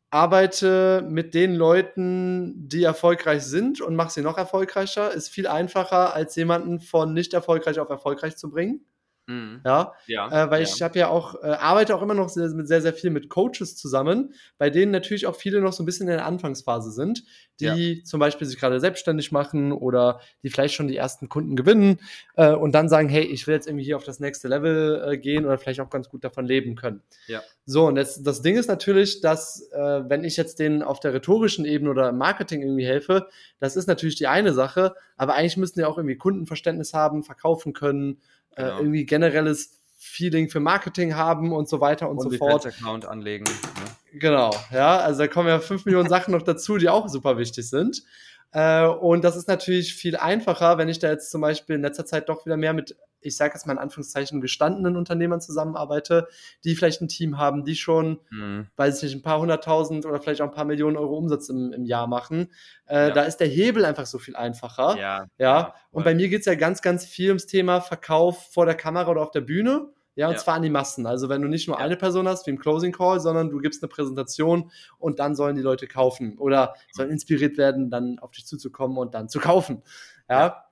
arbeite 0.09 1.05
mit 1.07 1.33
den 1.35 1.53
Leuten, 1.53 2.67
die 2.67 2.83
erfolgreich 2.83 3.43
sind 3.43 3.79
und 3.81 3.95
mach 3.95 4.09
sie 4.09 4.21
noch 4.21 4.37
erfolgreicher. 4.37 5.11
Ist 5.13 5.29
viel 5.29 5.47
einfacher, 5.47 6.15
als 6.15 6.35
jemanden 6.35 6.79
von 6.79 7.13
nicht 7.13 7.33
erfolgreich 7.33 7.79
auf 7.79 7.89
erfolgreich 7.89 8.35
zu 8.35 8.49
bringen. 8.49 8.85
Mhm. 9.29 9.61
Ja, 9.63 9.93
Ja. 10.07 10.27
äh, 10.27 10.49
weil 10.49 10.63
ja. 10.63 10.67
ich 10.67 10.81
habe 10.81 10.97
ja 10.97 11.07
auch, 11.09 11.35
äh, 11.43 11.47
arbeite 11.47 11.95
auch 11.95 12.01
immer 12.01 12.15
noch 12.15 12.29
sehr, 12.29 12.49
sehr, 12.49 12.81
sehr 12.81 12.93
viel 12.93 13.11
mit 13.11 13.29
Coaches 13.29 13.75
zusammen, 13.77 14.33
bei 14.57 14.71
denen 14.71 14.91
natürlich 14.91 15.27
auch 15.27 15.35
viele 15.35 15.61
noch 15.61 15.71
so 15.71 15.83
ein 15.83 15.85
bisschen 15.85 16.07
in 16.07 16.15
der 16.17 16.25
Anfangsphase 16.25 16.91
sind, 16.91 17.23
die 17.59 18.03
zum 18.03 18.19
Beispiel 18.19 18.47
sich 18.47 18.57
gerade 18.57 18.79
selbstständig 18.79 19.31
machen 19.31 19.71
oder 19.71 20.19
die 20.43 20.49
vielleicht 20.49 20.73
schon 20.73 20.87
die 20.87 20.95
ersten 20.95 21.29
Kunden 21.29 21.55
gewinnen 21.55 21.99
äh, 22.37 22.53
und 22.53 22.73
dann 22.73 22.89
sagen, 22.89 23.07
hey, 23.09 23.23
ich 23.23 23.45
will 23.45 23.53
jetzt 23.53 23.67
irgendwie 23.67 23.85
hier 23.85 23.97
auf 23.97 24.03
das 24.03 24.19
nächste 24.19 24.47
Level 24.47 25.03
äh, 25.05 25.17
gehen 25.17 25.45
oder 25.45 25.57
vielleicht 25.57 25.81
auch 25.81 25.89
ganz 25.89 26.09
gut 26.09 26.23
davon 26.23 26.45
leben 26.45 26.75
können. 26.75 27.03
Ja. 27.27 27.41
So, 27.65 27.85
und 27.85 27.97
jetzt, 27.97 28.25
das 28.25 28.41
Ding 28.41 28.57
ist 28.57 28.67
natürlich, 28.67 29.21
dass 29.21 29.69
äh, 29.73 30.09
wenn 30.09 30.23
ich 30.23 30.37
jetzt 30.37 30.57
denen 30.57 30.81
auf 30.81 30.99
der 30.99 31.13
rhetorischen 31.13 31.65
Ebene 31.65 31.91
oder 31.91 32.09
im 32.09 32.17
Marketing 32.17 32.61
irgendwie 32.63 32.85
helfe, 32.85 33.27
das 33.59 33.75
ist 33.75 33.87
natürlich 33.87 34.15
die 34.15 34.27
eine 34.27 34.53
Sache, 34.53 34.95
aber 35.17 35.35
eigentlich 35.35 35.57
müssen 35.57 35.79
die 35.79 35.85
auch 35.85 35.97
irgendwie 35.97 36.17
Kundenverständnis 36.17 36.93
haben, 36.93 37.23
verkaufen 37.23 37.73
können, 37.73 38.19
äh, 38.55 38.63
Genau. 38.63 38.77
irgendwie 38.79 39.05
generelles 39.05 39.79
Feeling 39.97 40.49
für 40.49 40.59
Marketing 40.59 41.15
haben 41.15 41.51
und 41.51 41.67
so 41.67 41.81
weiter 41.81 42.09
und 42.09 42.21
so 42.21 42.31
fort. 42.31 42.65
Account 42.65 43.05
anlegen. 43.05 43.43
Ne? 43.43 44.19
Genau, 44.19 44.55
ja, 44.71 44.97
also 44.97 45.19
da 45.19 45.27
kommen 45.27 45.49
ja 45.49 45.59
fünf 45.59 45.85
Millionen 45.85 46.09
Sachen 46.09 46.31
noch 46.31 46.41
dazu, 46.41 46.77
die 46.77 46.89
auch 46.89 47.09
super 47.09 47.37
wichtig 47.37 47.69
sind. 47.69 48.03
Äh, 48.51 48.85
und 48.87 49.23
das 49.23 49.35
ist 49.35 49.47
natürlich 49.47 49.93
viel 49.93 50.15
einfacher, 50.17 50.77
wenn 50.77 50.89
ich 50.89 50.99
da 50.99 51.09
jetzt 51.09 51.29
zum 51.31 51.41
Beispiel 51.41 51.75
in 51.75 51.81
letzter 51.81 52.05
Zeit 52.05 52.29
doch 52.29 52.45
wieder 52.45 52.57
mehr 52.57 52.73
mit, 52.73 52.95
ich 53.21 53.35
sage 53.35 53.53
jetzt 53.53 53.67
mal 53.67 53.73
in 53.73 53.79
Anführungszeichen, 53.79 54.41
gestandenen 54.41 54.95
Unternehmern 54.95 55.41
zusammenarbeite, 55.41 56.27
die 56.63 56.75
vielleicht 56.75 57.01
ein 57.01 57.07
Team 57.09 57.37
haben, 57.37 57.63
die 57.65 57.75
schon, 57.75 58.19
Mhm. 58.31 58.67
weiß 58.75 58.97
ich 58.97 59.03
nicht, 59.03 59.15
ein 59.19 59.21
paar 59.21 59.39
hunderttausend 59.39 60.05
oder 60.05 60.19
vielleicht 60.19 60.41
auch 60.41 60.47
ein 60.47 60.53
paar 60.53 60.65
Millionen 60.65 60.97
Euro 60.97 61.17
Umsatz 61.17 61.49
im, 61.49 61.73
im 61.73 61.85
Jahr 61.85 62.07
machen. 62.07 62.51
Äh, 62.87 63.09
Ja. 63.09 63.11
Da 63.11 63.23
ist 63.23 63.37
der 63.37 63.47
Hebel 63.47 63.85
einfach 63.85 64.05
so 64.05 64.17
viel 64.19 64.35
einfacher. 64.35 64.97
Ja. 64.97 65.27
Ja, 65.37 65.75
und 65.91 66.03
bei 66.03 66.15
mir 66.15 66.29
geht's 66.29 66.45
ja 66.45 66.55
ganz, 66.55 66.81
ganz 66.81 67.05
viel 67.05 67.29
ums 67.29 67.45
Thema 67.45 67.81
Verkauf 67.81 68.51
vor 68.51 68.65
der 68.65 68.75
Kamera 68.75 69.09
oder 69.11 69.21
auf 69.21 69.31
der 69.31 69.41
Bühne. 69.41 69.89
Ja, 70.15 70.27
und 70.27 70.33
Ja. 70.33 70.39
zwar 70.39 70.55
an 70.55 70.63
die 70.63 70.69
Massen. 70.69 71.05
Also 71.05 71.29
wenn 71.29 71.41
du 71.41 71.47
nicht 71.47 71.67
nur 71.67 71.77
Ja. 71.77 71.83
eine 71.85 71.95
Person 71.95 72.27
hast, 72.27 72.45
wie 72.45 72.51
im 72.51 72.59
Closing 72.59 72.91
Call, 72.91 73.19
sondern 73.19 73.49
du 73.49 73.59
gibst 73.59 73.81
eine 73.81 73.87
Präsentation 73.89 74.71
und 74.97 75.19
dann 75.19 75.35
sollen 75.35 75.55
die 75.55 75.61
Leute 75.61 75.87
kaufen 75.87 76.37
oder 76.37 76.75
sollen 76.91 77.09
inspiriert 77.09 77.57
werden, 77.57 77.89
dann 77.89 78.19
auf 78.19 78.31
dich 78.31 78.45
zuzukommen 78.45 78.97
und 78.97 79.13
dann 79.13 79.29
zu 79.29 79.39
kaufen. 79.39 79.81
Ja. 80.29 80.65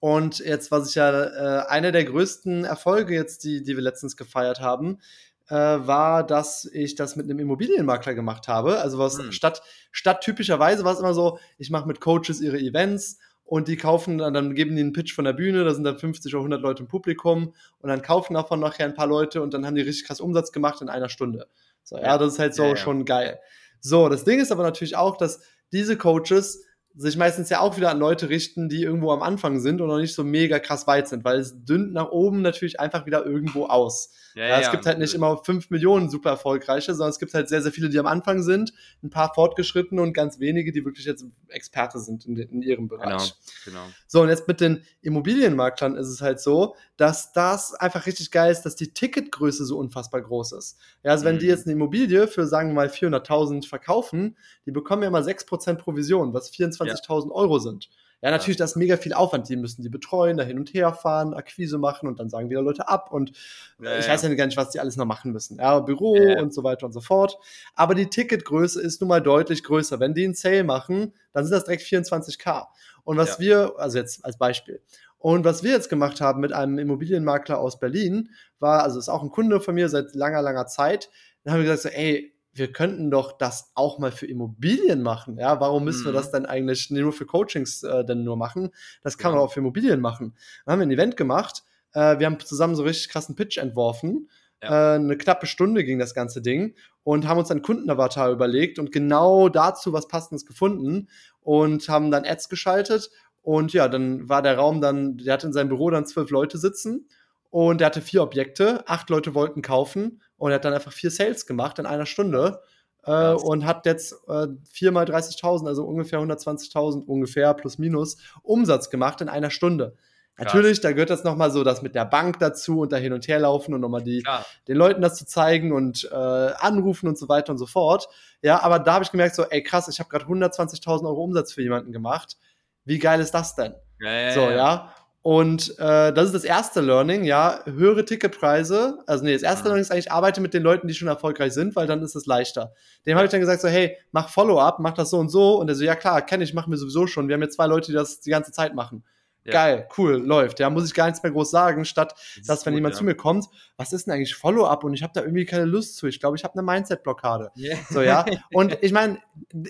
Und 0.00 0.38
jetzt, 0.38 0.70
was 0.70 0.88
ich 0.88 0.94
ja, 0.94 1.10
äh, 1.10 1.66
einer 1.66 1.90
der 1.92 2.04
größten 2.04 2.64
Erfolge 2.64 3.14
jetzt, 3.14 3.42
die, 3.44 3.62
die 3.62 3.74
wir 3.76 3.82
letztens 3.82 4.16
gefeiert 4.16 4.60
haben, 4.60 5.00
äh, 5.48 5.54
war, 5.54 6.24
dass 6.24 6.66
ich 6.66 6.94
das 6.94 7.16
mit 7.16 7.24
einem 7.24 7.38
Immobilienmakler 7.40 8.14
gemacht 8.14 8.48
habe. 8.48 8.78
Also 8.80 8.98
was 8.98 9.18
Hm. 9.18 9.32
statt, 9.32 9.62
statt 9.90 10.20
typischerweise 10.20 10.84
war 10.84 10.92
es 10.92 11.00
immer 11.00 11.14
so, 11.14 11.38
ich 11.56 11.70
mache 11.70 11.88
mit 11.88 12.00
Coaches 12.00 12.40
ihre 12.40 12.58
Events 12.58 13.18
und 13.48 13.66
die 13.66 13.78
kaufen 13.78 14.18
dann, 14.18 14.34
dann 14.34 14.54
geben 14.54 14.76
die 14.76 14.82
einen 14.82 14.92
Pitch 14.92 15.14
von 15.14 15.24
der 15.24 15.32
Bühne, 15.32 15.64
da 15.64 15.72
sind 15.72 15.82
dann 15.82 15.96
50 15.96 16.34
oder 16.34 16.40
100 16.40 16.60
Leute 16.60 16.82
im 16.82 16.88
Publikum 16.88 17.54
und 17.78 17.88
dann 17.88 18.02
kaufen 18.02 18.34
davon 18.34 18.60
nachher 18.60 18.84
ein 18.84 18.94
paar 18.94 19.06
Leute 19.06 19.40
und 19.40 19.54
dann 19.54 19.64
haben 19.64 19.74
die 19.74 19.80
richtig 19.80 20.06
krass 20.06 20.20
Umsatz 20.20 20.52
gemacht 20.52 20.82
in 20.82 20.90
einer 20.90 21.08
Stunde. 21.08 21.48
So, 21.82 21.96
ja, 21.96 22.18
das 22.18 22.34
ist 22.34 22.38
halt 22.38 22.54
so 22.54 22.64
ja, 22.64 22.68
ja. 22.70 22.76
schon 22.76 23.06
geil. 23.06 23.40
So, 23.80 24.10
das 24.10 24.24
Ding 24.24 24.38
ist 24.38 24.52
aber 24.52 24.64
natürlich 24.64 24.96
auch, 24.96 25.16
dass 25.16 25.40
diese 25.72 25.96
Coaches 25.96 26.62
sich 27.00 27.16
meistens 27.16 27.48
ja 27.48 27.60
auch 27.60 27.76
wieder 27.76 27.90
an 27.90 27.98
Leute 28.00 28.28
richten, 28.28 28.68
die 28.68 28.82
irgendwo 28.82 29.12
am 29.12 29.22
Anfang 29.22 29.60
sind 29.60 29.80
und 29.80 29.86
noch 29.86 29.98
nicht 29.98 30.14
so 30.14 30.24
mega 30.24 30.58
krass 30.58 30.88
weit 30.88 31.06
sind, 31.06 31.24
weil 31.24 31.38
es 31.38 31.64
dünnt 31.64 31.92
nach 31.92 32.10
oben 32.10 32.42
natürlich 32.42 32.80
einfach 32.80 33.06
wieder 33.06 33.24
irgendwo 33.24 33.66
aus. 33.66 34.10
Ja, 34.34 34.48
ja, 34.48 34.60
es 34.60 34.70
gibt 34.72 34.84
halt 34.84 34.98
nicht 34.98 35.14
immer 35.14 35.38
fünf 35.44 35.70
Millionen 35.70 36.10
super 36.10 36.30
erfolgreiche, 36.30 36.94
sondern 36.94 37.10
es 37.10 37.20
gibt 37.20 37.34
halt 37.34 37.48
sehr, 37.48 37.62
sehr 37.62 37.70
viele, 37.70 37.88
die 37.88 38.00
am 38.00 38.06
Anfang 38.06 38.42
sind, 38.42 38.72
ein 39.04 39.10
paar 39.10 39.32
fortgeschrittene 39.32 40.02
und 40.02 40.12
ganz 40.12 40.40
wenige, 40.40 40.72
die 40.72 40.84
wirklich 40.84 41.06
jetzt 41.06 41.24
Experte 41.48 42.00
sind 42.00 42.26
in, 42.26 42.36
in 42.36 42.62
ihrem 42.62 42.88
Bereich. 42.88 43.34
Genau, 43.64 43.78
genau. 43.84 43.94
So, 44.08 44.22
und 44.22 44.28
jetzt 44.28 44.48
mit 44.48 44.60
den 44.60 44.82
Immobilienmaklern 45.00 45.94
ist 45.96 46.08
es 46.08 46.20
halt 46.20 46.40
so, 46.40 46.74
dass 46.96 47.32
das 47.32 47.74
einfach 47.74 48.06
richtig 48.06 48.32
geil 48.32 48.50
ist, 48.50 48.62
dass 48.62 48.74
die 48.74 48.92
Ticketgröße 48.92 49.64
so 49.64 49.78
unfassbar 49.78 50.20
groß 50.20 50.52
ist. 50.52 50.78
Ja, 51.04 51.12
also 51.12 51.24
wenn 51.24 51.36
mhm. 51.36 51.40
die 51.40 51.46
jetzt 51.46 51.66
eine 51.66 51.74
Immobilie 51.74 52.26
für, 52.26 52.46
sagen 52.46 52.70
wir 52.70 52.74
mal, 52.74 52.88
400.000 52.88 53.68
verkaufen, 53.68 54.36
die 54.66 54.72
bekommen 54.72 55.04
ja 55.04 55.10
mal 55.10 55.22
6% 55.22 55.74
Provision, 55.76 56.34
was 56.34 56.50
24.000 56.88 57.28
ja. 57.28 57.32
Euro 57.32 57.58
sind. 57.58 57.88
Ja, 58.20 58.32
natürlich, 58.32 58.58
ja. 58.58 58.64
das 58.64 58.72
ist 58.72 58.76
mega 58.76 58.96
viel 58.96 59.12
Aufwand. 59.12 59.48
Die 59.48 59.56
müssen 59.56 59.82
die 59.82 59.88
betreuen, 59.88 60.36
da 60.36 60.42
hin 60.42 60.58
und 60.58 60.74
her 60.74 60.92
fahren, 60.92 61.34
Akquise 61.34 61.78
machen 61.78 62.08
und 62.08 62.18
dann 62.18 62.28
sagen 62.28 62.50
wieder 62.50 62.62
Leute 62.62 62.88
ab. 62.88 63.12
Und 63.12 63.32
ja, 63.80 63.98
ich 63.98 64.06
ja. 64.06 64.12
weiß 64.12 64.22
ja 64.22 64.34
gar 64.34 64.46
nicht, 64.46 64.56
was 64.56 64.70
die 64.70 64.80
alles 64.80 64.96
noch 64.96 65.04
machen 65.04 65.32
müssen. 65.32 65.58
Ja, 65.58 65.78
Büro 65.78 66.14
und 66.14 66.52
so 66.52 66.64
weiter 66.64 66.86
und 66.86 66.92
so 66.92 67.00
fort. 67.00 67.38
Aber 67.74 67.94
die 67.94 68.10
Ticketgröße 68.10 68.80
ist 68.80 69.00
nun 69.00 69.08
mal 69.08 69.22
deutlich 69.22 69.62
größer. 69.62 70.00
Wenn 70.00 70.14
die 70.14 70.24
einen 70.24 70.34
Sale 70.34 70.64
machen, 70.64 71.12
dann 71.32 71.44
sind 71.44 71.52
das 71.52 71.64
direkt 71.64 71.82
24k. 71.82 72.66
Und 73.04 73.16
was 73.16 73.38
wir, 73.38 73.74
also 73.78 73.98
jetzt 73.98 74.24
als 74.24 74.36
Beispiel, 74.36 74.82
und 75.18 75.44
was 75.44 75.62
wir 75.62 75.72
jetzt 75.72 75.88
gemacht 75.88 76.20
haben 76.20 76.40
mit 76.40 76.52
einem 76.52 76.78
Immobilienmakler 76.78 77.58
aus 77.58 77.80
Berlin, 77.80 78.30
war, 78.60 78.82
also 78.82 78.98
ist 78.98 79.08
auch 79.08 79.22
ein 79.22 79.30
Kunde 79.30 79.60
von 79.60 79.74
mir 79.74 79.88
seit 79.88 80.14
langer, 80.14 80.42
langer 80.42 80.66
Zeit, 80.66 81.10
dann 81.42 81.54
haben 81.54 81.60
wir 81.60 81.70
gesagt, 81.70 81.82
so, 81.82 81.88
ey, 81.88 82.34
wir 82.58 82.72
könnten 82.72 83.10
doch 83.10 83.36
das 83.36 83.72
auch 83.74 83.98
mal 83.98 84.12
für 84.12 84.26
Immobilien 84.26 85.02
machen. 85.02 85.38
Ja, 85.38 85.60
warum 85.60 85.84
müssen 85.84 86.02
mhm. 86.02 86.06
wir 86.06 86.12
das 86.12 86.30
denn 86.30 86.46
eigentlich 86.46 86.90
nur 86.90 87.12
für 87.12 87.26
Coachings 87.26 87.82
äh, 87.82 88.04
denn 88.04 88.24
nur 88.24 88.36
machen? 88.36 88.70
Das 89.02 89.18
kann 89.18 89.32
ja. 89.32 89.36
man 89.36 89.44
auch 89.44 89.52
für 89.52 89.60
Immobilien 89.60 90.00
machen. 90.00 90.34
Dann 90.64 90.72
haben 90.72 90.80
wir 90.80 90.86
ein 90.86 90.90
Event 90.90 91.16
gemacht. 91.16 91.64
Äh, 91.92 92.18
wir 92.18 92.26
haben 92.26 92.38
zusammen 92.40 92.74
so 92.74 92.82
richtig 92.82 93.08
krassen 93.08 93.34
Pitch 93.34 93.58
entworfen. 93.58 94.28
Ja. 94.62 94.94
Äh, 94.94 94.96
eine 94.96 95.16
knappe 95.16 95.46
Stunde 95.46 95.84
ging 95.84 95.98
das 95.98 96.14
ganze 96.14 96.42
Ding 96.42 96.74
und 97.04 97.26
haben 97.26 97.38
uns 97.38 97.50
einen 97.50 97.62
Kundenavatar 97.62 98.30
überlegt 98.30 98.78
und 98.78 98.92
genau 98.92 99.48
dazu 99.48 99.92
was 99.92 100.08
Passendes 100.08 100.46
gefunden 100.46 101.08
und 101.40 101.88
haben 101.88 102.10
dann 102.10 102.24
Ads 102.24 102.48
geschaltet. 102.48 103.10
Und 103.42 103.72
ja, 103.72 103.88
dann 103.88 104.28
war 104.28 104.42
der 104.42 104.56
Raum 104.56 104.80
dann, 104.80 105.16
der 105.16 105.34
hatte 105.34 105.46
in 105.46 105.52
seinem 105.52 105.68
Büro 105.68 105.90
dann 105.90 106.06
zwölf 106.06 106.30
Leute 106.30 106.58
sitzen 106.58 107.08
und 107.50 107.80
er 107.80 107.86
hatte 107.86 108.02
vier 108.02 108.22
Objekte, 108.22 108.86
acht 108.86 109.08
Leute 109.10 109.34
wollten 109.34 109.62
kaufen 109.62 110.20
und 110.38 110.50
er 110.50 110.56
hat 110.56 110.64
dann 110.64 110.72
einfach 110.74 110.92
vier 110.92 111.10
Sales 111.10 111.46
gemacht 111.46 111.78
in 111.78 111.86
einer 111.86 112.06
Stunde 112.06 112.62
äh, 113.04 113.32
und 113.32 113.66
hat 113.66 113.84
jetzt 113.86 114.14
äh, 114.28 114.48
viermal 114.70 115.04
30.000, 115.04 115.66
also 115.66 115.84
ungefähr 115.84 116.20
120.000 116.20 117.04
ungefähr 117.04 117.52
plus 117.54 117.78
minus 117.78 118.16
Umsatz 118.42 118.90
gemacht 118.90 119.20
in 119.20 119.28
einer 119.28 119.50
Stunde. 119.50 119.96
Krass. 120.36 120.54
Natürlich, 120.54 120.80
da 120.80 120.92
gehört 120.92 121.10
das 121.10 121.24
nochmal 121.24 121.50
so, 121.50 121.64
das 121.64 121.82
mit 121.82 121.96
der 121.96 122.04
Bank 122.04 122.38
dazu 122.38 122.80
und 122.80 122.92
da 122.92 122.96
hin 122.96 123.12
und 123.12 123.26
her 123.26 123.40
laufen 123.40 123.74
und 123.74 123.80
nochmal 123.80 124.04
die, 124.04 124.22
den 124.68 124.76
Leuten 124.76 125.02
das 125.02 125.16
zu 125.16 125.26
zeigen 125.26 125.72
und 125.72 126.08
äh, 126.12 126.14
anrufen 126.14 127.08
und 127.08 127.18
so 127.18 127.28
weiter 127.28 127.50
und 127.50 127.58
so 127.58 127.66
fort. 127.66 128.08
Ja, 128.40 128.62
aber 128.62 128.78
da 128.78 128.94
habe 128.94 129.04
ich 129.04 129.10
gemerkt, 129.10 129.34
so, 129.34 129.42
ey 129.42 129.64
krass, 129.64 129.88
ich 129.88 129.98
habe 129.98 130.08
gerade 130.08 130.26
120.000 130.26 131.06
Euro 131.06 131.24
Umsatz 131.24 131.52
für 131.52 131.62
jemanden 131.62 131.90
gemacht. 131.90 132.36
Wie 132.84 133.00
geil 133.00 133.20
ist 133.20 133.32
das 133.32 133.56
denn? 133.56 133.74
Ja, 134.00 134.12
ja, 134.12 134.32
so, 134.32 134.40
ja. 134.42 134.94
Und 135.22 135.78
äh, 135.78 136.12
das 136.12 136.26
ist 136.26 136.34
das 136.34 136.44
erste 136.44 136.80
Learning, 136.80 137.24
ja, 137.24 137.60
höhere 137.64 138.04
Ticketpreise. 138.04 138.98
Also 139.06 139.24
nee, 139.24 139.32
das 139.32 139.42
erste 139.42 139.62
mhm. 139.62 139.66
Learning 139.66 139.82
ist 139.82 139.90
eigentlich, 139.90 140.12
arbeite 140.12 140.40
mit 140.40 140.54
den 140.54 140.62
Leuten, 140.62 140.86
die 140.86 140.94
schon 140.94 141.08
erfolgreich 141.08 141.52
sind, 141.52 141.76
weil 141.76 141.86
dann 141.86 142.02
ist 142.02 142.14
es 142.14 142.26
leichter. 142.26 142.72
Dem 143.04 143.16
habe 143.16 143.26
ich 143.26 143.30
dann 143.30 143.40
gesagt, 143.40 143.60
so, 143.60 143.68
hey, 143.68 143.96
mach 144.12 144.28
Follow-up, 144.28 144.78
mach 144.78 144.94
das 144.94 145.10
so 145.10 145.18
und 145.18 145.28
so. 145.28 145.56
Und 145.56 145.68
er 145.68 145.74
so, 145.74 145.84
ja 145.84 145.96
klar, 145.96 146.22
kenne 146.22 146.44
ich, 146.44 146.54
machen 146.54 146.70
wir 146.70 146.78
sowieso 146.78 147.06
schon. 147.06 147.28
Wir 147.28 147.34
haben 147.34 147.42
jetzt 147.42 147.56
zwei 147.56 147.66
Leute, 147.66 147.88
die 147.88 147.94
das 147.94 148.20
die 148.20 148.30
ganze 148.30 148.52
Zeit 148.52 148.74
machen. 148.74 149.04
Ja. 149.48 149.52
Geil, 149.52 149.88
cool, 149.96 150.16
läuft. 150.16 150.60
Ja, 150.60 150.70
muss 150.70 150.86
ich 150.86 150.94
gar 150.94 151.06
nichts 151.06 151.22
mehr 151.22 151.32
groß 151.32 151.50
sagen, 151.50 151.84
statt 151.84 152.14
das 152.36 152.46
dass, 152.46 152.66
wenn 152.66 152.74
gut, 152.74 152.78
jemand 152.78 152.94
ja. 152.94 152.98
zu 152.98 153.04
mir 153.04 153.14
kommt, 153.14 153.46
was 153.76 153.92
ist 153.92 154.06
denn 154.06 154.14
eigentlich 154.14 154.34
Follow-up 154.34 154.84
und 154.84 154.94
ich 154.94 155.02
habe 155.02 155.12
da 155.14 155.22
irgendwie 155.22 155.46
keine 155.46 155.64
Lust 155.64 155.96
zu. 155.96 156.06
Ich 156.06 156.20
glaube, 156.20 156.36
ich 156.36 156.44
habe 156.44 156.54
eine 156.54 156.62
Mindset-Blockade. 156.62 157.50
Yeah. 157.56 157.78
So, 157.90 158.02
ja. 158.02 158.24
Und 158.52 158.78
ich 158.82 158.92
meine, 158.92 159.18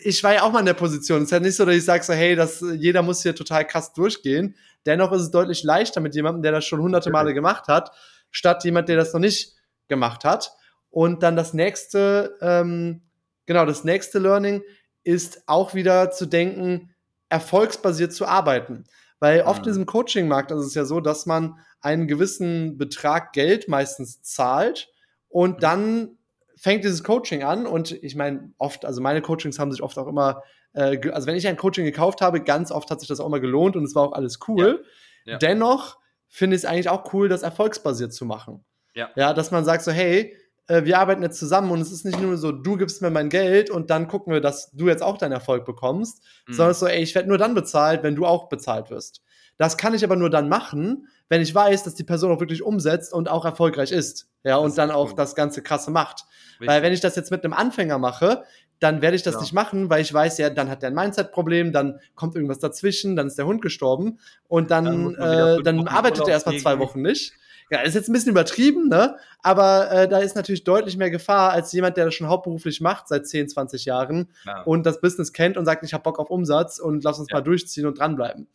ich 0.03 0.23
war 0.25 0.35
ja 0.35 0.43
auch 0.43 0.53
mal 0.53 0.61
in 0.61 0.67
der 0.67 0.75
Position. 0.75 1.19
Es 1.19 1.25
ist 1.25 1.31
ja 1.31 1.41
nicht 1.41 1.57
so, 1.57 1.65
dass 1.65 1.77
ich 1.77 1.85
sage 1.85 2.03
so, 2.03 2.13
hey, 2.13 2.35
das, 2.35 2.65
jeder 2.77 3.03
muss 3.03 3.23
hier 3.23 3.35
total 3.35 3.67
krass 3.67 3.93
durchgehen. 3.93 4.57
Dennoch 4.87 5.13
ist 5.13 5.23
es 5.23 5.31
deutlich 5.31 5.63
leichter 5.63 6.01
mit 6.01 6.15
jemandem, 6.15 6.43
der 6.43 6.53
das 6.53 6.65
schon 6.65 6.81
hunderte 6.81 7.11
Male 7.11 7.35
gemacht 7.35 7.69
hat, 7.69 7.93
statt 8.31 8.65
jemand, 8.65 8.89
der 8.89 8.97
das 8.97 9.13
noch 9.13 9.21
nicht 9.21 9.55
gemacht 9.87 10.25
hat. 10.25 10.53
Und 10.91 11.23
dann 11.23 11.37
das 11.37 11.55
nächste, 11.55 12.37
ähm, 12.41 13.03
genau, 13.47 13.67
das 13.67 13.85
nächste 13.85 14.19
Learning 14.19 14.63
ist 15.05 15.43
auch 15.47 15.75
wieder 15.75 16.11
zu 16.11 16.27
denken, 16.27 16.95
erfolgsbasiert 17.29 18.13
zu 18.13 18.27
arbeiten. 18.27 18.85
Weil 19.21 19.43
oft 19.43 19.59
in 19.59 19.65
diesem 19.65 19.87
Coaching-Markt 19.87 20.51
ist 20.53 20.65
es 20.65 20.75
ja 20.75 20.85
so, 20.85 21.01
dass 21.01 21.27
man 21.27 21.59
einen 21.81 22.07
gewissen 22.07 22.79
Betrag 22.79 23.33
Geld 23.33 23.69
meistens 23.69 24.23
zahlt 24.23 24.93
und 25.29 25.57
mhm. 25.57 25.61
dann 25.61 26.19
fängt 26.57 26.85
dieses 26.85 27.05
Coaching 27.05 27.43
an 27.43 27.67
und 27.67 27.93
ich 28.03 28.17
meine 28.17 28.53
oft, 28.59 28.85
also 28.85 29.01
meine 29.01 29.23
Coachings 29.23 29.59
haben 29.59 29.71
sich 29.71 29.83
oft 29.83 29.97
auch 29.99 30.09
immer, 30.09 30.43
äh, 30.73 30.99
also 31.11 31.27
wenn 31.27 31.37
ich 31.37 31.47
ein 31.47 31.57
Coaching 31.57 31.85
gekauft 31.85 32.21
habe, 32.21 32.43
ganz 32.43 32.73
oft 32.73 32.91
hat 32.91 33.01
sich 33.01 33.09
das 33.09 33.21
auch 33.21 33.27
immer 33.27 33.41
gelohnt 33.41 33.77
und 33.77 33.85
es 33.85 33.95
war 33.95 34.03
auch 34.05 34.13
alles 34.13 34.41
cool. 34.49 34.85
Ja. 35.25 35.33
Ja. 35.33 35.39
Dennoch 35.39 35.99
finde 36.29 36.57
ich 36.57 36.63
es 36.63 36.69
eigentlich 36.69 36.89
auch 36.89 37.13
cool, 37.13 37.29
das 37.29 37.43
erfolgsbasiert 37.43 38.13
zu 38.13 38.25
machen. 38.25 38.65
Ja. 38.95 39.11
ja, 39.15 39.33
dass 39.33 39.51
man 39.51 39.65
sagt 39.65 39.83
so, 39.85 39.93
hey, 39.93 40.37
äh, 40.69 40.85
wir 40.85 40.99
arbeiten 40.99 41.23
jetzt 41.23 41.39
zusammen 41.39 41.71
und 41.71 41.81
es 41.81 41.91
ist 41.91 42.05
nicht 42.05 42.21
nur 42.21 42.37
so, 42.37 42.53
du 42.53 42.77
gibst 42.77 43.03
mir 43.03 43.11
mein 43.11 43.29
Geld 43.29 43.71
und 43.71 43.91
dann 43.91 44.07
gucken 44.07 44.33
wir, 44.33 44.41
dass 44.41 44.71
du 44.73 44.87
jetzt 44.87 45.03
auch 45.03 45.19
deinen 45.19 45.33
Erfolg 45.33 45.65
bekommst, 45.65 46.23
mhm. 46.47 46.53
sondern 46.53 46.71
es 46.71 46.77
ist 46.77 46.81
so, 46.81 46.87
ey, 46.87 47.03
ich 47.03 47.15
werde 47.15 47.29
nur 47.29 47.39
dann 47.39 47.55
bezahlt, 47.55 48.03
wenn 48.03 48.15
du 48.15 48.27
auch 48.27 48.49
bezahlt 48.49 48.91
wirst. 48.91 49.23
Das 49.57 49.77
kann 49.77 49.93
ich 49.93 50.05
aber 50.05 50.15
nur 50.15 50.31
dann 50.31 50.49
machen, 50.49 51.09
wenn 51.29 51.43
ich 51.43 51.53
weiß, 51.53 51.83
dass 51.83 51.95
die 51.97 52.05
Person 52.05 52.31
auch 52.31 52.41
wirklich 52.41 52.63
umsetzt 52.63 53.13
und 53.13 53.29
auch 53.29 53.45
erfolgreich 53.45 53.91
ist. 53.91 54.29
Ja, 54.45 54.57
das 54.57 54.65
und 54.65 54.79
dann 54.79 54.93
auch 54.93 55.13
das 55.15 55.35
ganze 55.35 55.63
krasse 55.63 55.91
macht. 55.91 56.25
Richtig. 56.53 56.69
Weil 56.69 56.83
wenn 56.83 56.93
ich 56.93 57.01
das 57.01 57.17
jetzt 57.17 57.33
mit 57.33 57.45
einem 57.45 57.55
Anfänger 57.55 57.99
mache, 57.99 58.45
dann 58.79 59.03
werde 59.03 59.17
ich 59.17 59.25
das 59.25 59.35
ja. 59.35 59.41
nicht 59.41 59.53
machen, 59.53 59.91
weil 59.91 60.01
ich 60.03 60.15
weiß 60.15 60.39
ja, 60.39 60.51
dann 60.51 60.71
hat 60.71 60.83
der 60.83 60.91
ein 60.91 60.95
Mindset-Problem, 60.95 61.73
dann 61.73 61.99
kommt 62.15 62.37
irgendwas 62.37 62.61
dazwischen, 62.61 63.17
dann 63.17 63.27
ist 63.27 63.37
der 63.37 63.47
Hund 63.47 63.61
gestorben 63.61 64.21
und 64.47 64.71
dann, 64.71 65.15
dann, 65.15 65.59
äh, 65.59 65.63
dann 65.63 65.89
arbeitet 65.89 66.29
er 66.29 66.35
erstmal 66.35 66.59
zwei 66.59 66.79
Wochen 66.79 67.03
nicht. 67.03 67.33
Ja, 67.71 67.81
ist 67.81 67.95
jetzt 67.95 68.09
ein 68.09 68.13
bisschen 68.13 68.31
übertrieben, 68.31 68.89
ne? 68.89 69.17
Aber 69.43 69.91
äh, 69.91 70.09
da 70.09 70.19
ist 70.19 70.37
natürlich 70.37 70.65
deutlich 70.65 70.97
mehr 70.97 71.11
Gefahr 71.11 71.53
als 71.53 71.73
jemand, 71.73 71.97
der 71.97 72.07
das 72.07 72.15
schon 72.15 72.29
hauptberuflich 72.29 72.81
macht 72.81 73.09
seit 73.09 73.27
10, 73.27 73.49
20 73.49 73.85
Jahren 73.85 74.31
ja. 74.47 74.63
und 74.63 74.87
das 74.87 75.01
Business 75.01 75.33
kennt 75.33 75.57
und 75.57 75.65
sagt, 75.65 75.85
ich 75.85 75.93
habe 75.93 76.03
Bock 76.03 76.19
auf 76.19 76.31
Umsatz 76.31 76.79
und 76.79 77.05
lass 77.05 77.19
uns 77.19 77.29
ja. 77.31 77.37
mal 77.37 77.43
durchziehen 77.43 77.87
und 77.87 77.99
dranbleiben. 77.99 78.49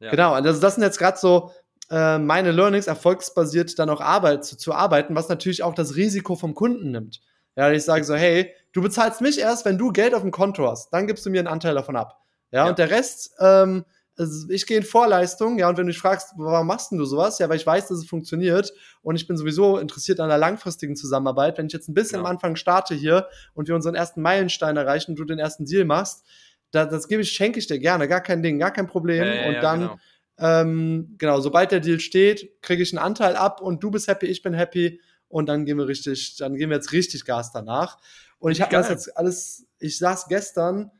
Ja. 0.00 0.10
Genau, 0.10 0.32
also 0.32 0.60
das 0.60 0.74
sind 0.74 0.82
jetzt 0.82 0.98
gerade 0.98 1.18
so 1.18 1.52
äh, 1.90 2.18
meine 2.18 2.52
Learnings, 2.52 2.86
erfolgsbasiert 2.86 3.78
dann 3.78 3.90
auch 3.90 4.00
Arbeit, 4.00 4.44
zu, 4.44 4.56
zu 4.56 4.72
arbeiten, 4.72 5.14
was 5.14 5.28
natürlich 5.28 5.62
auch 5.62 5.74
das 5.74 5.96
Risiko 5.96 6.34
vom 6.34 6.54
Kunden 6.54 6.90
nimmt. 6.90 7.20
Ja, 7.56 7.70
ich 7.70 7.84
sage 7.84 8.04
so, 8.04 8.14
hey, 8.14 8.52
du 8.72 8.82
bezahlst 8.82 9.20
mich 9.20 9.38
erst, 9.38 9.64
wenn 9.64 9.78
du 9.78 9.92
Geld 9.92 10.14
auf 10.14 10.22
dem 10.22 10.30
Konto 10.30 10.68
hast, 10.68 10.90
dann 10.90 11.06
gibst 11.06 11.24
du 11.24 11.30
mir 11.30 11.38
einen 11.38 11.48
Anteil 11.48 11.74
davon 11.74 11.96
ab. 11.96 12.20
Ja, 12.50 12.68
und 12.68 12.78
der 12.78 12.90
Rest, 12.90 13.32
ähm, 13.40 13.84
also 14.16 14.48
ich 14.48 14.66
gehe 14.66 14.76
in 14.76 14.82
Vorleistung, 14.84 15.58
ja, 15.58 15.68
und 15.68 15.76
wenn 15.76 15.86
du 15.86 15.92
dich 15.92 16.00
fragst, 16.00 16.34
warum 16.36 16.66
machst 16.66 16.92
du 16.92 17.04
sowas? 17.04 17.38
Ja, 17.38 17.48
weil 17.48 17.56
ich 17.56 17.66
weiß, 17.66 17.88
dass 17.88 17.98
es 17.98 18.06
funktioniert 18.06 18.72
und 19.02 19.16
ich 19.16 19.26
bin 19.26 19.36
sowieso 19.36 19.78
interessiert 19.78 20.20
an 20.20 20.30
einer 20.30 20.38
langfristigen 20.38 20.94
Zusammenarbeit. 20.94 21.58
Wenn 21.58 21.66
ich 21.66 21.72
jetzt 21.72 21.88
ein 21.88 21.94
bisschen 21.94 22.16
ja. 22.16 22.20
am 22.20 22.26
Anfang 22.26 22.56
starte 22.56 22.94
hier 22.94 23.28
und 23.54 23.68
wir 23.68 23.74
unseren 23.74 23.94
ersten 23.94 24.22
Meilenstein 24.22 24.76
erreichen 24.76 25.12
und 25.12 25.18
du 25.18 25.24
den 25.24 25.38
ersten 25.38 25.64
Deal 25.64 25.84
machst, 25.84 26.24
da, 26.70 26.84
das 26.84 27.08
gebe 27.08 27.22
ich, 27.22 27.32
schenke 27.32 27.58
ich 27.58 27.66
dir 27.66 27.78
gerne, 27.78 28.08
gar 28.08 28.20
kein 28.20 28.42
Ding, 28.42 28.58
gar 28.58 28.72
kein 28.72 28.86
Problem. 28.86 29.24
Ja, 29.24 29.34
ja, 29.34 29.48
und 29.48 29.54
dann, 29.62 29.80
genau. 29.80 29.98
Ähm, 30.36 31.14
genau, 31.18 31.40
sobald 31.40 31.70
der 31.70 31.80
Deal 31.80 32.00
steht, 32.00 32.60
kriege 32.60 32.82
ich 32.82 32.92
einen 32.92 33.04
Anteil 33.04 33.36
ab 33.36 33.60
und 33.60 33.82
du 33.82 33.90
bist 33.90 34.08
happy, 34.08 34.26
ich 34.26 34.42
bin 34.42 34.52
happy 34.52 35.00
und 35.28 35.48
dann 35.48 35.64
gehen 35.64 35.78
wir 35.78 35.86
richtig, 35.86 36.36
dann 36.36 36.56
geben 36.56 36.70
wir 36.70 36.76
jetzt 36.76 36.92
richtig 36.92 37.24
Gas 37.24 37.52
danach. 37.52 37.98
Und 38.38 38.52
ich 38.52 38.60
habe 38.60 38.72
das 38.72 38.88
jetzt 38.88 39.16
alles, 39.16 39.66
ich 39.78 39.98
saß 39.98 40.26
gestern 40.28 40.90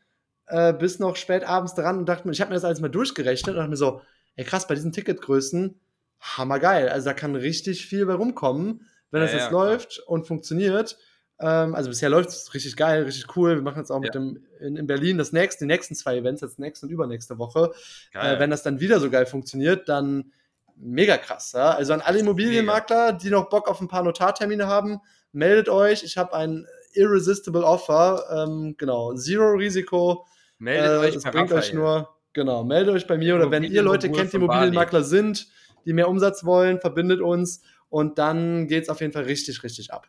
äh, 0.46 0.72
bis 0.72 0.98
noch 0.98 1.16
spät 1.16 1.44
abends 1.44 1.74
dran 1.74 1.98
und 1.98 2.08
dachte 2.08 2.26
mir, 2.26 2.32
ich 2.32 2.40
habe 2.40 2.50
mir 2.50 2.56
das 2.56 2.64
alles 2.64 2.80
mal 2.80 2.88
durchgerechnet 2.88 3.54
und 3.54 3.56
dachte 3.56 3.70
mir 3.70 3.76
so, 3.76 4.00
ey 4.36 4.44
krass, 4.44 4.66
bei 4.66 4.74
diesen 4.74 4.92
Ticketgrößen, 4.92 5.80
hammergeil. 6.20 6.88
Also 6.88 7.06
da 7.06 7.14
kann 7.14 7.34
richtig 7.34 7.86
viel 7.86 8.06
bei 8.06 8.14
rumkommen, 8.14 8.88
wenn 9.10 9.20
ja, 9.20 9.26
das 9.26 9.32
jetzt 9.32 9.46
ja, 9.46 9.50
läuft 9.50 9.94
klar. 9.96 10.08
und 10.08 10.26
funktioniert. 10.26 10.98
Ähm, 11.40 11.74
also 11.74 11.90
bisher 11.90 12.08
läuft 12.08 12.30
es 12.30 12.54
richtig 12.54 12.76
geil, 12.76 13.02
richtig 13.02 13.36
cool. 13.36 13.56
Wir 13.56 13.62
machen 13.62 13.78
jetzt 13.78 13.90
auch 13.90 13.96
ja. 13.96 14.00
mit 14.02 14.14
dem 14.14 14.44
in, 14.60 14.76
in, 14.76 14.86
Berlin 14.86 15.18
das 15.18 15.32
nächste, 15.32 15.64
die 15.64 15.68
nächsten 15.68 15.94
zwei 15.94 16.16
Events, 16.16 16.40
jetzt 16.40 16.58
nächste 16.58 16.86
und 16.86 16.92
übernächste 16.92 17.38
Woche. 17.38 17.72
Äh, 18.12 18.38
wenn 18.38 18.50
das 18.50 18.62
dann 18.62 18.80
wieder 18.80 19.00
so 19.00 19.10
geil 19.10 19.26
funktioniert, 19.26 19.88
dann 19.88 20.32
mega 20.76 21.16
krass. 21.16 21.52
Ja? 21.52 21.72
Also 21.72 21.92
an 21.92 22.00
alle 22.00 22.20
Immobilienmakler, 22.20 23.12
die 23.12 23.30
noch 23.30 23.48
Bock 23.48 23.68
auf 23.68 23.80
ein 23.80 23.88
paar 23.88 24.02
Notartermine 24.02 24.66
haben, 24.66 25.00
meldet 25.32 25.68
euch. 25.68 26.04
Ich 26.04 26.16
habe 26.16 26.34
ein 26.34 26.66
irresistible 26.94 27.64
Offer. 27.64 28.24
Ähm, 28.30 28.76
genau, 28.78 29.14
Zero 29.14 29.52
Risiko. 29.52 30.26
Meldet 30.58 30.90
äh, 30.90 31.06
euch 31.06 31.14
es 31.16 31.24
bringt 31.24 31.52
euch 31.52 31.72
nur. 31.72 32.08
Genau, 32.32 32.64
meldet 32.64 32.94
euch 32.94 33.06
bei 33.06 33.16
mir 33.16 33.36
oder 33.36 33.50
wenn 33.50 33.62
ihr 33.62 33.82
Leute 33.82 34.10
kennt, 34.10 34.32
die 34.32 34.36
Immobilienmakler 34.36 35.04
sind, 35.04 35.46
die 35.86 35.92
mehr 35.92 36.08
Umsatz 36.08 36.44
wollen, 36.44 36.80
verbindet 36.80 37.20
uns 37.20 37.62
und 37.90 38.18
dann 38.18 38.66
geht 38.66 38.84
es 38.84 38.88
auf 38.88 39.00
jeden 39.00 39.12
Fall 39.12 39.22
richtig, 39.22 39.62
richtig 39.62 39.92
ab. 39.92 40.08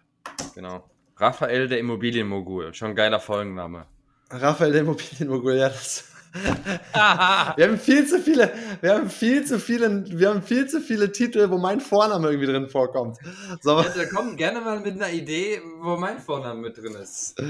Genau. 0.56 0.90
Raphael 1.18 1.68
der 1.68 1.80
Immobilienmogul, 1.80 2.74
schon 2.74 2.90
ein 2.90 2.96
geiler 2.96 3.20
Folgenname. 3.20 3.86
Raphael 4.32 4.72
der 4.72 4.82
Immobilienmogul, 4.82 5.56
ja, 5.56 5.70
das. 5.70 6.06
wir 7.56 7.66
haben 7.66 7.80
viel 7.80 8.06
zu 8.06 8.20
viele, 8.20 8.52
wir 8.82 8.96
haben 8.96 9.10
viel 9.10 9.46
zu 9.46 9.58
viele, 9.58 10.04
wir 10.08 10.30
haben 10.30 10.42
viel 10.42 10.68
zu 10.68 10.82
viele 10.82 11.12
Titel, 11.12 11.50
wo 11.50 11.58
mein 11.58 11.80
Vorname 11.80 12.28
irgendwie 12.28 12.48
drin 12.48 12.68
vorkommt. 12.68 13.18
So. 13.62 13.80
Ja, 13.80 13.86
da 13.96 14.06
kommt 14.06 14.36
gerne 14.36 14.60
mal 14.60 14.80
mit 14.82 14.96
einer 14.96 15.12
Idee, 15.12 15.62
wo 15.80 15.96
mein 15.96 16.20
Vorname 16.20 16.60
mit 16.60 16.78
drin 16.78 16.96
ist. 16.96 17.42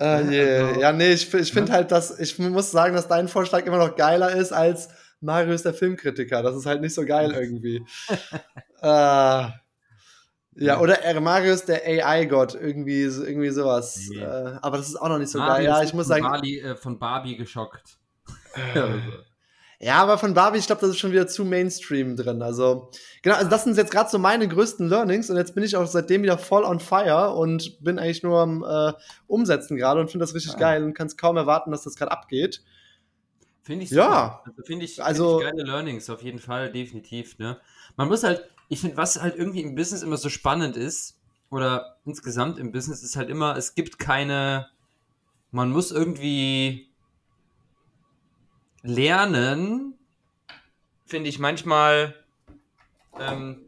Uh, 0.00 0.30
yeah. 0.30 0.66
Also, 0.68 0.80
ja, 0.80 0.92
nee, 0.92 1.12
ich, 1.12 1.32
ich 1.34 1.52
finde 1.52 1.72
halt, 1.72 1.90
dass 1.90 2.18
ich 2.18 2.38
muss 2.38 2.70
sagen, 2.70 2.94
dass 2.94 3.08
dein 3.08 3.28
Vorschlag 3.28 3.66
immer 3.66 3.78
noch 3.78 3.96
geiler 3.96 4.30
ist 4.30 4.52
als 4.52 4.88
Marius 5.20 5.62
der 5.62 5.74
Filmkritiker. 5.74 6.42
Das 6.42 6.56
ist 6.56 6.66
halt 6.66 6.80
nicht 6.80 6.94
so 6.94 7.04
geil 7.04 7.32
irgendwie. 7.38 7.84
uh, 8.82 9.50
ja, 10.60 10.80
oder 10.80 11.02
R. 11.02 11.20
Marius 11.20 11.64
der 11.64 11.82
AI-Gott, 11.84 12.54
irgendwie, 12.54 13.02
irgendwie 13.02 13.50
sowas. 13.50 14.08
Nee. 14.10 14.24
Uh, 14.24 14.58
aber 14.62 14.78
das 14.78 14.88
ist 14.88 14.96
auch 14.96 15.08
noch 15.08 15.18
nicht 15.18 15.30
so 15.30 15.38
Marius 15.38 15.56
geil. 15.56 15.64
Ja, 15.66 15.82
ich 15.82 15.94
muss 15.94 16.06
sagen. 16.06 16.24
Bali, 16.24 16.60
äh, 16.60 16.76
von 16.76 16.98
Barbie 16.98 17.36
geschockt. 17.36 17.98
Ja, 19.80 20.02
aber 20.02 20.18
von 20.18 20.34
Barbie, 20.34 20.58
ich 20.58 20.66
glaube, 20.66 20.80
das 20.80 20.90
ist 20.90 20.98
schon 20.98 21.12
wieder 21.12 21.28
zu 21.28 21.44
Mainstream 21.44 22.16
drin. 22.16 22.42
Also, 22.42 22.90
genau, 23.22 23.36
also 23.36 23.48
das 23.48 23.62
sind 23.62 23.76
jetzt 23.76 23.92
gerade 23.92 24.10
so 24.10 24.18
meine 24.18 24.48
größten 24.48 24.88
Learnings 24.88 25.30
und 25.30 25.36
jetzt 25.36 25.54
bin 25.54 25.62
ich 25.62 25.76
auch 25.76 25.86
seitdem 25.86 26.22
wieder 26.22 26.36
voll 26.36 26.64
on 26.64 26.80
fire 26.80 27.34
und 27.34 27.82
bin 27.82 27.98
eigentlich 27.98 28.24
nur 28.24 28.40
am 28.40 28.64
äh, 28.64 28.92
Umsetzen 29.28 29.76
gerade 29.76 30.00
und 30.00 30.10
finde 30.10 30.24
das 30.24 30.34
richtig 30.34 30.54
ja. 30.54 30.58
geil 30.58 30.82
und 30.82 30.94
kann 30.94 31.06
es 31.06 31.16
kaum 31.16 31.36
erwarten, 31.36 31.70
dass 31.70 31.84
das 31.84 31.94
gerade 31.94 32.10
abgeht. 32.10 32.62
Finde 33.62 33.84
ich 33.84 33.90
super. 33.90 34.02
Ja. 34.02 34.42
Also 34.44 34.62
finde 34.62 34.84
ich, 34.84 35.02
also, 35.02 35.38
find 35.38 35.50
ich 35.50 35.56
geile 35.56 35.70
Learnings, 35.70 36.10
auf 36.10 36.22
jeden 36.22 36.40
Fall, 36.40 36.72
definitiv. 36.72 37.38
Ne? 37.38 37.58
Man 37.96 38.08
muss 38.08 38.24
halt, 38.24 38.48
ich 38.68 38.80
finde, 38.80 38.96
was 38.96 39.22
halt 39.22 39.36
irgendwie 39.36 39.60
im 39.60 39.76
Business 39.76 40.02
immer 40.02 40.16
so 40.16 40.28
spannend 40.28 40.76
ist, 40.76 41.18
oder 41.50 41.98
insgesamt 42.04 42.58
im 42.58 42.72
Business, 42.72 43.02
ist 43.02 43.16
halt 43.16 43.30
immer, 43.30 43.56
es 43.56 43.74
gibt 43.74 43.98
keine, 43.98 44.68
man 45.50 45.70
muss 45.70 45.90
irgendwie 45.90 46.87
Lernen 48.88 49.94
finde 51.04 51.28
ich 51.28 51.38
manchmal, 51.38 52.14
ähm, 53.20 53.66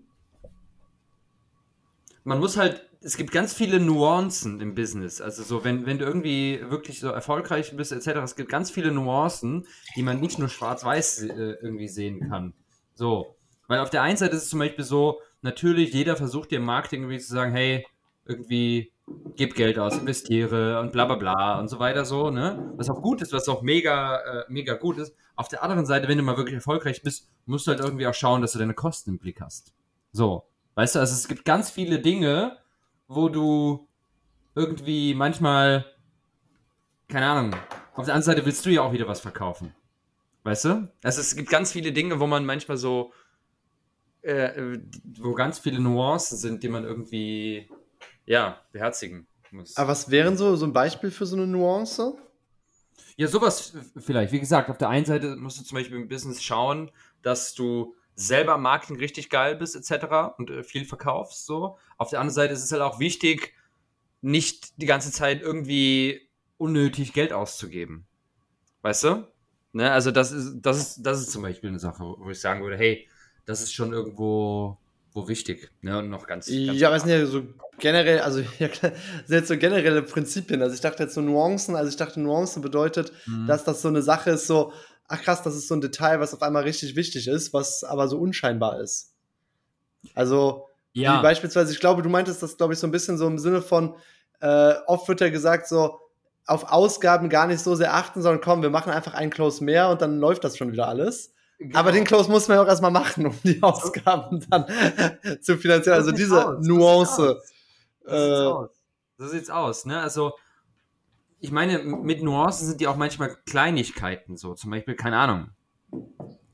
man 2.25 2.39
muss 2.39 2.57
halt, 2.57 2.89
es 3.03 3.17
gibt 3.17 3.31
ganz 3.31 3.53
viele 3.53 3.81
Nuancen 3.81 4.61
im 4.61 4.75
Business. 4.75 5.21
Also 5.21 5.43
so, 5.43 5.63
wenn, 5.63 5.85
wenn 5.87 5.99
du 5.99 6.05
irgendwie 6.05 6.61
wirklich 6.69 7.01
so 7.01 7.09
erfolgreich 7.09 7.77
bist, 7.77 7.93
etc., 7.93 8.19
es 8.25 8.37
gibt 8.37 8.51
ganz 8.51 8.71
viele 8.71 8.93
Nuancen, 8.93 9.67
die 9.95 10.03
man 10.03 10.21
nicht 10.21 10.39
nur 10.39 10.49
schwarz-weiß 10.49 11.23
äh, 11.23 11.33
irgendwie 11.63 11.89
sehen 11.89 12.29
kann. 12.29 12.55
So. 12.95 13.37
Weil 13.69 13.81
auf 13.81 13.91
der 13.91 14.03
einen 14.03 14.17
Seite 14.17 14.37
ist 14.37 14.45
es 14.45 14.49
zum 14.49 14.59
Beispiel 14.59 14.85
so, 14.85 15.21
natürlich, 15.43 15.93
jeder 15.93 16.17
versucht 16.17 16.51
dir 16.51 16.57
im 16.57 16.65
Marketing 16.65 17.03
irgendwie 17.03 17.21
zu 17.21 17.33
sagen, 17.33 17.53
hey, 17.53 17.87
irgendwie 18.25 18.93
gib 19.37 19.55
Geld 19.55 19.79
aus, 19.79 19.97
investiere 19.97 20.81
und 20.81 20.93
bla 20.93 21.05
bla 21.05 21.17
bla 21.17 21.59
und 21.59 21.69
so 21.69 21.79
weiter 21.79 22.05
so, 22.05 22.31
ne? 22.31 22.73
Was 22.77 22.91
auch 22.91 23.01
gut 23.01 23.23
ist, 23.23 23.33
was 23.33 23.49
auch 23.49 23.63
mega, 23.63 24.19
äh, 24.19 24.45
mega 24.49 24.75
gut 24.75 24.99
ist. 24.99 25.15
Auf 25.37 25.49
der 25.49 25.63
anderen 25.63 25.87
Seite, 25.87 26.09
wenn 26.09 26.19
du 26.19 26.25
mal 26.25 26.37
wirklich 26.37 26.57
erfolgreich 26.57 27.03
bist, 27.03 27.31
musst 27.47 27.67
du 27.67 27.71
halt 27.71 27.81
irgendwie 27.81 28.07
auch 28.07 28.15
schauen, 28.15 28.43
dass 28.43 28.53
du 28.53 28.59
deine 28.59 28.75
Kosten 28.75 29.11
im 29.11 29.19
Blick 29.19 29.41
hast. 29.41 29.73
So. 30.13 30.45
Weißt 30.75 30.95
du, 30.95 31.01
also 31.01 31.15
es 31.15 31.27
gibt 31.27 31.45
ganz 31.45 31.71
viele 31.71 31.99
Dinge, 31.99 32.59
wo 33.09 33.29
du 33.29 33.89
irgendwie 34.55 35.15
manchmal, 35.15 35.85
keine 37.09 37.27
Ahnung, 37.27 37.55
auf 37.95 38.05
der 38.05 38.15
anderen 38.15 38.23
Seite 38.23 38.47
willst 38.47 38.65
du 38.67 38.71
ja 38.71 38.83
auch 38.83 38.93
wieder 38.93 39.09
was 39.09 39.21
verkaufen. 39.21 39.75
Weißt 40.43 40.65
du? 40.65 40.89
Also 41.03 41.21
es 41.21 41.37
gibt 41.37 41.51
ganz 41.51 41.73
viele 41.73 41.93
Dinge, 41.93 42.21
wo 42.21 42.27
man 42.27 42.47
manchmal 42.47 42.77
so, 42.77 43.13
äh, 44.23 44.79
wo 45.19 45.35
ganz 45.35 45.59
viele 45.59 45.81
Nuancen 45.81 46.39
sind, 46.39 46.63
die 46.63 46.69
man 46.69 46.85
irgendwie 46.85 47.69
ja, 48.27 48.61
beherzigen 48.73 49.27
muss. 49.51 49.77
Aber 49.77 49.89
was 49.89 50.11
wären 50.11 50.37
so, 50.37 50.57
so 50.57 50.67
ein 50.67 50.73
Beispiel 50.73 51.11
für 51.11 51.27
so 51.27 51.37
eine 51.37 51.47
Nuance? 51.47 52.17
Ja, 53.17 53.27
sowas 53.27 53.73
vielleicht. 53.99 54.33
Wie 54.33 54.41
gesagt, 54.41 54.71
auf 54.71 54.79
der 54.79 54.89
einen 54.89 55.05
Seite 55.05 55.37
musst 55.37 55.61
du 55.61 55.65
zum 55.65 55.77
Beispiel 55.77 55.97
im 55.97 56.09
Business 56.09 56.43
schauen, 56.43 56.91
dass 57.23 57.55
du 57.55 57.95
selber 58.15 58.59
Marketing 58.59 58.97
richtig 58.97 59.31
geil 59.31 59.57
bist, 59.57 59.77
etc. 59.77 60.39
und 60.39 60.51
äh, 60.51 60.63
viel 60.63 60.85
verkaufst. 60.85 61.47
So. 61.47 61.79
Auf 61.97 62.11
der 62.11 62.21
anderen 62.21 62.35
Seite 62.35 62.53
ist 62.53 62.65
es 62.65 62.73
halt 62.73 62.83
auch 62.83 63.01
wichtig, 63.01 63.55
nicht 64.21 64.81
die 64.81 64.87
ganze 64.87 65.11
Zeit 65.11 65.41
irgendwie 65.41 66.29
unnötig 66.59 67.13
Geld 67.13 67.33
auszugeben. 67.33 68.07
Weißt 68.83 69.05
du? 69.05 69.27
Ne, 69.73 69.91
also 69.91 70.11
das 70.11 70.33
ist, 70.33 70.61
das 70.61 70.79
ist, 70.79 71.03
das 71.03 71.21
ist 71.21 71.31
zum 71.31 71.43
Beispiel 71.43 71.71
eine 71.71 71.79
Sache, 71.79 72.03
wo 72.03 72.31
ich 72.31 72.41
sagen 72.41 72.63
würde, 72.63 72.77
hey, 72.77 73.09
das 73.47 73.63
ist 73.63 73.73
schon 73.73 73.93
irgendwo 73.93 74.79
wo 75.13 75.29
wichtig. 75.29 75.71
Ne? 75.83 75.99
Und 75.99 76.11
noch 76.11 76.27
ganz. 76.27 76.47
ganz 76.47 76.79
ja, 76.79 76.89
aber 76.89 76.97
es 76.97 77.03
sind 77.03 77.13
ja 77.13 77.27
so 77.27 77.43
generell, 77.79 78.21
also 78.21 78.41
ja, 78.59 78.69
sind 78.69 78.95
jetzt 79.29 79.49
so 79.49 79.57
generelle 79.57 80.03
Prinzipien. 80.03 80.63
Also 80.63 80.75
ich 80.75 80.81
dachte 80.81 81.03
jetzt 81.03 81.15
so 81.15 81.21
Nuancen, 81.21 81.77
also 81.77 81.89
ich 81.89 81.97
dachte, 81.97 82.21
Nuancen 82.21 82.63
bedeutet, 82.63 83.13
mhm. 83.27 83.47
dass 83.47 83.65
das 83.65 83.83
so 83.83 83.89
eine 83.89 84.03
Sache 84.03 84.31
ist, 84.31 84.47
so, 84.47 84.73
ach 85.09 85.21
krass, 85.23 85.43
das 85.43 85.57
ist 85.57 85.69
so 85.69 85.75
ein 85.75 85.81
Detail, 85.81 86.21
was 86.21 86.35
auf 86.35 86.43
einmal 86.43 86.63
richtig 86.63 86.97
wichtig 86.97 87.27
ist, 87.27 87.53
was 87.53 87.85
aber 87.85 88.09
so 88.09 88.19
unscheinbar 88.19 88.81
ist. 88.81 89.15
Also, 90.15 90.69
ja. 90.93 91.19
wie 91.19 91.23
beispielsweise, 91.23 91.73
ich 91.73 91.81
glaube, 91.81 92.03
du 92.03 92.09
meintest 92.09 92.43
das, 92.43 92.57
glaube 92.57 92.75
ich, 92.75 92.79
so 92.79 92.87
ein 92.87 92.93
bisschen 92.93 93.19
so 93.19 93.27
im 93.27 93.39
Sinne 93.39 93.63
von, 93.63 93.97
äh, 94.41 94.75
oft 94.87 95.09
wird 95.09 95.21
ja 95.21 95.29
gesagt, 95.29 95.69
so, 95.69 95.99
auf 96.47 96.65
Ausgaben 96.73 97.29
gar 97.29 97.47
nicht 97.47 97.61
so 97.61 97.75
sehr 97.75 97.95
achten, 97.95 98.23
sondern 98.23 98.41
komm, 98.41 98.63
wir 98.63 98.71
machen 98.71 98.93
einfach 98.93 99.15
einen 99.15 99.31
Close 99.31 99.63
mehr 99.63 99.89
und 99.89 100.03
dann 100.03 100.19
läuft 100.19 100.43
das 100.43 100.57
schon 100.57 100.73
wieder 100.73 100.89
alles. 100.89 101.33
Genau. 101.61 101.79
Aber 101.79 101.93
den 101.93 102.05
Close 102.05 102.31
muss 102.31 102.49
man 102.49 102.57
ja 102.57 102.63
auch 102.63 102.69
erstmal 102.69 102.91
machen, 102.91 103.27
um 103.27 103.35
die 103.45 103.63
Ausgaben 103.63 104.43
dann 104.49 104.65
zu 105.43 105.59
finanzieren. 105.59 105.99
Also 105.99 106.11
diese 106.11 106.49
aus. 106.49 106.67
Nuance. 106.67 107.17
So 108.03 108.11
sieht's, 108.11 108.41
äh, 108.41 108.47
aus. 108.47 108.71
so 109.19 109.27
sieht's 109.29 109.51
aus, 109.51 109.85
ne? 109.85 110.01
Also, 110.01 110.33
ich 111.39 111.53
meine, 111.53 111.81
mit 111.81 112.23
Nuancen 112.23 112.67
sind 112.67 112.81
die 112.81 112.87
auch 112.87 112.97
manchmal 112.97 113.37
Kleinigkeiten 113.45 114.39
so. 114.39 114.55
Zum 114.55 114.71
Beispiel, 114.71 114.95
keine 114.95 115.19
Ahnung. 115.19 115.51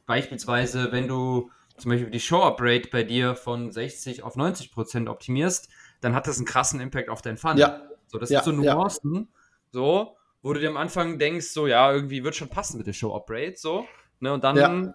Beispielsweise, 0.07 0.91
wenn 0.91 1.07
du 1.07 1.51
zum 1.77 1.93
Beispiel 1.93 2.11
die 2.11 2.21
Show-Up-Rate 2.21 2.89
bei 2.91 3.05
dir 3.05 3.37
von 3.37 3.71
60 3.71 4.25
auf 4.25 4.35
90 4.35 4.73
Prozent 4.73 5.09
optimierst, 5.09 5.69
dann 6.01 6.17
hat 6.17 6.27
das 6.27 6.39
einen 6.39 6.47
krassen 6.47 6.81
Impact 6.81 7.11
auf 7.11 7.23
dein 7.23 7.37
Fund. 7.37 7.61
Ja. 7.61 7.89
So, 8.09 8.19
das 8.19 8.31
ja, 8.31 8.43
sind 8.43 8.57
so 8.57 8.61
Nuancen, 8.61 9.15
ja. 9.15 9.27
so, 9.71 10.17
wo 10.43 10.53
du 10.53 10.59
dir 10.59 10.69
am 10.69 10.77
Anfang 10.77 11.21
denkst, 11.21 11.47
so, 11.47 11.69
ja, 11.69 11.93
irgendwie 11.93 12.25
wird 12.25 12.35
schon 12.35 12.49
passen 12.49 12.79
mit 12.79 12.89
der 12.89 12.93
Show-Up-Rate, 12.93 13.55
so. 13.57 13.87
Ne, 14.21 14.33
und 14.33 14.45
dann, 14.45 14.57
ja. 14.57 14.95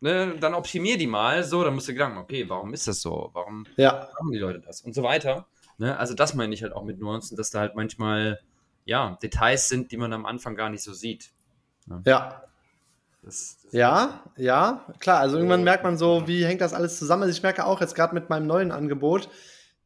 ne, 0.00 0.34
dann 0.38 0.54
optimier 0.54 0.98
die 0.98 1.06
mal 1.06 1.44
so, 1.44 1.64
dann 1.64 1.74
musst 1.74 1.88
du 1.88 1.92
gedanken, 1.92 2.18
okay, 2.18 2.48
warum 2.48 2.74
ist 2.74 2.86
das 2.86 3.00
so? 3.00 3.30
Warum 3.32 3.66
ja. 3.76 4.08
machen 4.18 4.32
die 4.32 4.38
Leute 4.38 4.60
das? 4.60 4.82
Und 4.82 4.94
so 4.94 5.02
weiter. 5.02 5.46
Ne? 5.78 5.98
Also 5.98 6.14
das 6.14 6.34
meine 6.34 6.52
ich 6.52 6.62
halt 6.62 6.74
auch 6.74 6.84
mit 6.84 7.00
Nuancen, 7.00 7.36
dass 7.36 7.50
da 7.50 7.60
halt 7.60 7.74
manchmal 7.74 8.40
ja, 8.84 9.18
Details 9.22 9.68
sind, 9.68 9.92
die 9.92 9.96
man 9.96 10.12
am 10.12 10.26
Anfang 10.26 10.56
gar 10.56 10.68
nicht 10.68 10.82
so 10.82 10.92
sieht. 10.92 11.30
Ne? 11.86 12.02
Ja. 12.06 12.42
Das, 13.22 13.58
das 13.62 13.72
ja, 13.72 14.24
ja, 14.36 14.84
klar. 14.98 15.20
Also 15.20 15.36
irgendwann 15.36 15.64
merkt 15.64 15.84
man 15.84 15.96
so, 15.96 16.26
wie 16.26 16.44
hängt 16.44 16.60
das 16.60 16.74
alles 16.74 16.98
zusammen. 16.98 17.22
Also 17.22 17.34
ich 17.34 17.42
merke 17.42 17.66
auch 17.66 17.80
jetzt 17.80 17.94
gerade 17.94 18.14
mit 18.14 18.30
meinem 18.30 18.46
neuen 18.46 18.72
Angebot, 18.72 19.28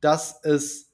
dass 0.01 0.43
es, 0.45 0.91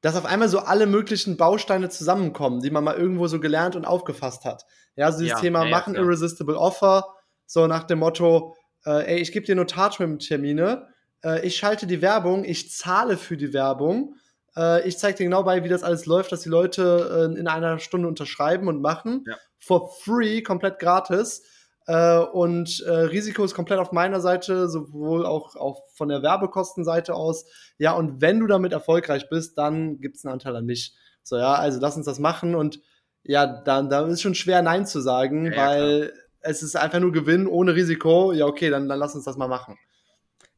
dass 0.00 0.16
auf 0.16 0.24
einmal 0.24 0.48
so 0.48 0.58
alle 0.60 0.86
möglichen 0.86 1.36
Bausteine 1.36 1.88
zusammenkommen, 1.88 2.60
die 2.60 2.70
man 2.70 2.84
mal 2.84 2.96
irgendwo 2.96 3.26
so 3.28 3.40
gelernt 3.40 3.76
und 3.76 3.84
aufgefasst 3.84 4.44
hat. 4.44 4.66
Ja, 4.96 5.06
also 5.06 5.18
dieses 5.18 5.32
ja, 5.32 5.40
Thema 5.40 5.64
ja, 5.64 5.70
machen 5.70 5.94
ja. 5.94 6.00
Irresistible 6.00 6.56
Offer, 6.56 7.14
so 7.52 7.66
nach 7.66 7.84
dem 7.84 7.98
Motto, 7.98 8.56
äh, 8.86 9.12
ey, 9.12 9.18
ich 9.18 9.30
gebe 9.30 9.44
dir 9.44 9.54
Notartermine, 9.54 10.88
äh, 11.22 11.46
ich 11.46 11.56
schalte 11.56 11.86
die 11.86 12.00
Werbung, 12.00 12.44
ich 12.44 12.72
zahle 12.72 13.18
für 13.18 13.36
die 13.36 13.52
Werbung, 13.52 14.14
äh, 14.56 14.88
ich 14.88 14.96
zeige 14.96 15.18
dir 15.18 15.24
genau 15.24 15.42
bei, 15.42 15.62
wie 15.62 15.68
das 15.68 15.82
alles 15.82 16.06
läuft, 16.06 16.32
dass 16.32 16.40
die 16.40 16.48
Leute 16.48 17.30
äh, 17.30 17.38
in 17.38 17.46
einer 17.46 17.78
Stunde 17.78 18.08
unterschreiben 18.08 18.68
und 18.68 18.80
machen, 18.80 19.26
for 19.58 19.90
free, 20.00 20.40
komplett 20.40 20.78
gratis. 20.78 21.42
Äh, 21.86 22.20
und 22.20 22.80
äh, 22.86 22.90
Risiko 22.90 23.44
ist 23.44 23.54
komplett 23.54 23.80
auf 23.80 23.92
meiner 23.92 24.22
Seite, 24.22 24.70
sowohl 24.70 25.26
auch, 25.26 25.54
auch 25.54 25.82
von 25.92 26.08
der 26.08 26.22
Werbekostenseite 26.22 27.12
aus. 27.12 27.44
Ja, 27.76 27.92
und 27.92 28.22
wenn 28.22 28.40
du 28.40 28.46
damit 28.46 28.72
erfolgreich 28.72 29.28
bist, 29.28 29.58
dann 29.58 30.00
gibt 30.00 30.16
es 30.16 30.24
einen 30.24 30.32
Anteil 30.32 30.56
an 30.56 30.64
mich. 30.64 30.94
So, 31.22 31.36
ja, 31.36 31.52
also 31.52 31.80
lass 31.80 31.98
uns 31.98 32.06
das 32.06 32.18
machen 32.18 32.54
und 32.54 32.80
ja, 33.24 33.46
da, 33.46 33.82
da 33.82 34.06
ist 34.06 34.22
schon 34.22 34.34
schwer 34.34 34.62
Nein 34.62 34.86
zu 34.86 35.00
sagen, 35.00 35.52
ja, 35.52 35.66
weil. 35.66 36.12
Es 36.42 36.62
ist 36.62 36.76
einfach 36.76 37.00
nur 37.00 37.12
Gewinn 37.12 37.46
ohne 37.46 37.74
Risiko. 37.74 38.32
Ja, 38.32 38.46
okay, 38.46 38.70
dann, 38.70 38.88
dann 38.88 38.98
lass 38.98 39.14
uns 39.14 39.24
das 39.24 39.36
mal 39.36 39.48
machen. 39.48 39.78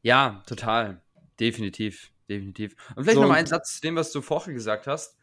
Ja, 0.01 0.43
total. 0.45 1.01
Definitiv, 1.39 2.11
definitiv. 2.29 2.75
Und 2.95 3.03
vielleicht 3.03 3.15
so, 3.15 3.21
noch 3.21 3.29
mal 3.29 3.35
ein 3.35 3.45
Satz 3.45 3.75
zu 3.75 3.81
dem, 3.81 3.95
was 3.95 4.11
du 4.11 4.21
vorher 4.21 4.53
gesagt 4.53 4.87
hast. 4.87 5.17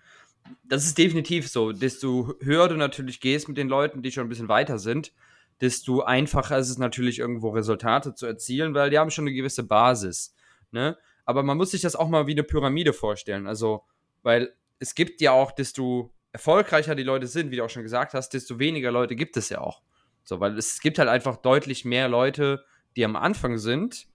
Das 0.65 0.85
ist 0.85 0.99
definitiv 0.99 1.49
so. 1.49 1.73
Desto 1.73 2.35
höher 2.41 2.69
du 2.69 2.77
natürlich 2.77 3.21
gehst 3.21 3.49
mit 3.49 3.57
den 3.57 3.69
Leuten, 3.69 4.03
die 4.03 4.11
schon 4.11 4.27
ein 4.27 4.29
bisschen 4.29 4.49
weiter 4.49 4.79
sind, 4.79 5.13
desto 5.61 6.03
einfacher 6.03 6.59
ist 6.59 6.71
es 6.71 6.79
natürlich 6.79 7.21
irgendwo 7.21 7.51
Resultate 7.51 8.15
zu 8.15 8.27
erzielen, 8.27 8.75
weil 8.75 8.91
die 8.91 8.99
haben 8.99 9.11
schon 9.11 9.25
eine 9.25 9.35
gewisse 9.35 9.63
Basis. 9.63 10.35
Ne? 10.73 10.99
Aber 11.25 11.45
man 11.45 11.57
muss 11.57 11.71
sich 11.71 11.83
das 11.83 11.95
auch 11.95 12.09
mal 12.09 12.27
wie 12.27 12.33
eine 12.33 12.43
Pyramide 12.43 12.93
vorstellen. 12.93 13.47
Also, 13.47 13.85
weil 14.23 14.55
es 14.81 14.97
gibt 14.97 15.21
ja 15.21 15.31
auch, 15.31 15.53
desto 15.53 16.13
erfolgreicher 16.33 16.97
die 16.97 17.05
Leute 17.05 17.29
sind, 17.29 17.51
wie 17.53 17.57
du 17.57 17.65
auch 17.65 17.71
schon 17.71 17.85
gesagt 17.85 18.15
hast, 18.15 18.31
desto 18.31 18.59
weniger 18.59 18.91
Leute 18.91 19.15
gibt 19.15 19.37
es 19.37 19.49
ja 19.49 19.61
auch. 19.61 19.83
So, 20.25 20.41
weil 20.41 20.57
es 20.57 20.81
gibt 20.81 20.99
halt 20.99 21.09
einfach 21.09 21.37
deutlich 21.37 21.85
mehr 21.85 22.09
Leute, 22.09 22.65
die 22.97 23.05
am 23.05 23.17
Anfang 23.17 23.59
sind, 23.59 24.07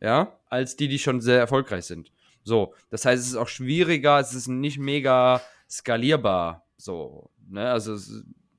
ja, 0.00 0.38
als 0.48 0.76
die, 0.76 0.88
die 0.88 0.98
schon 0.98 1.20
sehr 1.20 1.38
erfolgreich 1.38 1.84
sind. 1.86 2.12
So, 2.44 2.74
das 2.90 3.04
heißt, 3.04 3.20
es 3.22 3.30
ist 3.30 3.36
auch 3.36 3.48
schwieriger, 3.48 4.20
es 4.20 4.34
ist 4.34 4.46
nicht 4.46 4.78
mega 4.78 5.40
skalierbar, 5.68 6.64
so, 6.76 7.30
ne, 7.48 7.70
also 7.70 7.96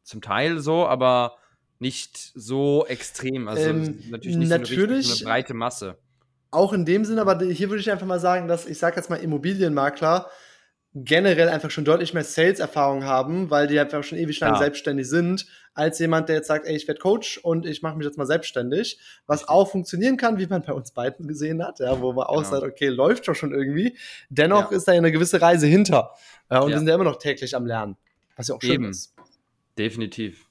zum 0.04 0.22
Teil 0.22 0.60
so, 0.60 0.86
aber 0.88 1.38
nicht 1.80 2.18
so 2.36 2.86
extrem, 2.88 3.48
also 3.48 3.70
Ähm, 3.70 4.04
natürlich 4.10 4.38
nicht 4.38 4.50
natürlich- 4.50 4.78
so, 4.80 4.84
eine, 4.86 4.98
richtig, 4.98 5.14
so 5.20 5.26
eine 5.26 5.34
breite 5.34 5.54
Masse. 5.54 5.98
Auch 6.52 6.74
in 6.74 6.86
dem 6.86 7.06
Sinne, 7.06 7.22
aber 7.22 7.40
hier 7.46 7.70
würde 7.70 7.82
ich 7.82 7.92
einfach 7.92 8.08
mal 8.08 8.20
sagen, 8.20 8.48
dass 8.48 8.66
ich 8.66 8.78
sage 8.80 8.96
jetzt 8.98 9.10
mal 9.10 9.18
Immobilienmakler 9.18 10.30
generell 11.04 11.50
einfach 11.50 11.72
schon 11.72 11.86
deutlich 11.86 12.14
mehr 12.14 12.24
Sales-Erfahrung 12.24 13.04
haben, 13.04 13.50
weil 13.50 13.68
die 13.68 13.80
einfach 13.80 14.04
schon 14.04 14.18
ewig 14.18 14.40
lang 14.40 14.54
Ja. 14.54 14.60
selbstständig 14.60 15.08
sind, 15.10 15.46
als 15.74 16.00
jemand, 16.00 16.30
der 16.30 16.38
jetzt 16.38 16.48
sagt, 16.48 16.66
ey, 16.66 16.76
ich 16.76 16.88
werde 16.88 17.00
Coach 17.00 17.38
und 17.38 17.66
ich 17.66 17.82
mache 17.82 17.98
mich 17.98 18.06
jetzt 18.06 18.18
mal 18.18 18.26
selbstständig, 18.26 19.00
was 19.28 19.48
auch 19.48 19.70
funktionieren 19.70 20.18
kann, 20.18 20.38
wie 20.40 20.48
man 20.48 20.62
bei 20.64 20.74
uns 20.74 20.92
beiden 20.92 21.28
gesehen 21.28 21.64
hat, 21.64 21.80
ja, 21.80 22.00
wo 22.02 22.14
man 22.14 22.26
auch 22.26 22.38
Genau. 22.38 22.50
sagt, 22.50 22.64
okay, 22.64 22.88
läuft 22.88 23.28
doch 23.28 23.36
schon 23.36 23.54
irgendwie. 23.54 23.98
Dennoch 24.30 24.72
Ja. 24.72 24.78
ist 24.78 24.88
da 24.88 24.94
eine 24.94 25.12
gewisse 25.12 25.42
Reise 25.42 25.68
hinter. 25.68 26.12
Ja, 26.50 26.60
und 26.62 26.70
Ja. 26.70 26.76
wir 26.76 26.80
sind 26.80 26.88
ja 26.88 26.96
immer 26.96 27.04
noch 27.04 27.18
täglich 27.20 27.56
am 27.56 27.66
Lernen, 27.66 27.96
was 28.36 28.48
ja 28.48 28.56
auch 28.56 28.62
schön 28.62 28.72
Eben. 28.72 28.90
ist. 28.90 29.14
Definitiv. 29.78 30.46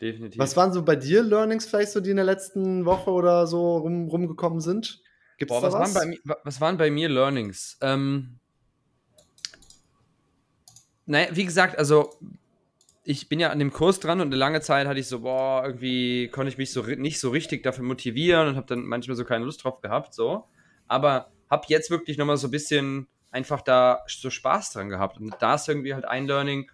Definitiv. 0.00 0.38
Was 0.38 0.56
waren 0.56 0.72
so 0.72 0.82
bei 0.82 0.96
dir 0.96 1.22
Learnings 1.22 1.66
vielleicht 1.66 1.92
so, 1.92 2.00
die 2.00 2.10
in 2.10 2.16
der 2.16 2.24
letzten 2.24 2.86
Woche 2.86 3.10
oder 3.10 3.46
so 3.46 3.76
rum, 3.78 4.08
rumgekommen 4.08 4.60
sind? 4.60 5.02
Gibt's 5.36 5.52
Boah, 5.54 5.62
was, 5.62 5.74
was? 5.74 5.94
Waren 5.94 6.16
bei, 6.24 6.34
was 6.44 6.60
waren 6.60 6.76
bei 6.78 6.90
mir 6.90 7.08
Learnings? 7.08 7.76
Ähm, 7.82 8.39
naja, 11.06 11.28
wie 11.32 11.44
gesagt, 11.44 11.78
also 11.78 12.10
ich 13.04 13.28
bin 13.28 13.40
ja 13.40 13.50
an 13.50 13.58
dem 13.58 13.72
Kurs 13.72 14.00
dran 14.00 14.20
und 14.20 14.28
eine 14.28 14.36
lange 14.36 14.60
Zeit 14.60 14.86
hatte 14.86 15.00
ich 15.00 15.08
so, 15.08 15.20
boah, 15.20 15.64
irgendwie 15.64 16.28
konnte 16.28 16.50
ich 16.50 16.58
mich 16.58 16.72
so 16.72 16.82
nicht 16.82 17.18
so 17.18 17.30
richtig 17.30 17.62
dafür 17.62 17.84
motivieren 17.84 18.48
und 18.48 18.56
habe 18.56 18.66
dann 18.66 18.84
manchmal 18.84 19.16
so 19.16 19.24
keine 19.24 19.44
Lust 19.44 19.64
drauf 19.64 19.80
gehabt, 19.80 20.14
so. 20.14 20.44
Aber 20.86 21.30
habe 21.50 21.64
jetzt 21.68 21.90
wirklich 21.90 22.18
nochmal 22.18 22.36
so 22.36 22.48
ein 22.48 22.52
bisschen 22.52 23.08
einfach 23.30 23.60
da 23.62 24.04
so 24.06 24.30
Spaß 24.30 24.72
dran 24.72 24.88
gehabt. 24.88 25.18
Und 25.18 25.34
da 25.40 25.54
ist 25.54 25.68
irgendwie 25.68 25.94
halt 25.94 26.04
ein 26.04 26.26
Learning, 26.26 26.70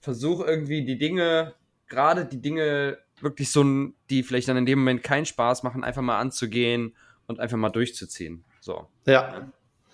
versuch 0.00 0.44
irgendwie 0.44 0.84
die 0.84 0.98
Dinge, 0.98 1.54
gerade 1.88 2.24
die 2.24 2.40
Dinge 2.40 2.98
wirklich 3.20 3.50
so, 3.50 3.64
die 4.10 4.22
vielleicht 4.22 4.48
dann 4.48 4.56
in 4.56 4.66
dem 4.66 4.80
Moment 4.80 5.02
keinen 5.02 5.26
Spaß 5.26 5.62
machen, 5.62 5.84
einfach 5.84 6.02
mal 6.02 6.18
anzugehen 6.18 6.96
und 7.26 7.40
einfach 7.40 7.56
mal 7.56 7.70
durchzuziehen. 7.70 8.44
So. 8.60 8.88
Ja, 9.06 9.48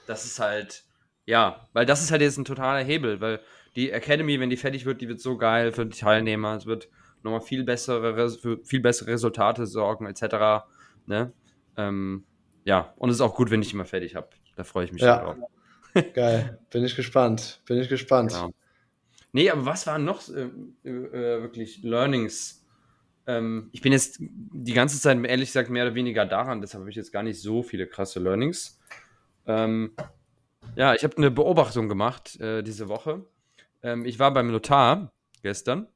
Das 0.06 0.24
ist 0.24 0.40
halt, 0.40 0.84
ja, 1.26 1.68
weil 1.74 1.84
das 1.84 2.02
ist 2.02 2.10
halt 2.10 2.22
jetzt 2.22 2.38
ein 2.38 2.46
totaler 2.46 2.82
Hebel, 2.82 3.20
weil 3.20 3.40
die 3.78 3.92
Academy, 3.92 4.40
wenn 4.40 4.50
die 4.50 4.56
fertig 4.56 4.84
wird, 4.86 5.00
die 5.00 5.08
wird 5.08 5.20
so 5.20 5.38
geil 5.38 5.70
für 5.70 5.86
die 5.86 5.96
Teilnehmer. 5.96 6.56
Es 6.56 6.66
wird 6.66 6.88
nochmal 7.22 7.40
viel 7.40 7.62
bessere, 7.62 8.28
für 8.30 8.58
viel 8.64 8.80
bessere 8.80 9.12
Resultate 9.12 9.66
sorgen, 9.66 10.06
etc. 10.06 10.66
Ne? 11.06 11.32
Ähm, 11.76 12.24
ja, 12.64 12.92
und 12.96 13.10
es 13.10 13.16
ist 13.16 13.20
auch 13.20 13.36
gut, 13.36 13.52
wenn 13.52 13.62
ich 13.62 13.72
mal 13.74 13.84
fertig 13.84 14.16
habe. 14.16 14.30
Da 14.56 14.64
freue 14.64 14.84
ich 14.84 14.92
mich 14.92 15.02
Ja. 15.02 15.22
drauf. 15.22 15.36
geil. 16.14 16.58
Bin 16.70 16.82
ich 16.84 16.96
gespannt. 16.96 17.62
Bin 17.66 17.78
ich 17.78 17.88
gespannt. 17.88 18.32
Ja. 18.32 18.50
Nee, 19.30 19.48
aber 19.48 19.64
was 19.64 19.86
waren 19.86 20.04
noch 20.04 20.28
äh, 20.28 20.48
äh, 20.88 21.42
wirklich 21.42 21.84
Learnings? 21.84 22.66
Ähm, 23.28 23.68
ich 23.70 23.80
bin 23.80 23.92
jetzt 23.92 24.16
die 24.20 24.72
ganze 24.72 25.00
Zeit, 25.00 25.24
ehrlich 25.24 25.50
gesagt, 25.50 25.70
mehr 25.70 25.84
oder 25.84 25.94
weniger 25.94 26.26
daran, 26.26 26.60
deshalb 26.62 26.80
habe 26.80 26.90
ich 26.90 26.96
jetzt 26.96 27.12
gar 27.12 27.22
nicht 27.22 27.40
so 27.40 27.62
viele 27.62 27.86
krasse 27.86 28.18
Learnings. 28.18 28.80
Ähm, 29.46 29.92
ja, 30.74 30.94
ich 30.94 31.04
habe 31.04 31.16
eine 31.18 31.30
Beobachtung 31.30 31.88
gemacht 31.88 32.40
äh, 32.40 32.62
diese 32.62 32.88
Woche. 32.88 33.24
Ähm, 33.82 34.04
ich 34.04 34.18
war 34.18 34.32
beim 34.32 34.50
Notar 34.50 35.12
gestern. 35.42 35.88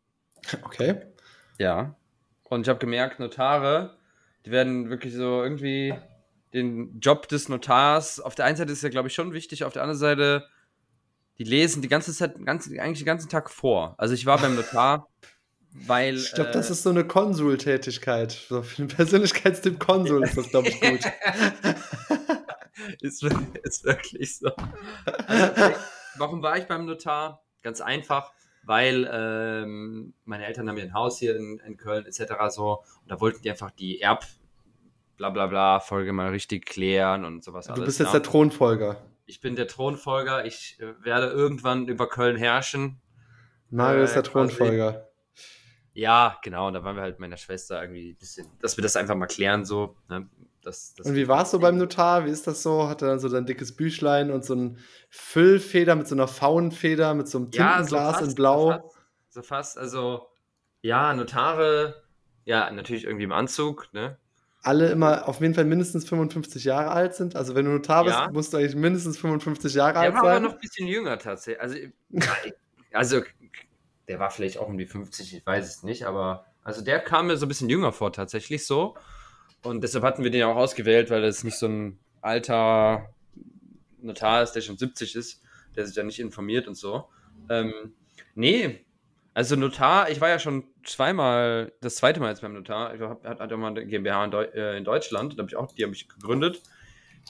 Okay. 0.62 1.02
Ja. 1.58 1.96
Und 2.44 2.62
ich 2.62 2.68
habe 2.68 2.78
gemerkt, 2.78 3.20
Notare, 3.20 3.96
die 4.44 4.50
werden 4.50 4.90
wirklich 4.90 5.14
so 5.14 5.42
irgendwie 5.42 5.94
den 6.52 7.00
Job 7.00 7.28
des 7.28 7.48
Notars, 7.48 8.20
auf 8.20 8.34
der 8.34 8.44
einen 8.44 8.56
Seite 8.56 8.72
ist 8.72 8.82
ja, 8.82 8.90
glaube 8.90 9.08
ich, 9.08 9.14
schon 9.14 9.32
wichtig, 9.32 9.64
auf 9.64 9.72
der 9.72 9.82
anderen 9.82 9.98
Seite, 9.98 10.46
die 11.38 11.44
lesen 11.44 11.80
die 11.82 11.88
ganze 11.88 12.12
Zeit, 12.12 12.44
ganz, 12.44 12.68
eigentlich 12.68 12.98
den 12.98 13.06
ganzen 13.06 13.30
Tag 13.30 13.50
vor. 13.50 13.94
Also 13.98 14.14
ich 14.14 14.26
war 14.26 14.38
beim 14.38 14.54
Notar, 14.54 15.08
weil. 15.70 16.16
Ich 16.16 16.34
glaube, 16.34 16.50
äh, 16.50 16.52
das 16.52 16.70
ist 16.70 16.82
so 16.82 16.90
eine 16.90 17.06
Konsultätigkeit. 17.06 18.32
So 18.32 18.62
für 18.62 18.80
einen 18.80 18.88
Persönlichkeitstyp 18.88 19.80
Konsul 19.80 20.22
ist 20.24 20.36
das, 20.36 20.50
glaube 20.50 20.68
ich, 20.68 20.80
gut. 20.80 21.00
ist, 23.00 23.22
ist 23.22 23.84
wirklich 23.84 24.38
so. 24.38 24.50
Also, 25.26 25.74
warum 26.16 26.42
war 26.42 26.58
ich 26.58 26.66
beim 26.66 26.84
Notar? 26.84 27.41
Ganz 27.62 27.80
einfach, 27.80 28.32
weil 28.64 29.08
ähm, 29.12 30.14
meine 30.24 30.46
Eltern 30.46 30.68
haben 30.68 30.78
ja 30.78 30.84
ein 30.84 30.94
Haus 30.94 31.18
hier 31.18 31.36
in, 31.36 31.58
in 31.66 31.76
Köln 31.76 32.06
etc. 32.06 32.32
so 32.50 32.82
und 33.02 33.10
da 33.10 33.20
wollten 33.20 33.42
die 33.42 33.50
einfach 33.50 33.70
die 33.70 34.00
Erb 34.00 34.24
bla 35.16 35.30
bla 35.30 35.46
bla 35.46 35.80
Folge 35.80 36.12
mal 36.12 36.30
richtig 36.30 36.66
klären 36.66 37.24
und 37.24 37.44
sowas 37.44 37.66
Du 37.66 37.74
alles. 37.74 37.84
bist 37.86 38.00
jetzt 38.00 38.08
ja. 38.08 38.18
der 38.18 38.22
Thronfolger. 38.22 38.96
Ich 39.26 39.40
bin 39.40 39.54
der 39.56 39.68
Thronfolger, 39.68 40.44
ich 40.44 40.78
äh, 40.80 40.94
werde 41.04 41.28
irgendwann 41.28 41.86
über 41.88 42.08
Köln 42.08 42.36
herrschen. 42.36 43.00
Mario 43.70 44.00
Äh, 44.00 44.04
ist 44.04 44.14
der 44.14 44.22
quasi. 44.22 44.54
Thronfolger. 44.56 45.08
Ja, 45.94 46.38
genau, 46.42 46.68
und 46.68 46.74
da 46.74 46.82
waren 46.84 46.96
wir 46.96 47.02
halt 47.02 47.20
meiner 47.20 47.36
Schwester 47.36 47.80
irgendwie 47.80 48.10
ein 48.12 48.16
bisschen, 48.16 48.46
dass 48.60 48.76
wir 48.76 48.82
das 48.82 48.96
einfach 48.96 49.14
mal 49.14 49.26
klären 49.26 49.64
so. 49.64 49.96
Ne? 50.08 50.28
Das, 50.62 50.94
das 50.94 51.06
Und 51.06 51.16
wie 51.16 51.26
war 51.28 51.42
es 51.42 51.50
so 51.50 51.58
beim 51.58 51.76
Notar? 51.76 52.24
Wie 52.24 52.30
ist 52.30 52.46
das 52.46 52.62
so? 52.62 52.88
Hat 52.88 53.02
er 53.02 53.08
dann 53.08 53.18
so 53.18 53.28
dein 53.28 53.46
dickes 53.46 53.74
Büchlein 53.76 54.30
und 54.30 54.44
so 54.44 54.54
ein 54.54 54.78
Füllfeder 55.10 55.96
mit 55.96 56.06
so 56.06 56.14
einer 56.14 56.28
Faunfeder, 56.28 57.14
mit 57.14 57.28
so 57.28 57.38
einem 57.38 57.50
Tintenglas 57.50 58.20
in 58.22 58.34
Blau? 58.34 58.70
So 58.70 58.70
fast, 58.70 58.94
so 59.30 59.42
fast, 59.42 59.78
also 59.78 60.26
ja, 60.82 61.12
Notare, 61.14 62.02
ja, 62.44 62.70
natürlich 62.70 63.04
irgendwie 63.04 63.24
im 63.24 63.32
Anzug, 63.32 63.88
ne? 63.92 64.18
Alle 64.64 64.90
immer 64.90 65.26
auf 65.28 65.40
jeden 65.40 65.54
Fall 65.54 65.64
mindestens 65.64 66.08
55 66.08 66.62
Jahre 66.62 66.92
alt 66.92 67.16
sind. 67.16 67.34
Also 67.34 67.56
wenn 67.56 67.64
du 67.64 67.72
Notar 67.72 68.04
bist, 68.04 68.16
Ja. 68.16 68.30
musst 68.30 68.52
du 68.52 68.58
eigentlich 68.58 68.76
mindestens 68.76 69.18
55 69.18 69.74
Jahre 69.74 69.94
Der 69.94 70.02
alt 70.02 70.14
war 70.14 70.20
aber 70.20 70.32
sein. 70.34 70.42
noch 70.44 70.52
ein 70.52 70.58
bisschen 70.60 70.86
jünger 70.86 71.18
tatsächlich. 71.18 71.60
Also, 71.60 71.76
also, 72.92 73.22
der 74.06 74.20
war 74.20 74.30
vielleicht 74.30 74.58
auch 74.58 74.68
um 74.68 74.78
die 74.78 74.86
50, 74.86 75.36
ich 75.38 75.46
weiß 75.46 75.66
es 75.66 75.82
nicht, 75.82 76.04
aber 76.04 76.46
also 76.62 76.80
der 76.82 77.00
kam 77.00 77.26
mir 77.26 77.36
so 77.36 77.46
ein 77.46 77.48
bisschen 77.48 77.68
jünger 77.68 77.90
vor, 77.92 78.12
tatsächlich 78.12 78.64
so. 78.64 78.94
Und 79.62 79.82
deshalb 79.82 80.04
hatten 80.04 80.24
wir 80.24 80.30
den 80.30 80.40
ja 80.40 80.46
auch 80.48 80.56
ausgewählt, 80.56 81.10
weil 81.10 81.22
das 81.22 81.44
nicht 81.44 81.56
so 81.56 81.66
ein 81.66 81.98
alter 82.20 83.08
Notar 84.00 84.42
ist, 84.42 84.52
der 84.52 84.60
schon 84.60 84.78
70 84.78 85.14
ist, 85.14 85.42
der 85.76 85.86
sich 85.86 85.96
ja 85.96 86.02
nicht 86.02 86.18
informiert 86.18 86.66
und 86.66 86.74
so. 86.74 87.04
Ähm, 87.48 87.94
nee, 88.34 88.84
also 89.34 89.56
Notar, 89.56 90.10
ich 90.10 90.20
war 90.20 90.28
ja 90.28 90.38
schon 90.38 90.64
zweimal, 90.84 91.72
das 91.80 91.96
zweite 91.96 92.20
Mal 92.20 92.30
jetzt 92.30 92.42
beim 92.42 92.52
Notar. 92.52 92.94
Ich 92.94 93.00
hab, 93.00 93.24
hat, 93.24 93.40
hat 93.40 93.50
ja 93.50 93.56
mal 93.56 93.68
eine 93.68 93.86
GmbH 93.86 94.24
in, 94.24 94.30
Deu 94.30 94.44
äh, 94.44 94.76
in 94.76 94.84
Deutschland, 94.84 95.38
hab 95.38 95.48
ich 95.48 95.56
auch, 95.56 95.72
die 95.72 95.84
habe 95.84 95.94
ich 95.94 96.08
gegründet. 96.08 96.62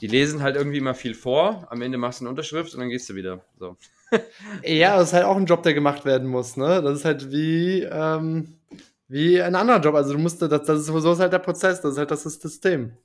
Die 0.00 0.06
lesen 0.06 0.42
halt 0.42 0.56
irgendwie 0.56 0.78
immer 0.78 0.94
viel 0.94 1.14
vor, 1.14 1.66
am 1.70 1.82
Ende 1.82 1.98
machst 1.98 2.20
du 2.20 2.24
eine 2.24 2.30
Unterschrift 2.30 2.74
und 2.74 2.80
dann 2.80 2.88
gehst 2.88 3.08
du 3.08 3.14
wieder. 3.14 3.44
So. 3.58 3.76
Ja, 4.62 4.98
das 4.98 5.08
ist 5.08 5.12
halt 5.14 5.24
auch 5.24 5.36
ein 5.36 5.46
Job, 5.46 5.62
der 5.62 5.72
gemacht 5.72 6.04
werden 6.04 6.28
muss, 6.28 6.58
ne? 6.58 6.82
Das 6.82 6.98
ist 6.98 7.04
halt 7.06 7.32
wie, 7.32 7.82
ähm, 7.82 8.58
wie 9.12 9.42
ein 9.42 9.54
anderer 9.54 9.78
Job. 9.80 9.94
Also 9.94 10.14
du 10.14 10.18
musst, 10.18 10.40
das, 10.40 10.62
das 10.62 10.80
ist 10.80 10.86
sowieso 10.86 11.16
halt 11.18 11.32
der 11.32 11.38
Prozess, 11.38 11.80
das 11.82 11.92
ist 11.92 11.98
halt 11.98 12.10
das 12.10 12.22
System. 12.22 12.96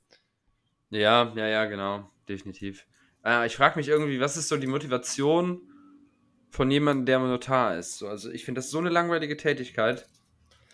Ja, 0.90 1.32
ja, 1.36 1.46
ja, 1.46 1.66
genau, 1.66 2.10
definitiv. 2.28 2.86
Äh, 3.24 3.46
ich 3.46 3.56
frage 3.56 3.78
mich 3.78 3.88
irgendwie, 3.88 4.18
was 4.18 4.38
ist 4.38 4.48
so 4.48 4.56
die 4.56 4.66
Motivation 4.66 5.60
von 6.50 6.70
jemandem, 6.70 7.04
der 7.04 7.18
Notar 7.18 7.76
ist? 7.76 7.98
So, 7.98 8.08
also 8.08 8.30
ich 8.30 8.46
finde 8.46 8.60
das 8.60 8.70
so 8.70 8.78
eine 8.78 8.88
langweilige 8.88 9.36
Tätigkeit. 9.36 10.06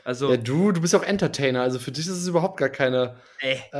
Also, 0.04 0.30
Ja, 0.30 0.36
du, 0.36 0.70
du 0.70 0.80
bist 0.80 0.92
ja 0.92 1.00
auch 1.00 1.04
Entertainer, 1.04 1.62
also 1.62 1.80
für 1.80 1.90
dich 1.90 2.06
ist 2.06 2.12
es 2.12 2.28
überhaupt 2.28 2.58
gar 2.58 2.68
keine, 2.68 3.16
ey, 3.40 3.60
äh, 3.72 3.76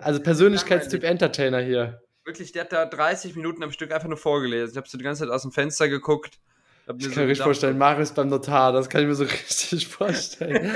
also 0.00 0.20
Persönlichkeitstyp 0.20 1.04
Entertainer 1.04 1.60
hier. 1.60 2.00
wirklich, 2.24 2.50
der 2.50 2.62
hat 2.62 2.72
da 2.72 2.84
30 2.84 3.36
Minuten 3.36 3.62
am 3.62 3.70
Stück 3.70 3.92
einfach 3.92 4.08
nur 4.08 4.16
vorgelesen. 4.18 4.72
Ich 4.72 4.76
habe 4.76 4.88
so 4.88 4.98
die 4.98 5.04
ganze 5.04 5.20
Zeit 5.20 5.30
aus 5.30 5.42
dem 5.42 5.52
Fenster 5.52 5.88
geguckt. 5.88 6.40
Hab 6.86 6.98
Ich 6.98 7.06
kann 7.06 7.14
so 7.14 7.20
mir 7.20 7.28
richtig 7.28 7.44
vorstellen, 7.44 7.78
Marius 7.78 8.12
beim 8.12 8.28
Notar, 8.28 8.72
das 8.72 8.88
kann 8.88 9.02
ich 9.02 9.08
mir 9.08 9.14
so 9.14 9.24
richtig 9.48 9.88
vorstellen. 9.88 10.72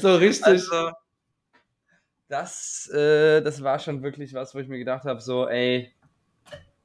So 0.00 0.16
richtig. 0.16 0.46
Also, 0.46 0.92
das, 2.28 2.88
äh, 2.88 3.42
das 3.42 3.62
war 3.62 3.78
schon 3.78 4.02
wirklich 4.02 4.32
was, 4.32 4.54
wo 4.54 4.58
ich 4.58 4.68
mir 4.68 4.78
gedacht 4.78 5.04
habe, 5.04 5.20
so, 5.20 5.46
ey, 5.48 5.92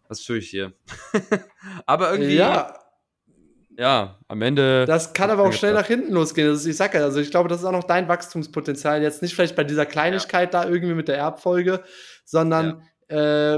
was 0.10 0.22
tue 0.24 0.38
ich 0.38 0.50
hier? 0.50 0.74
aber 1.86 2.12
irgendwie, 2.12 2.36
ja. 2.36 2.78
ja, 3.78 4.20
am 4.28 4.42
Ende. 4.42 4.86
das 4.86 5.14
kann 5.14 5.30
aber 5.30 5.44
auch 5.44 5.54
schnell 5.54 5.74
nach 5.74 5.88
hinten 5.88 6.14
losgehen. 6.14 6.50
Das 6.50 6.60
ist, 6.60 6.66
ich 6.66 6.78
sag 6.78 6.94
ja, 6.94 7.02
also 7.02 7.20
ich 7.20 7.32
glaube, 7.32 7.48
das 7.50 7.60
ist 7.60 7.66
auch 7.66 7.72
noch 7.72 7.86
dein 7.86 8.08
Wachstumspotenzial. 8.08 9.02
Jetzt 9.02 9.22
nicht 9.22 9.36
vielleicht 9.36 9.56
bei 9.56 9.64
dieser 9.64 9.86
Kleinigkeit 9.86 10.54
da 10.54 10.66
irgendwie 10.66 10.96
mit 10.96 11.08
der 11.08 11.18
Erbfolge, 11.18 11.84
sondern 12.26 12.84
äh, 13.08 13.16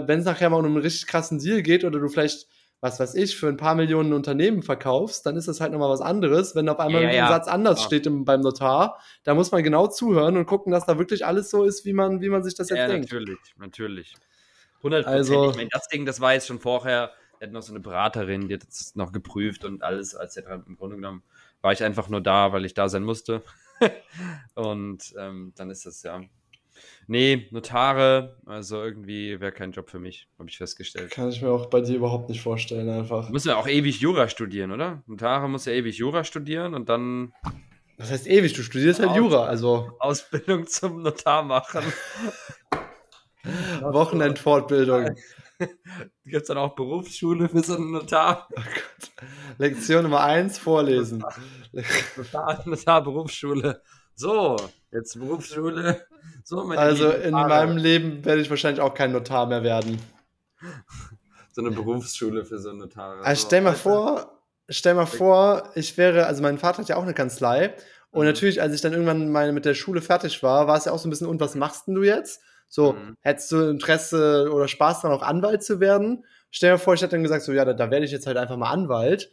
wenn 0.07 0.19
es 0.19 0.25
nachher 0.25 0.49
mal 0.49 0.57
um 0.57 0.65
einen 0.65 0.77
richtig 0.77 1.07
krassen 1.07 1.39
Deal 1.39 1.61
geht 1.61 1.83
oder 1.83 1.99
du 1.99 2.07
vielleicht, 2.07 2.47
was 2.81 2.99
weiß 2.99 3.15
ich, 3.15 3.35
für 3.37 3.47
ein 3.47 3.57
paar 3.57 3.75
Millionen 3.75 4.13
Unternehmen 4.13 4.63
verkaufst, 4.63 5.25
dann 5.25 5.35
ist 5.35 5.47
das 5.47 5.59
halt 5.59 5.71
nochmal 5.73 5.89
was 5.89 6.01
anderes. 6.01 6.55
Wenn 6.55 6.69
auf 6.69 6.79
einmal 6.79 7.03
Ja, 7.03 7.09
ein 7.09 7.15
ja. 7.15 7.27
Satz 7.27 7.47
anders 7.47 7.79
Ja. 7.79 7.85
steht 7.85 8.05
im, 8.07 8.23
beim 8.25 8.41
Notar, 8.41 8.99
da 9.23 9.33
muss 9.35 9.51
man 9.51 9.63
genau 9.63 9.87
zuhören 9.87 10.37
und 10.37 10.45
gucken, 10.45 10.71
dass 10.71 10.85
da 10.85 10.97
wirklich 10.97 11.25
alles 11.25 11.49
so 11.49 11.63
ist, 11.65 11.83
wie 11.85 11.93
man, 11.93 12.21
wie 12.21 12.29
man 12.29 12.43
sich 12.43 12.55
das 12.55 12.69
jetzt 12.69 12.79
ja, 12.79 12.87
denkt. 12.87 13.11
natürlich, 13.11 13.37
natürlich. 13.57 14.13
100 14.77 15.05
Also- 15.07 15.49
Ich 15.49 15.57
meine, 15.57 15.69
das 15.71 15.87
Ding, 15.89 16.05
das 16.05 16.21
war 16.21 16.33
jetzt 16.33 16.47
schon 16.47 16.59
vorher, 16.59 17.11
Wir 17.39 17.45
hatten 17.47 17.53
noch 17.53 17.61
so 17.61 17.71
eine 17.71 17.79
Beraterin, 17.79 18.49
die 18.49 18.55
hat 18.55 18.67
das 18.67 18.95
noch 18.95 19.13
geprüft 19.13 19.63
und 19.63 19.81
alles, 19.81 20.13
etc. 20.13 20.39
Im 20.67 20.75
Grunde 20.75 20.97
genommen 20.97 21.23
war 21.61 21.71
ich 21.71 21.81
einfach 21.83 22.09
nur 22.09 22.19
da, 22.21 22.51
weil 22.51 22.65
ich 22.65 22.73
da 22.73 22.89
sein 22.89 23.03
musste. 23.03 23.43
und 24.55 25.13
ähm, 25.17 25.53
dann 25.55 25.69
ist 25.69 25.85
das 25.85 26.03
ja. 26.03 26.21
Nee, 27.07 27.47
Notare, 27.51 28.37
also 28.45 28.83
irgendwie 28.83 29.39
wäre 29.39 29.51
kein 29.51 29.71
Job 29.71 29.89
für 29.89 29.99
mich, 29.99 30.27
habe 30.37 30.49
ich 30.49 30.57
festgestellt. 30.57 31.11
Kann 31.11 31.29
ich 31.29 31.41
mir 31.41 31.49
auch 31.49 31.67
bei 31.67 31.81
dir 31.81 31.95
überhaupt 31.95 32.29
nicht 32.29 32.41
vorstellen, 32.41 32.89
einfach. 32.89 33.29
Musst 33.29 33.45
ja 33.45 33.57
auch 33.57 33.67
ewig 33.67 33.99
Jura 33.99 34.27
studieren, 34.27 34.71
oder? 34.71 35.03
Notare 35.07 35.49
muss 35.49 35.65
ja 35.65 35.73
ewig 35.73 35.97
Jura 35.97 36.23
studieren 36.23 36.75
und 36.75 36.89
dann. 36.89 37.33
Was 37.97 38.11
heißt 38.11 38.27
ewig? 38.27 38.53
Du 38.53 38.63
studierst 38.63 38.99
halt 38.99 39.15
Jura, 39.15 39.45
also. 39.45 39.91
Ausbildung 39.99 40.67
zum 40.67 41.01
Notar 41.01 41.43
machen. 41.43 41.83
Wochenendfortbildung. 43.81 45.15
Gibt 46.25 46.41
es 46.41 46.47
dann 46.47 46.57
auch 46.57 46.75
Berufsschule 46.75 47.49
für 47.49 47.63
so 47.63 47.75
einen 47.75 47.91
Notar? 47.91 48.47
Oh 48.51 48.61
Gott. 48.61 49.27
Lektion 49.57 50.03
Nummer 50.03 50.21
eins, 50.21 50.57
vorlesen. 50.57 51.23
Notar, 52.15 52.63
Notar, 52.65 53.03
Berufsschule. 53.03 53.81
So, 54.19 54.57
jetzt 54.91 55.17
Berufsschule. 55.17 56.05
So, 56.43 56.59
also 56.71 57.09
in 57.09 57.31
meinem 57.31 57.77
Leben 57.77 58.25
werde 58.25 58.41
ich 58.41 58.49
wahrscheinlich 58.49 58.81
auch 58.81 58.93
kein 58.93 59.13
Notar 59.13 59.47
mehr 59.47 59.63
werden. 59.63 59.99
So 61.51 61.65
eine 61.65 61.71
Berufsschule 61.71 62.45
für 62.45 62.59
so 62.59 62.71
Notare. 62.71 63.21
Also 63.21 63.47
stell 63.47 63.61
mal 63.61 63.75
vor, 63.75 64.39
stell 64.69 64.93
mal 64.93 65.07
vor, 65.07 65.71
ich 65.73 65.97
wäre, 65.97 66.27
also 66.27 66.43
mein 66.43 66.59
Vater 66.59 66.77
hat 66.77 66.89
ja 66.89 66.95
auch 66.95 67.03
eine 67.03 67.15
Kanzlei. 67.15 67.73
Und 68.11 68.21
mhm. 68.21 68.27
natürlich, 68.27 68.61
als 68.61 68.73
ich 68.73 68.81
dann 68.81 68.93
irgendwann 68.93 69.31
mal 69.31 69.51
mit 69.51 69.65
der 69.65 69.73
Schule 69.73 70.01
fertig 70.01 70.41
war, 70.43 70.67
war 70.67 70.77
es 70.77 70.85
ja 70.85 70.91
auch 70.91 70.99
so 70.99 71.07
ein 71.07 71.09
bisschen, 71.09 71.27
und 71.27 71.41
was 71.41 71.55
machst 71.55 71.87
denn 71.87 71.95
du 71.95 72.03
jetzt? 72.03 72.41
So, 72.67 72.93
mhm. 72.93 73.17
hättest 73.21 73.51
du 73.51 73.69
Interesse 73.71 74.51
oder 74.53 74.67
Spaß 74.67 75.01
daran, 75.01 75.17
auch 75.17 75.23
Anwalt 75.23 75.63
zu 75.63 75.79
werden? 75.79 76.23
Stell 76.51 76.73
dir 76.73 76.77
vor, 76.77 76.93
ich 76.93 77.01
hätte 77.01 77.15
dann 77.15 77.23
gesagt, 77.23 77.43
so, 77.43 77.51
ja, 77.51 77.65
da, 77.65 77.73
da 77.73 77.89
werde 77.89 78.05
ich 78.05 78.11
jetzt 78.11 78.27
halt 78.27 78.37
einfach 78.37 78.57
mal 78.57 78.71
Anwalt. 78.71 79.31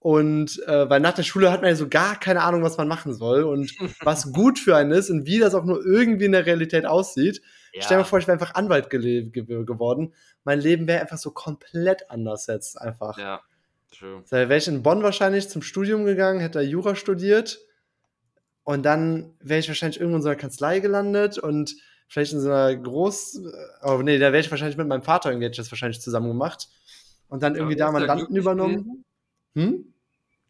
Und 0.00 0.62
äh, 0.66 0.88
weil 0.88 1.00
nach 1.00 1.14
der 1.14 1.24
Schule 1.24 1.50
hat 1.50 1.60
man 1.60 1.70
ja 1.70 1.76
so 1.76 1.88
gar 1.88 2.18
keine 2.18 2.42
Ahnung, 2.42 2.62
was 2.62 2.76
man 2.76 2.86
machen 2.86 3.12
soll 3.14 3.42
und 3.42 3.72
was 4.02 4.32
gut 4.32 4.58
für 4.58 4.76
einen 4.76 4.92
ist 4.92 5.10
und 5.10 5.26
wie 5.26 5.38
das 5.38 5.54
auch 5.54 5.64
nur 5.64 5.84
irgendwie 5.84 6.26
in 6.26 6.32
der 6.32 6.46
Realität 6.46 6.86
aussieht. 6.86 7.42
Ja. 7.72 7.82
Stell 7.82 7.98
dir 7.98 8.04
vor, 8.04 8.18
ich 8.18 8.26
wäre 8.26 8.38
einfach 8.38 8.54
Anwalt 8.54 8.90
ge 8.90 9.28
ge 9.28 9.64
geworden. 9.64 10.14
Mein 10.44 10.60
Leben 10.60 10.86
wäre 10.86 11.00
einfach 11.00 11.18
so 11.18 11.32
komplett 11.32 12.10
anders 12.10 12.46
jetzt 12.46 12.80
einfach. 12.80 13.18
Ja, 13.18 13.40
true. 13.90 14.22
Da 14.30 14.48
wäre 14.48 14.56
ich 14.56 14.68
in 14.68 14.82
Bonn 14.82 15.02
wahrscheinlich 15.02 15.48
zum 15.48 15.62
Studium 15.62 16.04
gegangen, 16.04 16.40
hätte 16.40 16.60
da 16.60 16.64
Jura 16.64 16.94
studiert 16.94 17.58
und 18.62 18.84
dann 18.84 19.34
wäre 19.40 19.58
ich 19.60 19.68
wahrscheinlich 19.68 19.98
irgendwo 19.98 20.18
in 20.18 20.22
so 20.22 20.28
einer 20.28 20.38
Kanzlei 20.38 20.78
gelandet 20.78 21.38
und 21.38 21.74
vielleicht 22.06 22.32
in 22.32 22.40
so 22.40 22.50
einer 22.50 22.76
Groß... 22.76 23.42
Oh 23.82 24.00
nee, 24.02 24.18
da 24.18 24.32
wäre 24.32 24.40
ich 24.40 24.50
wahrscheinlich 24.50 24.76
mit 24.76 24.86
meinem 24.86 25.02
Vater 25.02 25.30
irgendwie 25.30 25.50
das 25.50 25.72
wahrscheinlich 25.72 26.00
zusammen 26.00 26.28
gemacht 26.28 26.68
und 27.28 27.42
dann 27.42 27.56
irgendwie 27.56 27.76
ja, 27.76 27.86
da 27.86 27.92
Mandanten 27.92 28.36
übernommen. 28.36 29.04
Hm? 29.54 29.92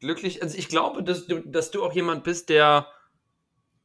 Glücklich, 0.00 0.42
also 0.42 0.56
ich 0.56 0.68
glaube, 0.68 1.02
dass 1.02 1.26
du, 1.26 1.40
dass 1.40 1.70
du 1.70 1.82
auch 1.82 1.92
jemand 1.92 2.24
bist, 2.24 2.48
der 2.48 2.86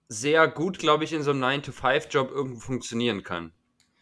sehr 0.07 0.47
gut, 0.47 0.77
glaube 0.77 1.03
ich, 1.03 1.13
in 1.13 1.23
so 1.23 1.31
einem 1.31 1.43
9-to-5-Job 1.43 2.31
irgendwo 2.31 2.59
funktionieren 2.59 3.23
kann. 3.23 3.51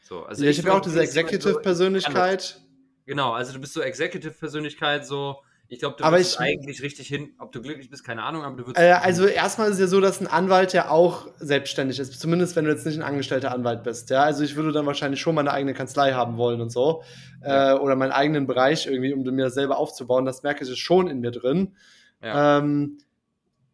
So, 0.02 0.24
also 0.24 0.44
ja, 0.44 0.50
ich, 0.50 0.60
ich 0.60 0.66
habe 0.66 0.78
auch 0.78 0.82
diese 0.82 1.02
Executive-Persönlichkeit. 1.02 2.62
Genau, 3.06 3.32
also 3.32 3.54
du 3.54 3.60
bist 3.60 3.74
so 3.74 3.82
Executive-Persönlichkeit, 3.82 5.06
so 5.06 5.42
ich 5.72 5.80
glaube, 5.80 5.96
du 5.98 6.04
aber 6.04 6.20
ich, 6.20 6.38
eigentlich 6.38 6.82
richtig 6.82 7.08
hin, 7.08 7.32
ob 7.40 7.54
du 7.54 7.62
glücklich 7.62 7.90
bist, 7.90 8.04
keine 8.04 8.24
Ahnung, 8.24 8.44
aber 8.44 8.58
du 8.58 8.68
würdest. 8.68 8.86
Äh, 8.86 8.92
also 8.92 9.26
erstmal 9.26 9.70
ist 9.70 9.76
es 9.76 9.80
ja 9.80 9.88
so, 9.88 10.02
dass 10.02 10.20
ein 10.20 10.28
Anwalt 10.28 10.74
ja 10.74 10.90
auch 10.90 11.30
selbstständig 11.40 11.98
ist, 11.98 12.20
zumindest 12.20 12.58
wenn 12.58 12.66
du 12.66 12.72
jetzt 12.72 12.86
nicht 12.86 12.98
ein 12.98 13.04
angestellter 13.04 13.54
Anwalt 13.54 13.82
bist. 13.82 14.10
Ja, 14.10 14.24
also 14.24 14.44
ich 14.44 14.58
würde 14.58 14.74
dann 14.74 14.86
wahrscheinlich 14.86 15.22
schon 15.22 15.34
meine 15.34 15.50
eigene 15.54 15.74
Kanzlei 15.74 16.12
haben 16.12 16.36
wollen 16.36 16.60
und 16.60 16.74
so 16.74 17.04
ja. 17.42 17.72
äh, 17.72 17.80
oder 17.80 17.96
meinen 17.96 18.12
eigenen 18.12 18.48
Bereich 18.48 18.86
irgendwie, 18.86 19.14
um 19.14 19.24
mir 19.24 19.46
das 19.46 19.54
selber 19.54 19.78
aufzubauen. 19.78 20.26
Das 20.26 20.44
merke 20.44 20.66
ich 20.66 20.78
schon 20.78 21.08
in 21.08 21.22
mir 21.22 21.32
drin. 21.32 21.78
Ja. 22.22 22.58
Ähm, 22.58 22.98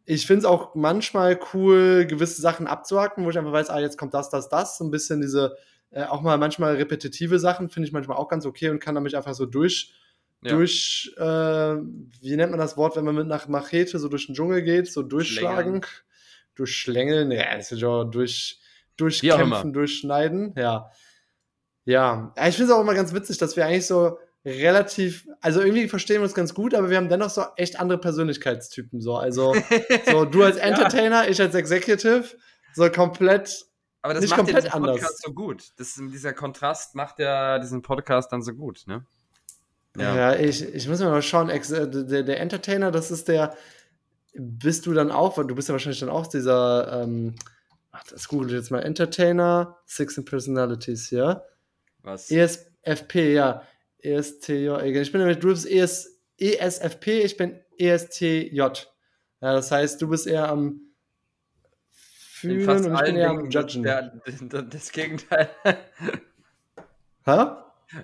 ich 0.05 0.27
finde 0.27 0.41
es 0.41 0.45
auch 0.45 0.75
manchmal 0.75 1.39
cool, 1.51 2.05
gewisse 2.05 2.43
Sachen 2.43 2.67
abzuhacken, 2.67 3.25
wo 3.25 3.31
ich 3.31 3.39
einfach 3.39 3.53
weiß, 3.53 3.71
ah, 3.71 3.79
jetzt 3.79 3.97
kommt 3.97 4.13
das, 4.13 4.29
das, 4.29 4.49
das. 4.49 4.77
So 4.77 4.85
ein 4.85 4.91
bisschen 4.91 5.19
diese, 5.19 5.57
äh, 5.89 6.03
auch 6.03 6.21
mal 6.21 6.37
manchmal 6.37 6.75
repetitive 6.75 7.39
Sachen 7.39 7.69
finde 7.69 7.87
ich 7.87 7.91
manchmal 7.93 8.17
auch 8.17 8.27
ganz 8.27 8.45
okay 8.45 8.69
und 8.69 8.79
kann 8.79 8.93
damit 8.93 9.15
einfach 9.15 9.33
so 9.33 9.47
durch 9.47 9.95
ja. 10.41 10.51
durch, 10.51 11.13
äh, 11.17 11.21
wie 11.21 12.35
nennt 12.35 12.51
man 12.51 12.59
das 12.59 12.77
Wort, 12.77 12.95
wenn 12.95 13.05
man 13.05 13.15
mit 13.15 13.27
nach 13.27 13.47
Machete 13.47 13.99
so 13.99 14.07
durch 14.07 14.27
den 14.27 14.35
Dschungel 14.35 14.61
geht, 14.61 14.91
so 14.91 15.03
durchschlagen, 15.03 15.81
durchschlängeln, 16.55 17.31
ja, 17.31 17.55
das 17.55 17.71
ist 17.71 17.81
ja 17.81 18.03
durch, 18.03 18.59
durchkämpfen, 18.97 19.73
durchschneiden, 19.73 20.53
ja. 20.57 20.91
Ja, 21.85 22.33
ich 22.35 22.55
finde 22.55 22.71
es 22.71 22.77
auch 22.77 22.81
immer 22.81 22.95
ganz 22.95 23.13
witzig, 23.13 23.37
dass 23.37 23.55
wir 23.55 23.65
eigentlich 23.65 23.87
so 23.87 24.19
relativ, 24.43 25.27
also 25.39 25.61
irgendwie 25.61 25.87
verstehen 25.87 26.17
wir 26.17 26.23
uns 26.23 26.33
ganz 26.33 26.53
gut, 26.53 26.73
aber 26.73 26.89
wir 26.89 26.97
haben 26.97 27.09
dennoch 27.09 27.29
so 27.29 27.43
echt 27.55 27.79
andere 27.79 27.97
Persönlichkeitstypen, 27.97 28.99
so, 29.01 29.15
also, 29.15 29.55
so 30.11 30.25
du 30.25 30.43
als 30.43 30.57
Entertainer, 30.57 31.23
ja. 31.23 31.29
ich 31.29 31.41
als 31.41 31.55
Executive, 31.55 32.25
so 32.73 32.89
komplett 32.89 33.67
aber 34.07 34.13
das 34.13 34.21
nicht 34.21 34.29
macht 34.31 34.39
komplett 34.39 34.63
ja 34.63 34.69
diesen 34.69 34.83
Podcast 34.85 35.23
so 35.23 35.33
gut. 35.33 35.63
Das, 35.77 35.95
dieser 35.95 36.33
Kontrast 36.33 36.95
macht 36.95 37.19
ja 37.19 37.59
diesen 37.59 37.81
Podcast 37.81 38.31
dann 38.31 38.41
so 38.41 38.53
gut, 38.53 38.83
ne? 38.85 39.05
Ja, 39.97 40.15
ja 40.15 40.35
ich, 40.39 40.63
ich 40.63 40.87
muss 40.87 40.99
mal 40.99 41.21
schauen, 41.21 41.49
äh, 41.49 41.59
der, 41.59 42.23
der 42.23 42.39
Entertainer, 42.39 42.91
das 42.91 43.11
ist 43.11 43.27
der, 43.27 43.55
bist 44.33 44.85
du 44.85 44.93
dann 44.93 45.11
auch, 45.11 45.35
du 45.35 45.55
bist 45.55 45.67
ja 45.67 45.73
wahrscheinlich 45.73 45.99
dann 45.99 46.09
auch 46.09 46.27
dieser, 46.27 47.03
ähm, 47.03 47.35
ach, 47.91 48.03
das 48.09 48.27
google 48.27 48.49
ich 48.49 48.55
jetzt 48.55 48.71
mal, 48.71 48.83
Entertainer, 48.83 49.77
Six 49.85 50.17
and 50.17 50.29
Personalities, 50.29 51.09
ja? 51.09 51.43
Was? 52.03 52.29
ESFP, 52.29 53.33
ja. 53.33 53.63
ESTJ, 53.99 54.83
ich 54.83 55.11
bin 55.11 55.21
nämlich, 55.21 55.39
du 55.39 55.47
bist 55.47 55.65
ES, 55.65 56.19
ESFP, 56.37 57.21
ich 57.23 57.35
bin 57.35 57.59
ESTJ. 57.77 58.57
Ja, 58.59 59.53
das 59.53 59.71
heißt, 59.71 60.01
du 60.01 60.07
bist 60.07 60.27
eher 60.27 60.49
am 60.49 60.81
Fühlen 61.89 62.85
und 62.85 62.93
ich 62.93 63.01
bin 63.01 63.15
eher 63.15 63.29
am 63.31 63.49
Judgen. 63.49 63.83
Der, 63.83 64.13
das 64.69 64.91
Gegenteil. 64.91 65.49
Hä? 67.25 67.45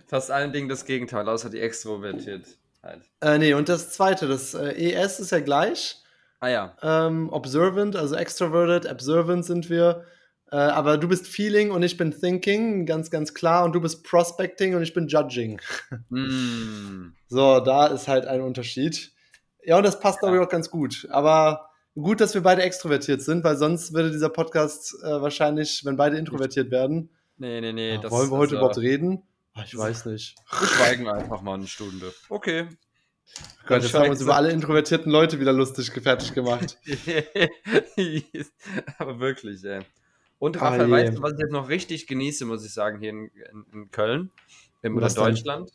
Fast 0.07 0.31
allen 0.31 0.53
Dingen 0.53 0.69
das 0.69 0.86
Gegenteil, 0.86 1.27
außer 1.27 1.49
die 1.49 1.59
Extrovertiertheit. 1.59 3.01
Äh, 3.21 3.38
nee, 3.38 3.53
und 3.53 3.69
das 3.69 3.91
zweite, 3.91 4.27
das 4.27 4.53
äh, 4.53 4.71
ES 4.71 5.19
ist 5.19 5.31
ja 5.31 5.39
gleich. 5.39 5.97
Ah 6.39 6.49
ja. 6.49 6.77
Ähm, 6.81 7.29
observant, 7.29 7.95
also 7.95 8.15
extroverted, 8.15 8.91
observant 8.91 9.45
sind 9.45 9.69
wir. 9.69 10.03
Äh, 10.51 10.57
aber 10.57 10.97
du 10.97 11.07
bist 11.07 11.25
Feeling 11.25 11.71
und 11.71 11.84
ich 11.84 11.97
bin 11.97 12.11
Thinking, 12.11 12.86
ganz, 12.86 13.09
ganz 13.09 13.34
klar. 13.34 13.63
Und 13.63 13.73
du 13.73 13.81
bist 13.81 14.03
Prospecting 14.03 14.75
und 14.75 14.84
ich 14.84 14.93
bin 14.93 15.07
Judging. 15.07 15.61
Mm. 16.09 17.13
So, 17.27 17.61
da 17.61 17.88
ist 17.88 18.07
halt 18.07 18.27
ein 18.27 18.41
Unterschied. 18.41 19.11
Ja, 19.63 19.77
und 19.77 19.84
das 19.84 19.99
passt, 19.99 20.17
ja. 20.17 20.27
glaube 20.27 20.38
ich, 20.38 20.43
auch 20.43 20.51
ganz 20.51 20.69
gut. 20.69 21.07
Aber 21.09 21.69
gut, 21.95 22.21
dass 22.21 22.36
wir 22.36 22.41
beide 22.43 22.61
extrovertiert 22.61 23.23
sind, 23.23 23.43
weil 23.43 23.57
sonst 23.57 23.93
würde 23.93 24.11
dieser 24.11 24.29
Podcast 24.29 24.93
äh, 25.01 25.19
wahrscheinlich, 25.19 25.81
wenn 25.86 25.97
beide 25.97 26.17
introvertiert 26.17 26.69
werden. 26.69 27.09
Nee, 27.38 27.59
nee, 27.61 27.73
nee. 27.73 27.95
Ja, 27.95 28.11
wollen 28.11 28.29
wir 28.29 28.38
heute 28.38 28.55
überhaupt 28.55 28.77
reden? 28.77 29.23
Ich 29.56 29.78
weiß 29.78 30.06
nicht. 30.08 30.36
Wir 30.60 30.68
schweigen 30.68 31.08
einfach 31.08 31.41
mal 31.41 31.54
eine 31.56 31.68
Stunde. 31.68 32.14
Okay. 32.30 32.68
Oh 32.70 33.68
Gott, 33.68 33.84
jetzt 33.84 33.93
haben 33.93 34.04
wir 34.04 34.12
uns 34.12 34.22
über 34.22 34.36
alle 34.36 34.51
introvertierten 34.51 35.12
Leute 35.12 35.39
wieder 35.39 35.54
lustig 35.54 35.91
fertig 35.91 36.34
gemacht. 36.34 36.78
Aber 38.97 39.20
wirklich, 39.20 39.64
ey. 39.64 39.82
Und 40.39 40.58
ah, 40.58 40.70
Raphael, 40.70 40.91
ah, 40.91 40.91
weißt 40.91 41.18
du, 41.18 41.22
was 41.22 41.34
ich 41.34 41.39
jetzt 41.39 41.51
noch 41.51 41.70
richtig 41.70 42.08
genieße, 42.08 42.45
muss 42.45 42.66
ich 42.66 42.74
sagen, 42.74 42.99
hier 42.99 43.12
in, 43.12 43.30
in, 43.30 43.66
in 43.72 43.91
Köln 43.91 44.32
im, 44.82 44.97
oder 44.97 45.10
Deutschland? 45.10 45.72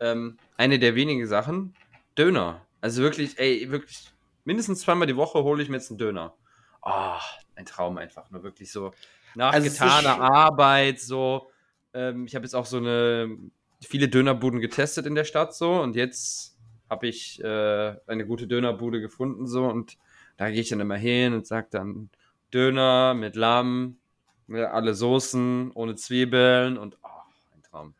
Ähm, 0.00 0.36
eine 0.56 0.78
der 0.78 0.94
wenigen 0.94 1.26
Sachen, 1.26 1.74
Döner. 2.18 2.66
Also 2.80 3.02
wirklich, 3.02 3.38
ey, 3.38 3.70
wirklich, 3.70 4.12
mindestens 4.44 4.80
zweimal 4.80 5.06
die 5.06 5.16
Woche 5.16 5.42
hole 5.42 5.62
ich 5.62 5.68
mir 5.68 5.76
jetzt 5.76 5.90
einen 5.90 5.98
Döner. 5.98 6.34
Oh, 6.82 7.18
ein 7.54 7.66
Traum 7.66 7.98
einfach, 7.98 8.30
nur 8.30 8.42
wirklich 8.42 8.72
so 8.72 8.92
nach 9.34 9.52
also 9.52 9.68
getaner 9.68 10.20
Arbeit, 10.20 11.00
so 11.00 11.49
ähm, 11.94 12.26
ich 12.26 12.34
habe 12.34 12.44
jetzt 12.44 12.54
auch 12.54 12.66
so 12.66 12.78
eine 12.78 13.36
viele 13.82 14.08
Dönerbuden 14.08 14.60
getestet 14.60 15.06
in 15.06 15.14
der 15.14 15.24
Stadt 15.24 15.54
so 15.54 15.80
und 15.80 15.96
jetzt 15.96 16.56
habe 16.88 17.06
ich 17.06 17.42
äh, 17.42 17.96
eine 18.06 18.26
gute 18.26 18.46
Dönerbude 18.46 19.00
gefunden 19.00 19.46
so 19.46 19.64
und 19.66 19.96
da 20.36 20.50
gehe 20.50 20.60
ich 20.60 20.68
dann 20.68 20.80
immer 20.80 20.96
hin 20.96 21.34
und 21.34 21.46
sage 21.46 21.68
dann 21.70 22.10
Döner 22.52 23.14
mit 23.14 23.36
Lamm, 23.36 23.98
mit 24.46 24.64
alle 24.64 24.94
Soßen, 24.94 25.70
ohne 25.74 25.94
Zwiebeln 25.94 26.76
und 26.76 26.98
oh, 27.02 27.54
ein 27.54 27.62
Traum. 27.62 27.94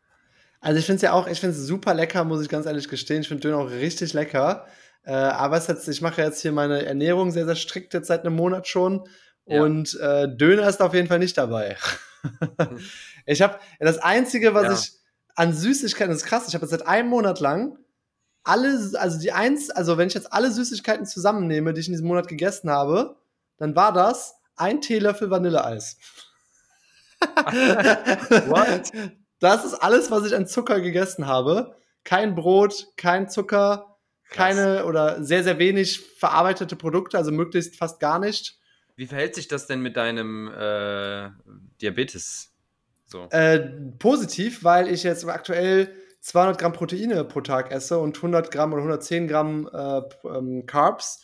Also 0.59 0.79
ich 0.79 0.85
finde 0.85 0.97
es 0.97 1.01
ja 1.01 1.13
auch, 1.13 1.27
ich 1.27 1.39
finde 1.39 1.55
es 1.55 1.65
super 1.65 1.93
lecker, 1.93 2.23
muss 2.23 2.41
ich 2.41 2.49
ganz 2.49 2.65
ehrlich 2.65 2.87
gestehen. 2.87 3.21
Ich 3.21 3.27
finde 3.27 3.41
Döner 3.41 3.57
auch 3.57 3.71
richtig 3.71 4.13
lecker. 4.13 4.67
Äh, 5.03 5.13
aber 5.13 5.57
es 5.57 5.69
hat, 5.69 5.87
ich 5.87 6.01
mache 6.01 6.21
jetzt 6.21 6.41
hier 6.41 6.51
meine 6.51 6.85
Ernährung 6.85 7.31
sehr, 7.31 7.45
sehr 7.45 7.55
strikt 7.55 7.93
jetzt 7.93 8.07
seit 8.07 8.25
einem 8.25 8.35
Monat 8.35 8.67
schon. 8.67 9.07
Ja. 9.45 9.63
Und 9.63 9.99
äh, 9.99 10.27
Döner 10.35 10.67
ist 10.67 10.81
auf 10.81 10.93
jeden 10.93 11.07
Fall 11.07 11.19
nicht 11.19 11.37
dabei. 11.37 11.77
Ich 13.25 13.41
habe 13.41 13.59
das 13.79 13.97
Einzige, 13.97 14.53
was 14.53 14.63
ja. 14.63 14.73
ich 14.73 14.91
an 15.35 15.53
Süßigkeiten, 15.53 16.11
das 16.11 16.23
ist 16.23 16.27
krass, 16.27 16.47
ich 16.47 16.53
habe 16.53 16.63
jetzt 16.65 16.71
seit 16.71 16.87
einem 16.87 17.09
Monat 17.09 17.39
lang 17.39 17.77
alle, 18.43 18.91
also 18.99 19.19
die 19.19 19.31
eins, 19.31 19.69
also 19.69 19.97
wenn 19.97 20.07
ich 20.07 20.13
jetzt 20.13 20.33
alle 20.33 20.51
Süßigkeiten 20.51 21.05
zusammennehme, 21.05 21.73
die 21.73 21.81
ich 21.81 21.87
in 21.87 21.93
diesem 21.93 22.07
Monat 22.07 22.27
gegessen 22.27 22.69
habe, 22.69 23.17
dann 23.57 23.75
war 23.75 23.93
das 23.93 24.35
ein 24.55 24.81
Teelöffel 24.81 25.29
Vanilleeis. 25.29 25.97
What? 27.21 28.91
Das 29.39 29.65
ist 29.65 29.75
alles, 29.75 30.09
was 30.11 30.25
ich 30.25 30.35
an 30.35 30.47
Zucker 30.47 30.81
gegessen 30.81 31.27
habe. 31.27 31.75
kein 32.03 32.33
Brot, 32.33 32.87
kein 32.97 33.29
Zucker, 33.29 33.97
Krass. 34.29 34.37
keine 34.37 34.85
oder 34.85 35.23
sehr, 35.23 35.43
sehr 35.43 35.59
wenig 35.59 35.99
verarbeitete 35.99 36.75
Produkte, 36.75 37.17
also 37.17 37.31
möglichst 37.31 37.75
fast 37.75 37.99
gar 37.99 38.17
nicht. 38.17 38.57
Wie 38.95 39.05
verhält 39.05 39.35
sich 39.35 39.47
das 39.47 39.67
denn 39.67 39.81
mit 39.81 39.97
deinem 39.97 40.47
äh, 40.47 41.29
Diabetes? 41.79 42.50
So. 43.11 43.27
Äh, 43.29 43.59
positiv, 43.99 44.63
weil 44.63 44.87
ich 44.87 45.03
jetzt 45.03 45.27
aktuell 45.27 45.89
200 46.21 46.57
Gramm 46.57 46.73
Proteine 46.73 47.23
pro 47.25 47.41
Tag 47.41 47.71
esse 47.71 47.99
und 47.99 48.15
100 48.15 48.51
Gramm 48.51 48.71
oder 48.73 48.83
110 48.83 49.27
Gramm 49.27 49.69
äh, 49.73 50.01
ähm, 50.27 50.65
Carbs. 50.65 51.21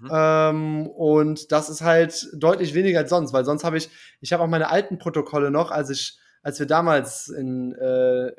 Mhm. 0.00 0.10
Ähm, 0.12 0.86
und 0.88 1.52
das 1.52 1.68
ist 1.68 1.82
halt 1.82 2.28
deutlich 2.34 2.74
weniger 2.74 3.00
als 3.00 3.10
sonst, 3.10 3.32
weil 3.32 3.44
sonst 3.44 3.64
habe 3.64 3.76
ich, 3.76 3.88
ich 4.20 4.32
habe 4.32 4.42
auch 4.42 4.48
meine 4.48 4.70
alten 4.70 4.98
Protokolle 4.98 5.50
noch, 5.50 5.70
als 5.70 5.90
ich, 5.90 6.18
als 6.42 6.58
wir 6.58 6.66
damals 6.66 7.28
in, 7.28 7.74
äh, 7.74 8.32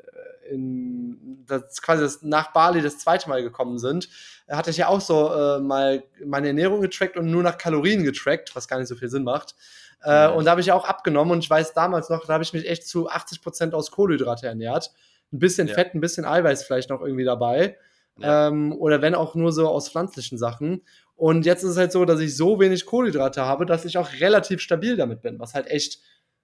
in 0.49 1.45
das 1.45 1.81
quasi 1.81 2.01
das, 2.01 2.21
nach 2.21 2.51
Bali 2.53 2.81
das 2.81 2.97
zweite 2.97 3.29
Mal 3.29 3.43
gekommen 3.43 3.77
sind, 3.77 4.09
hatte 4.49 4.71
ich 4.71 4.77
ja 4.77 4.87
auch 4.87 5.01
so 5.01 5.31
äh, 5.31 5.59
mal 5.59 6.03
meine 6.25 6.47
Ernährung 6.47 6.81
getrackt 6.81 7.17
und 7.17 7.29
nur 7.29 7.43
nach 7.43 7.57
Kalorien 7.57 8.03
getrackt, 8.03 8.55
was 8.55 8.67
gar 8.67 8.79
nicht 8.79 8.87
so 8.87 8.95
viel 8.95 9.09
Sinn 9.09 9.23
macht. 9.23 9.55
Äh, 10.03 10.29
Mhm. 10.29 10.35
Und 10.37 10.45
da 10.45 10.51
habe 10.51 10.61
ich 10.61 10.71
auch 10.71 10.85
abgenommen 10.85 11.31
und 11.33 11.39
ich 11.43 11.49
weiß 11.49 11.73
damals 11.73 12.09
noch, 12.09 12.25
da 12.25 12.33
habe 12.33 12.43
ich 12.43 12.53
mich 12.53 12.67
echt 12.69 12.87
zu 12.87 13.09
80 13.09 13.41
Prozent 13.41 13.73
aus 13.73 13.91
Kohlenhydrate 13.91 14.47
ernährt. 14.47 14.91
Ein 15.33 15.39
bisschen 15.39 15.67
Ja. 15.67 15.73
Fett, 15.73 15.93
ein 15.93 16.01
bisschen 16.01 16.25
Eiweiß 16.25 16.63
vielleicht 16.63 16.89
noch 16.89 17.01
irgendwie 17.01 17.25
dabei. 17.25 17.77
Ja. 18.17 18.47
Ähm, 18.47 18.73
oder 18.73 19.01
wenn 19.01 19.15
auch 19.15 19.35
nur 19.35 19.51
so 19.51 19.67
aus 19.67 19.89
pflanzlichen 19.89 20.37
Sachen. 20.37 20.81
Und 21.15 21.45
jetzt 21.45 21.63
ist 21.63 21.71
es 21.71 21.77
halt 21.77 21.91
so, 21.91 22.05
dass 22.05 22.19
ich 22.21 22.35
so 22.35 22.59
wenig 22.59 22.85
Kohlenhydrate 22.85 23.41
habe, 23.45 23.65
dass 23.65 23.85
ich 23.85 23.97
auch 23.97 24.09
relativ 24.19 24.61
stabil 24.61 24.95
damit 24.97 25.21
bin, 25.21 25.39
was 25.39 25.53
halt 25.53 25.67
echt 25.67 25.99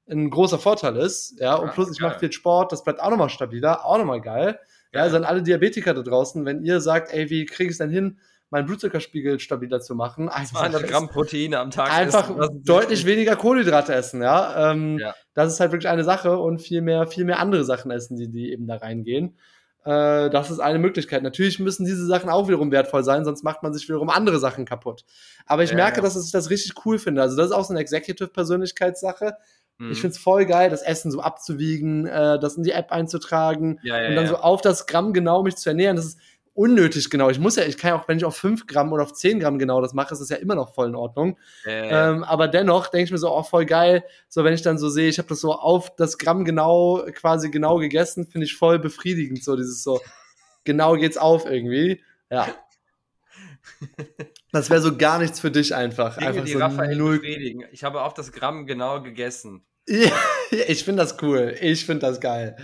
ein 0.10 0.30
großer 0.30 0.60
Vorteil 0.60 0.98
ist. 0.98 1.40
Ja, 1.40 1.56
und 1.56 1.68
Ja, 1.68 1.74
plus 1.74 1.92
ich 1.92 2.00
mache 2.02 2.20
viel 2.20 2.32
Sport, 2.32 2.72
das 2.72 2.84
bleibt 2.84 3.00
auch 3.02 3.10
nochmal 3.10 3.30
stabiler, 3.30 3.86
auch 3.86 3.98
nochmal 3.98 4.22
geil. 4.22 4.60
Ja, 4.94 5.02
also 5.02 5.18
an 5.18 5.24
alle 5.26 5.42
Diabetiker 5.42 5.94
da 5.94 6.02
draußen, 6.04 6.46
wenn 6.46 6.64
ihr 6.64 6.80
sagt, 6.80 7.12
ey, 7.14 7.30
wie 7.30 7.46
kriege 7.46 7.70
ich 7.70 7.74
es 7.74 7.78
denn 7.80 7.90
hin, 7.90 8.20
meinen 8.50 8.66
Blutzuckerspiegel 8.66 9.40
stabiler 9.40 9.82
zu 9.82 9.96
machen? 9.96 10.30
Einfach 10.30 10.62
200 10.62 10.88
Gramm 10.88 11.10
Proteine 11.10 11.60
am 11.60 11.72
Tag. 11.72 11.92
einfach 11.92 12.30
essen, 12.30 12.42
ist 12.42 12.52
deutlich 12.70 13.00
wichtig. 13.00 13.06
weniger 13.08 13.36
Kohlenhydrate 13.36 13.94
essen, 13.94 14.22
ja. 14.22 14.72
Ähm, 14.72 14.98
Ja. 15.00 15.14
Das 15.34 15.52
ist 15.52 15.60
halt 15.60 15.72
wirklich 15.74 15.90
eine 15.90 16.04
Sache 16.06 16.38
und 16.38 16.60
viel 16.62 16.82
mehr, 16.82 17.08
viel 17.08 17.26
mehr 17.26 17.40
andere 17.40 17.66
Sachen 17.66 17.92
essen, 17.92 18.16
die, 18.18 18.30
die 18.30 18.52
eben 18.54 18.68
da 18.68 18.78
reingehen. 18.78 19.38
Äh, 19.84 20.30
das 20.30 20.50
ist 20.50 20.60
eine 20.60 20.80
Möglichkeit. 20.80 21.22
Natürlich 21.24 21.60
müssen 21.60 21.86
diese 21.86 22.06
Sachen 22.06 22.30
auch 22.30 22.48
wiederum 22.48 22.72
wertvoll 22.72 23.04
sein, 23.04 23.26
sonst 23.26 23.44
macht 23.44 23.62
man 23.62 23.74
sich 23.74 23.88
wiederum 23.90 24.10
andere 24.10 24.40
Sachen 24.40 24.66
kaputt. 24.66 25.04
Aber 25.46 25.64
ich 25.64 25.72
Ja, 25.72 25.76
merke, 25.76 25.98
ja. 25.98 26.04
dass 26.04 26.16
ich 26.24 26.32
das 26.32 26.50
richtig 26.50 26.74
cool 26.86 26.98
finde. 27.00 27.22
Also 27.22 27.36
das 27.36 27.48
ist 27.48 27.52
auch 27.52 27.66
so 27.66 27.74
eine 27.74 27.82
Executive-Persönlichkeitssache. 27.82 29.36
Mhm. 29.78 29.92
Ich 29.92 30.00
finde 30.02 30.16
es 30.16 30.18
voll 30.18 30.46
geil, 30.46 30.70
das 30.70 30.82
Essen 30.82 31.12
so 31.12 31.20
abzuwiegen, 31.20 32.08
äh, 32.08 32.40
das 32.40 32.56
in 32.56 32.64
die 32.64 32.72
App 32.72 32.92
einzutragen 32.92 33.80
und 34.10 34.16
dann 34.16 34.28
so 34.28 34.38
auf 34.38 34.62
das 34.62 34.88
Gramm 34.88 35.14
genau 35.14 35.44
mich 35.44 35.58
zu 35.58 35.70
ernähren. 35.70 35.98
Das 35.98 36.06
ist 36.06 36.20
unnötig 36.56 37.10
genau. 37.10 37.30
Ich 37.30 37.38
muss 37.38 37.58
ja, 37.58 37.64
ich 37.64 37.78
kann 37.78 37.90
ja 37.90 37.96
auch, 38.00 38.08
wenn 38.08 38.18
ich 38.18 38.26
auf 38.26 38.38
5 38.38 38.66
Gramm 38.66 38.92
oder 38.94 39.04
auf 39.04 39.14
10 39.14 39.40
Gramm 39.40 39.60
genau 39.60 39.82
das 39.82 39.94
mache, 39.94 40.14
ist 40.14 40.20
das 40.20 40.30
ja 40.30 40.38
immer 40.38 40.56
noch 40.56 40.74
voll 40.74 40.88
in 40.88 40.96
Ordnung. 40.96 41.38
Ja. 41.66 42.12
Ähm, 42.12 42.24
aber 42.24 42.48
dennoch 42.48 42.88
denke 42.88 43.06
ich 43.06 43.12
mir 43.12 43.18
so, 43.18 43.32
oh, 43.32 43.44
voll 43.44 43.66
geil. 43.66 44.04
So, 44.30 44.44
wenn 44.44 44.54
ich 44.54 44.62
dann 44.62 44.78
so 44.78 44.90
sehe, 44.90 45.10
ich 45.10 45.20
habe 45.20 45.28
das 45.28 45.42
so 45.42 45.54
auf 45.54 45.96
das 45.96 46.18
Gramm 46.18 46.46
genau, 46.46 47.06
quasi 47.14 47.52
genau 47.52 47.78
gegessen, 47.78 48.26
finde 48.26 48.46
ich 48.46 48.56
voll 48.56 48.80
befriedigend. 48.80 49.44
So, 49.44 49.56
dieses 49.56 49.84
so, 49.84 50.02
genau 50.64 50.96
geht's 50.96 51.18
auf 51.18 51.46
irgendwie. 51.46 52.02
Ja. 52.32 52.48
Das 54.52 54.70
wäre 54.70 54.80
so 54.80 54.96
gar 54.96 55.20
nichts 55.20 55.42
für 55.42 55.52
dich 55.52 55.76
einfach. 55.76 56.16
Dinge, 56.16 56.30
einfach 56.30 56.46
die 56.46 56.54
so 56.54 56.60
Raphael 56.60 56.96
null. 56.96 57.20
befriedigen. 57.20 57.66
Ich 57.74 57.84
habe 57.84 58.04
auf 58.04 58.14
das 58.14 58.32
Gramm 58.32 58.66
genau 58.66 59.02
gegessen. 59.02 59.66
Ich 60.68 60.86
finde 60.86 61.02
das 61.02 61.22
cool. 61.22 61.56
Ich 61.60 61.86
finde 61.86 62.08
das 62.08 62.22
geil. 62.22 62.56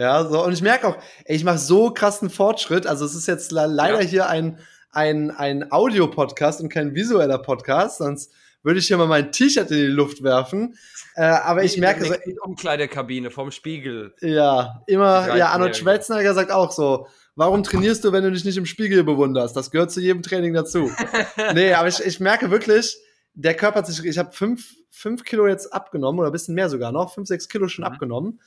Ja, 0.00 0.24
so. 0.24 0.44
Und 0.44 0.52
ich 0.52 0.62
merke 0.62 0.88
auch, 0.88 0.96
ey, 1.26 1.36
ich 1.36 1.44
mache 1.44 1.58
so 1.58 1.90
krassen 1.92 2.30
Fortschritt. 2.30 2.86
Also, 2.86 3.04
es 3.04 3.14
ist 3.14 3.26
jetzt 3.28 3.52
le- 3.52 3.66
leider 3.66 4.00
Ja. 4.02 4.08
hier 4.08 4.28
ein, 4.28 4.58
ein, 4.90 5.30
ein 5.30 5.70
Audio-Podcast 5.70 6.60
und 6.62 6.68
kein 6.70 6.94
visueller 6.94 7.38
Podcast. 7.38 7.98
Sonst 7.98 8.32
würde 8.62 8.78
ich 8.80 8.86
hier 8.86 8.96
mal 8.96 9.06
mein 9.06 9.30
T-Shirt 9.32 9.70
in 9.70 9.76
die 9.76 9.82
Luft 9.86 10.22
werfen. 10.22 10.76
Äh, 11.16 11.22
aber 11.24 11.64
ich 11.64 11.76
merke 11.78 12.04
so, 12.04 12.10
nächsten 12.10 12.38
Umkleidekabine 12.40 13.30
vom 13.30 13.50
Spiegel. 13.50 14.14
Ja, 14.20 14.82
immer, 14.86 15.28
Die 15.32 15.38
ja, 15.38 15.48
Arnold 15.48 15.74
13-Jährige. 15.74 15.74
Schwarzenegger 15.76 16.34
sagt 16.34 16.50
auch 16.52 16.70
so, 16.72 17.06
warum 17.36 17.62
trainierst 17.62 18.04
du, 18.04 18.12
wenn 18.12 18.22
du 18.24 18.30
dich 18.32 18.44
nicht 18.44 18.56
im 18.58 18.66
Spiegel 18.66 19.02
bewunderst? 19.04 19.56
Das 19.56 19.70
gehört 19.70 19.90
zu 19.92 20.00
jedem 20.00 20.22
Training 20.22 20.54
dazu. 20.54 20.90
nee, 21.54 21.72
aber 21.74 21.88
ich, 21.88 22.00
ich 22.04 22.20
merke 22.20 22.50
wirklich, 22.50 22.98
der 23.34 23.54
Körper 23.54 23.78
hat 23.78 23.86
sich, 23.86 24.04
ich 24.04 24.18
habe 24.18 24.32
fünf, 24.32 24.74
fünf 24.90 25.24
Kilo 25.24 25.46
jetzt 25.46 25.72
abgenommen 25.72 26.18
oder 26.20 26.28
ein 26.30 26.32
bisschen 26.32 26.54
mehr 26.54 26.68
sogar 26.68 26.92
noch, 26.92 27.14
fünf, 27.14 27.28
sechs 27.28 27.48
Kilo 27.48 27.68
schon 27.68 27.84
Mhm. 27.84 27.92
abgenommen, 27.92 28.40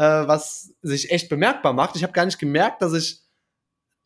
äh, 0.00 0.26
was 0.26 0.72
sich 0.80 1.10
echt 1.10 1.28
bemerkbar 1.28 1.74
macht. 1.74 1.94
Ich 1.94 2.02
habe 2.02 2.14
gar 2.14 2.24
nicht 2.24 2.38
gemerkt, 2.38 2.80
dass 2.80 2.94
ich 2.94 3.20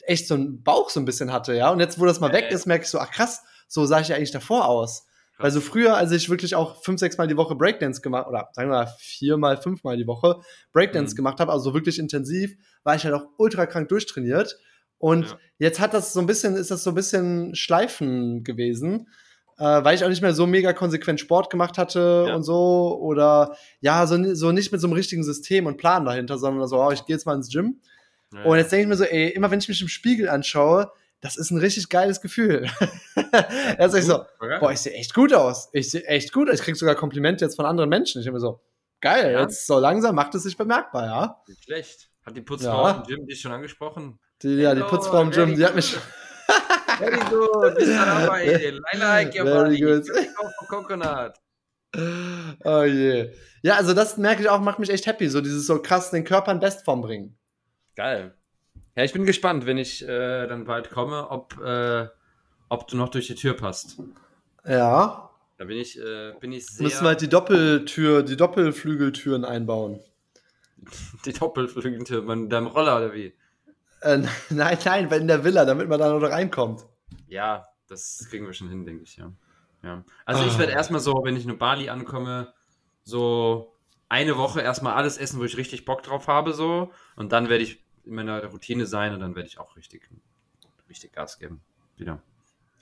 echt 0.07 0.27
so 0.27 0.35
einen 0.35 0.63
Bauch 0.65 0.91
so 0.91 0.99
ein 0.99 1.05
bisschen 1.05 1.33
hatte, 1.33 1.55
ja. 1.55 1.71
Und 1.71 1.79
jetzt, 1.79 2.01
wo 2.01 2.05
das 2.05 2.19
mal 2.19 2.33
weg 2.33 2.51
ist, 2.51 2.67
merke 2.67 2.85
ich 2.85 2.91
so, 2.91 2.99
ach 2.99 3.13
krass, 3.13 3.43
so 3.69 3.87
sah 3.87 4.01
ich 4.01 4.09
ja 4.09 4.17
eigentlich 4.17 4.33
davor 4.33 4.67
aus. 4.67 5.07
Weil 5.39 5.51
so 5.51 5.61
früher, 5.61 5.97
als 5.97 6.13
ich 6.13 6.29
wirklich 6.31 6.55
auch 6.55 6.83
fünf, 6.85 7.01
sechs 7.01 7.17
Mal 7.17 7.27
die 7.29 7.37
Woche 7.37 7.55
Breakdance 7.57 8.01
gemacht, 8.01 8.27
oder 8.29 8.49
sagen 8.53 8.71
wir 8.71 8.77
mal 8.85 8.95
viermal, 8.99 9.57
fünfmal 9.61 9.97
die 9.97 10.07
Woche 10.07 10.41
Breakdance 10.73 11.15
Mhm. 11.15 11.17
gemacht 11.17 11.41
habe, 11.41 11.53
also 11.53 11.75
wirklich 11.75 11.99
intensiv, 11.99 12.55
war 12.85 12.95
ich 12.97 13.05
halt 13.05 13.15
auch 13.15 13.27
ultra 13.39 13.67
krank 13.67 13.89
durchtrainiert. 13.89 14.57
Und 14.99 15.31
Ja. 15.31 15.39
jetzt 15.59 15.81
hat 15.81 15.95
das 15.95 16.13
so 16.13 16.21
ein 16.21 16.27
bisschen, 16.27 16.57
ist 16.57 16.71
das 16.71 16.83
so 16.85 16.91
ein 16.91 16.95
bisschen 16.95 17.55
Schleifen 17.55 18.43
gewesen, 18.45 19.09
äh, 19.59 19.85
weil 19.85 19.95
ich 19.95 20.05
auch 20.05 20.09
nicht 20.09 20.23
mehr 20.23 20.35
so 20.35 20.47
mega 20.47 20.73
konsequent 20.73 21.21
Sport 21.21 21.51
gemacht 21.51 21.79
hatte 21.79 22.27
Ja. 22.29 22.35
und 22.37 22.43
so. 22.43 22.99
Oder 23.01 23.57
ja, 23.81 24.07
so, 24.07 24.35
so 24.35 24.53
nicht 24.53 24.73
mit 24.73 24.81
so 24.81 24.87
einem 24.87 24.95
richtigen 24.95 25.23
System 25.25 25.67
und 25.67 25.77
Plan 25.77 26.05
dahinter, 26.05 26.39
sondern 26.39 26.67
so, 26.69 26.81
oh, 26.83 26.91
ich 26.91 27.05
gehe 27.07 27.15
jetzt 27.17 27.27
mal 27.27 27.35
ins 27.35 27.51
Gym. 27.51 27.81
Ja, 28.33 28.43
Und 28.45 28.57
jetzt 28.59 28.73
denke 28.73 28.83
ich 28.83 28.89
mir 28.89 28.97
so, 28.97 29.05
ey, 29.05 29.29
immer 29.29 29.51
wenn 29.51 29.59
ich 29.61 29.69
mich 29.69 29.81
im 29.81 29.89
Spiegel 29.89 30.29
anschaue, 30.29 30.91
das 31.21 31.37
ist 31.37 31.51
ein 31.51 31.59
richtig 31.59 31.89
geiles 31.89 32.21
Gefühl. 32.21 32.69
da 33.79 33.89
sag 33.89 34.01
ich 34.01 34.07
so, 34.07 34.25
boah, 34.61 34.73
ich 34.73 34.81
sehe 34.81 34.93
echt 34.93 35.15
gut 35.15 35.33
aus. 35.33 35.69
Ich 35.73 35.91
sehe 35.91 36.05
echt 36.05 36.33
gut 36.33 36.49
aus. 36.51 36.57
Ich 36.57 36.63
krieg 36.63 36.77
sogar 36.77 36.95
Komplimente 36.97 37.45
jetzt 37.45 37.57
von 37.57 37.65
anderen 37.65 37.89
Menschen. 37.89 38.21
Ich 38.21 38.27
bin 38.27 38.35
mir 38.35 38.41
so, 38.41 38.61
geil, 39.01 39.33
Ja. 39.33 39.41
jetzt 39.43 39.67
so 39.67 39.79
langsam 39.79 40.15
macht 40.17 40.35
es 40.35 40.43
sich 40.43 40.57
bemerkbar, 40.57 41.07
ja. 41.07 41.43
Nicht 41.49 41.65
schlecht. 41.65 42.09
Hat 42.27 42.37
die 42.37 42.43
Putzfrau 42.43 42.89
Ja. 42.89 42.91
im 42.97 43.03
Gym 43.05 43.27
dich 43.27 43.41
schon 43.41 43.53
angesprochen? 43.53 44.19
Die, 44.43 44.57
ja, 44.57 44.75
die 44.75 44.83
Putzfrau 44.83 45.23
im 45.23 45.31
Gym, 45.31 45.55
die 45.57 45.65
hat 45.65 45.75
mich. 45.75 45.97
Very 46.99 47.21
good, 47.31 47.77
Mr. 47.79 48.07
Raphael. 48.07 48.81
I 48.93 48.97
like 48.97 49.35
your 49.35 49.45
Very 49.45 49.81
body. 49.81 49.81
good. 49.81 50.07
Coconut. 50.69 51.39
oh 52.65 52.85
je. 52.85 53.31
Ja, 53.63 53.77
also 53.77 53.95
das 53.95 54.17
merke 54.17 54.43
ich 54.43 54.49
auch, 54.49 54.61
macht 54.61 54.79
mich 54.79 54.91
echt 54.91 55.07
happy. 55.07 55.29
So 55.29 55.41
dieses 55.41 55.67
so 55.67 55.81
krass 55.81 56.11
den 56.11 56.25
Körper 56.25 56.53
in 56.53 56.61
Bestform 56.61 57.03
bringen. 57.03 57.37
Geil. 57.97 58.35
Ja, 58.97 59.05
ich 59.05 59.13
bin 59.13 59.25
gespannt, 59.27 59.67
wenn 59.67 59.79
ich 59.79 60.07
äh, 60.07 60.47
dann 60.47 60.65
bald 60.65 60.91
komme, 60.91 61.31
ob, 61.31 61.61
äh, 61.61 62.07
ob 62.69 62.89
du 62.89 62.97
noch 62.97 63.09
durch 63.09 63.27
die 63.27 63.35
Tür 63.35 63.55
passt. 63.55 63.99
Ja. 64.67 65.31
Da 65.57 65.65
bin 65.65 65.79
ich, 65.79 65.99
äh, 65.99 66.33
bin 66.41 66.53
ich 66.53 66.67
sehr. 66.67 66.85
Müssen 66.85 67.03
wir 67.03 67.09
halt 67.09 67.21
die 67.21 67.29
Doppeltür, 67.29 68.23
die 68.23 68.37
Doppelflügeltüren 68.37 69.45
einbauen. 69.45 70.01
die 71.25 71.33
Doppelflügeltür 71.33 72.23
mit 72.23 72.53
deinem 72.53 72.67
Roller 72.67 72.97
oder 72.97 73.15
wie? 73.15 73.35
Äh, 74.05 74.19
nein, 74.51 74.79
nein, 74.85 75.11
in 75.13 75.29
der 75.29 75.43
Villa, 75.45 75.65
damit 75.65 75.89
man 75.89 75.99
da 75.99 76.13
noch 76.13 76.29
reinkommt. 76.29 76.85
Ja, 77.29 77.67
das 77.89 78.27
kriegen 78.31 78.47
wir 78.47 78.53
schon 78.53 78.69
hin, 78.69 78.85
denke 78.85 79.03
ich, 79.05 79.17
ja. 79.17 79.33
ja. 79.83 80.05
Also 80.25 80.45
ich 80.45 80.55
Ah. 80.55 80.59
werde 80.61 80.73
erstmal 80.73 81.01
so, 81.01 81.23
wenn 81.25 81.37
ich 81.37 81.47
in 81.47 81.59
Bali 81.59 81.89
ankomme, 81.89 82.53
so 83.03 83.75
eine 84.09 84.37
Woche 84.37 84.61
erstmal 84.61 84.95
alles 84.95 85.17
essen, 85.19 85.41
wo 85.41 85.45
ich 85.45 85.57
richtig 85.57 85.85
Bock 85.85 86.03
drauf 86.03 86.29
habe, 86.29 86.53
so. 86.53 86.93
Und 87.17 87.33
dann 87.33 87.49
werde 87.49 87.65
ich 87.65 87.83
in 88.05 88.15
meiner 88.15 88.45
Routine 88.47 88.87
sein 88.87 89.15
und 89.15 89.21
dann 89.21 89.35
werde 89.35 89.49
ich 89.49 89.59
auch 89.59 89.77
richtig, 89.77 90.09
richtig 90.89 91.13
Gas 91.13 91.39
geben. 91.39 91.61
Wieder. 91.97 92.21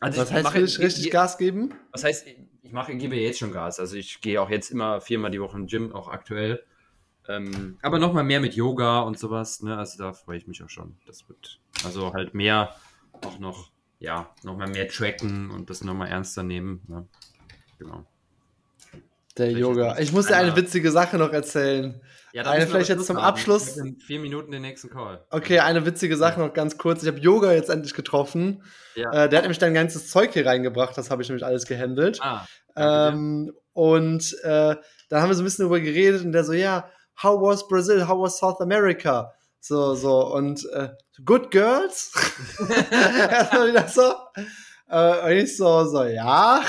Also 0.01 0.21
Was 0.21 0.29
ich 0.31 0.35
heißt 0.35 0.45
mache- 0.45 0.61
dich 0.61 0.79
richtig 0.81 1.05
je- 1.05 1.11
Gas 1.11 1.39
geben? 1.39 1.75
Was 1.93 2.03
heißt, 2.05 2.27
ich 2.63 2.73
mache, 2.73 2.95
gebe 2.97 3.15
jetzt 3.17 3.39
schon 3.39 3.53
Gas. 3.53 3.79
Also 3.79 3.97
ich 3.97 4.21
gehe 4.21 4.41
auch 4.43 4.51
jetzt 4.51 4.71
immer 4.71 5.01
viermal 5.01 5.31
die 5.31 5.41
Woche 5.41 5.57
im 5.57 5.67
Gym, 5.69 5.93
auch 5.95 6.09
aktuell. 6.09 6.65
Ähm, 7.29 7.79
aber 7.83 7.99
nochmal 7.99 8.25
mehr 8.25 8.41
mit 8.41 8.55
Yoga 8.55 9.01
und 9.01 9.19
sowas, 9.19 9.63
ne? 9.63 9.77
Also 9.77 9.99
da 10.03 10.13
freue 10.13 10.39
ich 10.39 10.47
mich 10.47 10.63
auch 10.63 10.69
schon. 10.71 10.97
Das 11.07 11.29
wird, 11.29 11.61
also 11.85 12.13
halt 12.13 12.35
mehr, 12.35 12.75
auch 13.25 13.39
noch, 13.39 13.71
ja, 14.01 14.31
nochmal 14.43 14.69
mehr 14.69 14.89
tracken 14.89 15.51
und 15.51 15.71
das 15.71 15.85
nochmal 15.85 16.09
ernster 16.09 16.43
nehmen. 16.43 16.83
Ne? 16.89 17.07
Genau. 17.79 18.05
Der 19.39 19.47
Vielleicht 19.47 19.61
Yoga. 19.61 19.99
Ich 19.99 20.13
muss 20.13 20.27
dir 20.27 20.37
eine 20.37 20.49
einer- 20.49 20.57
witzige 20.57 20.91
Sache 20.91 21.17
noch 21.17 21.33
erzählen. 21.33 22.01
Ja, 22.35 22.43
Eine 22.43 22.61
müssen 22.61 22.61
wir 22.61 22.67
vielleicht 22.77 22.89
jetzt 22.91 23.07
zum 23.07 23.17
machen. 23.17 23.27
Abschluss. 23.27 23.77
In 23.77 23.99
vier 23.99 24.19
Minuten 24.19 24.53
den 24.53 24.63
nächsten 24.63 24.89
Call. 24.91 25.25
Okay, 25.31 25.59
eine 25.61 25.85
witzige 25.87 26.17
Sache 26.17 26.41
noch 26.41 26.53
ganz 26.55 26.77
kurz. 26.79 27.03
Ich 27.03 27.09
habe 27.09 27.19
Yoga 27.21 27.53
jetzt 27.53 27.69
endlich 27.71 27.95
getroffen. 27.95 28.63
Ja. 28.95 29.11
Äh, 29.13 29.29
der 29.29 29.39
hat 29.39 29.45
nämlich 29.45 29.59
dein 29.59 29.75
ganzes 29.75 30.09
Zeug 30.11 30.33
hier 30.33 30.45
reingebracht. 30.47 30.97
Das 30.97 31.11
habe 31.11 31.23
ich 31.23 31.29
nämlich 31.29 31.45
alles 31.45 31.67
gehandelt. 31.67 32.19
Ah. 32.23 32.47
Ähm, 32.75 33.53
und 33.75 34.35
äh, 34.43 34.77
dann 35.09 35.21
haben 35.23 35.29
wir 35.29 35.35
so 35.35 35.43
ein 35.43 35.45
bisschen 35.45 35.65
darüber 35.65 35.81
geredet 35.81 36.25
und 36.25 36.33
der 36.33 36.45
so, 36.45 36.53
ja, 36.55 36.89
how 37.17 37.41
was 37.41 37.67
Brazil? 37.67 38.07
How 38.07 38.19
was 38.21 38.39
South 38.39 38.61
America? 38.61 39.33
So, 39.61 39.95
so, 39.95 40.35
und 40.35 40.65
äh, 40.73 40.89
good 41.25 41.51
girls? 41.51 42.13
Erstmal 42.69 43.69
wieder 43.71 43.89
so. 43.89 44.15
Äh, 44.89 45.25
und 45.25 45.39
ich 45.45 45.57
so, 45.57 45.85
so, 45.87 46.05
ja. 46.05 46.65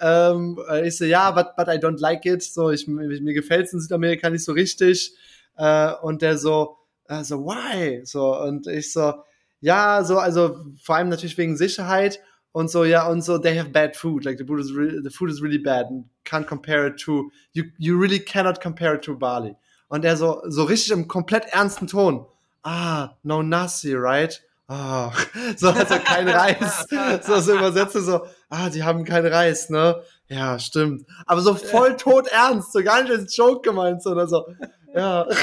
ähm, 0.00 0.58
äh, 0.68 0.88
ich 0.88 0.96
so, 0.98 1.04
ja, 1.04 1.30
but, 1.30 1.56
but 1.56 1.68
I 1.68 1.78
don't 1.78 2.00
like 2.00 2.26
it. 2.26 2.42
So, 2.42 2.70
ich, 2.70 2.86
mir, 2.86 3.34
gefällt 3.34 3.66
es 3.66 3.72
in 3.72 3.80
Südamerika 3.80 4.28
nicht 4.28 4.44
so 4.44 4.52
richtig. 4.52 5.14
Äh, 5.56 5.92
und 6.02 6.20
der 6.22 6.36
so, 6.36 6.76
Also, 7.08 7.44
why? 7.44 8.04
So, 8.04 8.36
und 8.40 8.66
ich 8.66 8.92
so, 8.92 9.14
ja, 9.60 10.02
so, 10.04 10.18
also 10.18 10.58
vor 10.82 10.96
allem 10.96 11.08
natürlich 11.08 11.38
wegen 11.38 11.56
Sicherheit 11.56 12.20
und 12.52 12.70
so, 12.70 12.84
ja, 12.84 13.06
und 13.08 13.22
so, 13.22 13.38
they 13.38 13.56
have 13.56 13.70
bad 13.70 13.96
food. 13.96 14.24
Like, 14.24 14.38
the 14.38 14.44
food 14.44 14.60
is 14.60 14.74
really, 14.74 15.00
the 15.02 15.10
food 15.10 15.30
is 15.30 15.40
really 15.40 15.58
bad 15.58 15.86
and 15.86 16.06
can't 16.24 16.46
compare 16.46 16.86
it 16.86 16.98
to, 17.04 17.30
you, 17.52 17.64
you 17.78 17.98
really 17.98 18.18
cannot 18.18 18.60
compare 18.60 18.94
it 18.96 19.02
to 19.02 19.16
Bali. 19.16 19.54
Und 19.88 20.04
er 20.04 20.16
so, 20.16 20.42
so 20.46 20.64
richtig 20.64 20.92
im 20.92 21.08
komplett 21.08 21.46
ernsten 21.46 21.86
Ton. 21.86 22.26
Ah, 22.62 23.10
no 23.22 23.42
nasi, 23.42 23.94
right? 23.94 24.42
Ah, 24.68 25.12
so, 25.56 25.68
also 25.68 25.94
kein 26.04 26.28
Reis. 26.28 26.86
So, 27.22 27.40
so 27.40 27.54
übersetze 27.54 28.02
so, 28.02 28.26
ah, 28.50 28.68
die 28.68 28.82
haben 28.82 29.04
keinen 29.04 29.32
Reis, 29.32 29.70
ne? 29.70 30.02
Ja, 30.28 30.58
stimmt. 30.58 31.06
Aber 31.26 31.40
so 31.40 31.54
voll 31.54 31.96
tot 31.96 32.26
ernst, 32.28 32.72
so 32.72 32.82
gar 32.82 33.02
nicht 33.02 33.12
als 33.12 33.36
Joke 33.36 33.62
gemeint, 33.62 34.02
so, 34.02 34.10
oder 34.10 34.26
so. 34.26 34.46
Ja. 34.94 35.26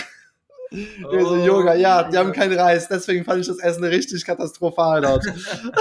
Oh, 1.05 1.23
so, 1.23 1.35
Yoga, 1.35 1.75
ja, 1.75 2.01
die 2.01 2.17
haben 2.17 2.31
keinen 2.31 2.57
Reis, 2.57 2.87
deswegen 2.87 3.23
fand 3.25 3.41
ich 3.41 3.47
das 3.47 3.59
Essen 3.59 3.83
richtig 3.83 4.25
katastrophal 4.25 5.01
dort. 5.01 5.23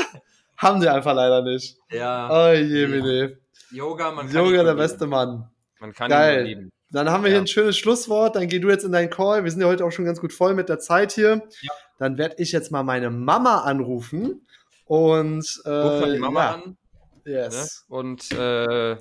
haben 0.58 0.82
die 0.82 0.88
einfach 0.88 1.14
leider 1.14 1.40
nicht. 1.40 1.78
Ja. 1.90 2.28
Oh 2.30 2.52
je, 2.52 2.86
Mene. 2.86 3.38
Yoga, 3.70 4.10
man 4.10 4.26
kann 4.30 4.36
Yoga, 4.36 4.64
der 4.64 4.74
beste 4.74 5.06
Mann. 5.06 5.48
Man 5.80 5.94
kann 5.94 6.10
Geil. 6.10 6.40
ihn 6.40 6.46
lieben. 6.46 6.72
Dann 6.92 7.10
haben 7.10 7.24
wir 7.24 7.30
Ja. 7.30 7.36
hier 7.36 7.42
ein 7.42 7.46
schönes 7.46 7.76
Schlusswort. 7.78 8.36
Dann 8.36 8.48
geh 8.48 8.58
du 8.58 8.68
jetzt 8.68 8.84
in 8.84 8.92
deinen 8.92 9.10
Call. 9.10 9.44
Wir 9.44 9.50
sind 9.50 9.60
ja 9.60 9.66
heute 9.66 9.84
auch 9.84 9.90
schon 9.90 10.04
ganz 10.04 10.20
gut 10.20 10.32
voll 10.32 10.54
mit 10.54 10.68
der 10.68 10.78
Zeit 10.78 11.12
hier. 11.12 11.42
Ja. 11.62 11.72
Dann 11.98 12.18
werde 12.18 12.36
ich 12.38 12.52
jetzt 12.52 12.70
mal 12.70 12.82
meine 12.82 13.10
Mama 13.10 13.62
anrufen. 13.62 14.46
Und 14.84 15.62
äh, 15.64 15.70
Ruf 15.70 16.00
mal 16.02 16.12
die 16.12 16.18
Mama 16.18 16.40
ja. 16.40 16.54
an. 16.54 16.76
Ne? 17.24 17.32
Yes. 17.32 17.84
Und 17.88 18.30
äh, 18.32 18.96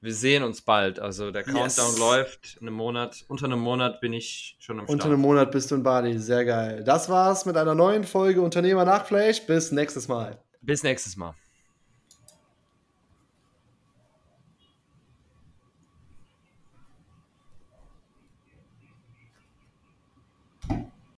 wir 0.00 0.14
sehen 0.14 0.42
uns 0.42 0.60
bald. 0.62 1.00
Also 1.00 1.30
der 1.30 1.46
Yes. 1.46 1.76
Countdown 1.76 1.98
läuft. 1.98 2.58
In 2.60 2.68
einem 2.68 2.76
Monat, 2.76 3.24
unter 3.28 3.46
einem 3.46 3.60
Monat 3.60 4.00
bin 4.00 4.12
ich 4.12 4.56
schon 4.60 4.78
am 4.78 4.84
Start. 4.86 4.92
Unter 4.92 5.06
einem 5.06 5.20
Monat 5.20 5.50
bist 5.50 5.70
du 5.70 5.76
in 5.76 5.82
Bali. 5.82 6.18
Sehr 6.18 6.44
geil. 6.44 6.84
Das 6.84 7.08
war's 7.08 7.46
mit 7.46 7.56
einer 7.56 7.74
neuen 7.74 8.04
Folge 8.04 8.42
Unternehmer 8.42 8.84
nach 8.84 9.06
Fleisch. 9.06 9.46
Bis 9.46 9.72
nächstes 9.72 10.08
Mal. 10.08 10.38
Bis 10.60 10.82
nächstes 10.82 11.16
Mal. 11.16 11.34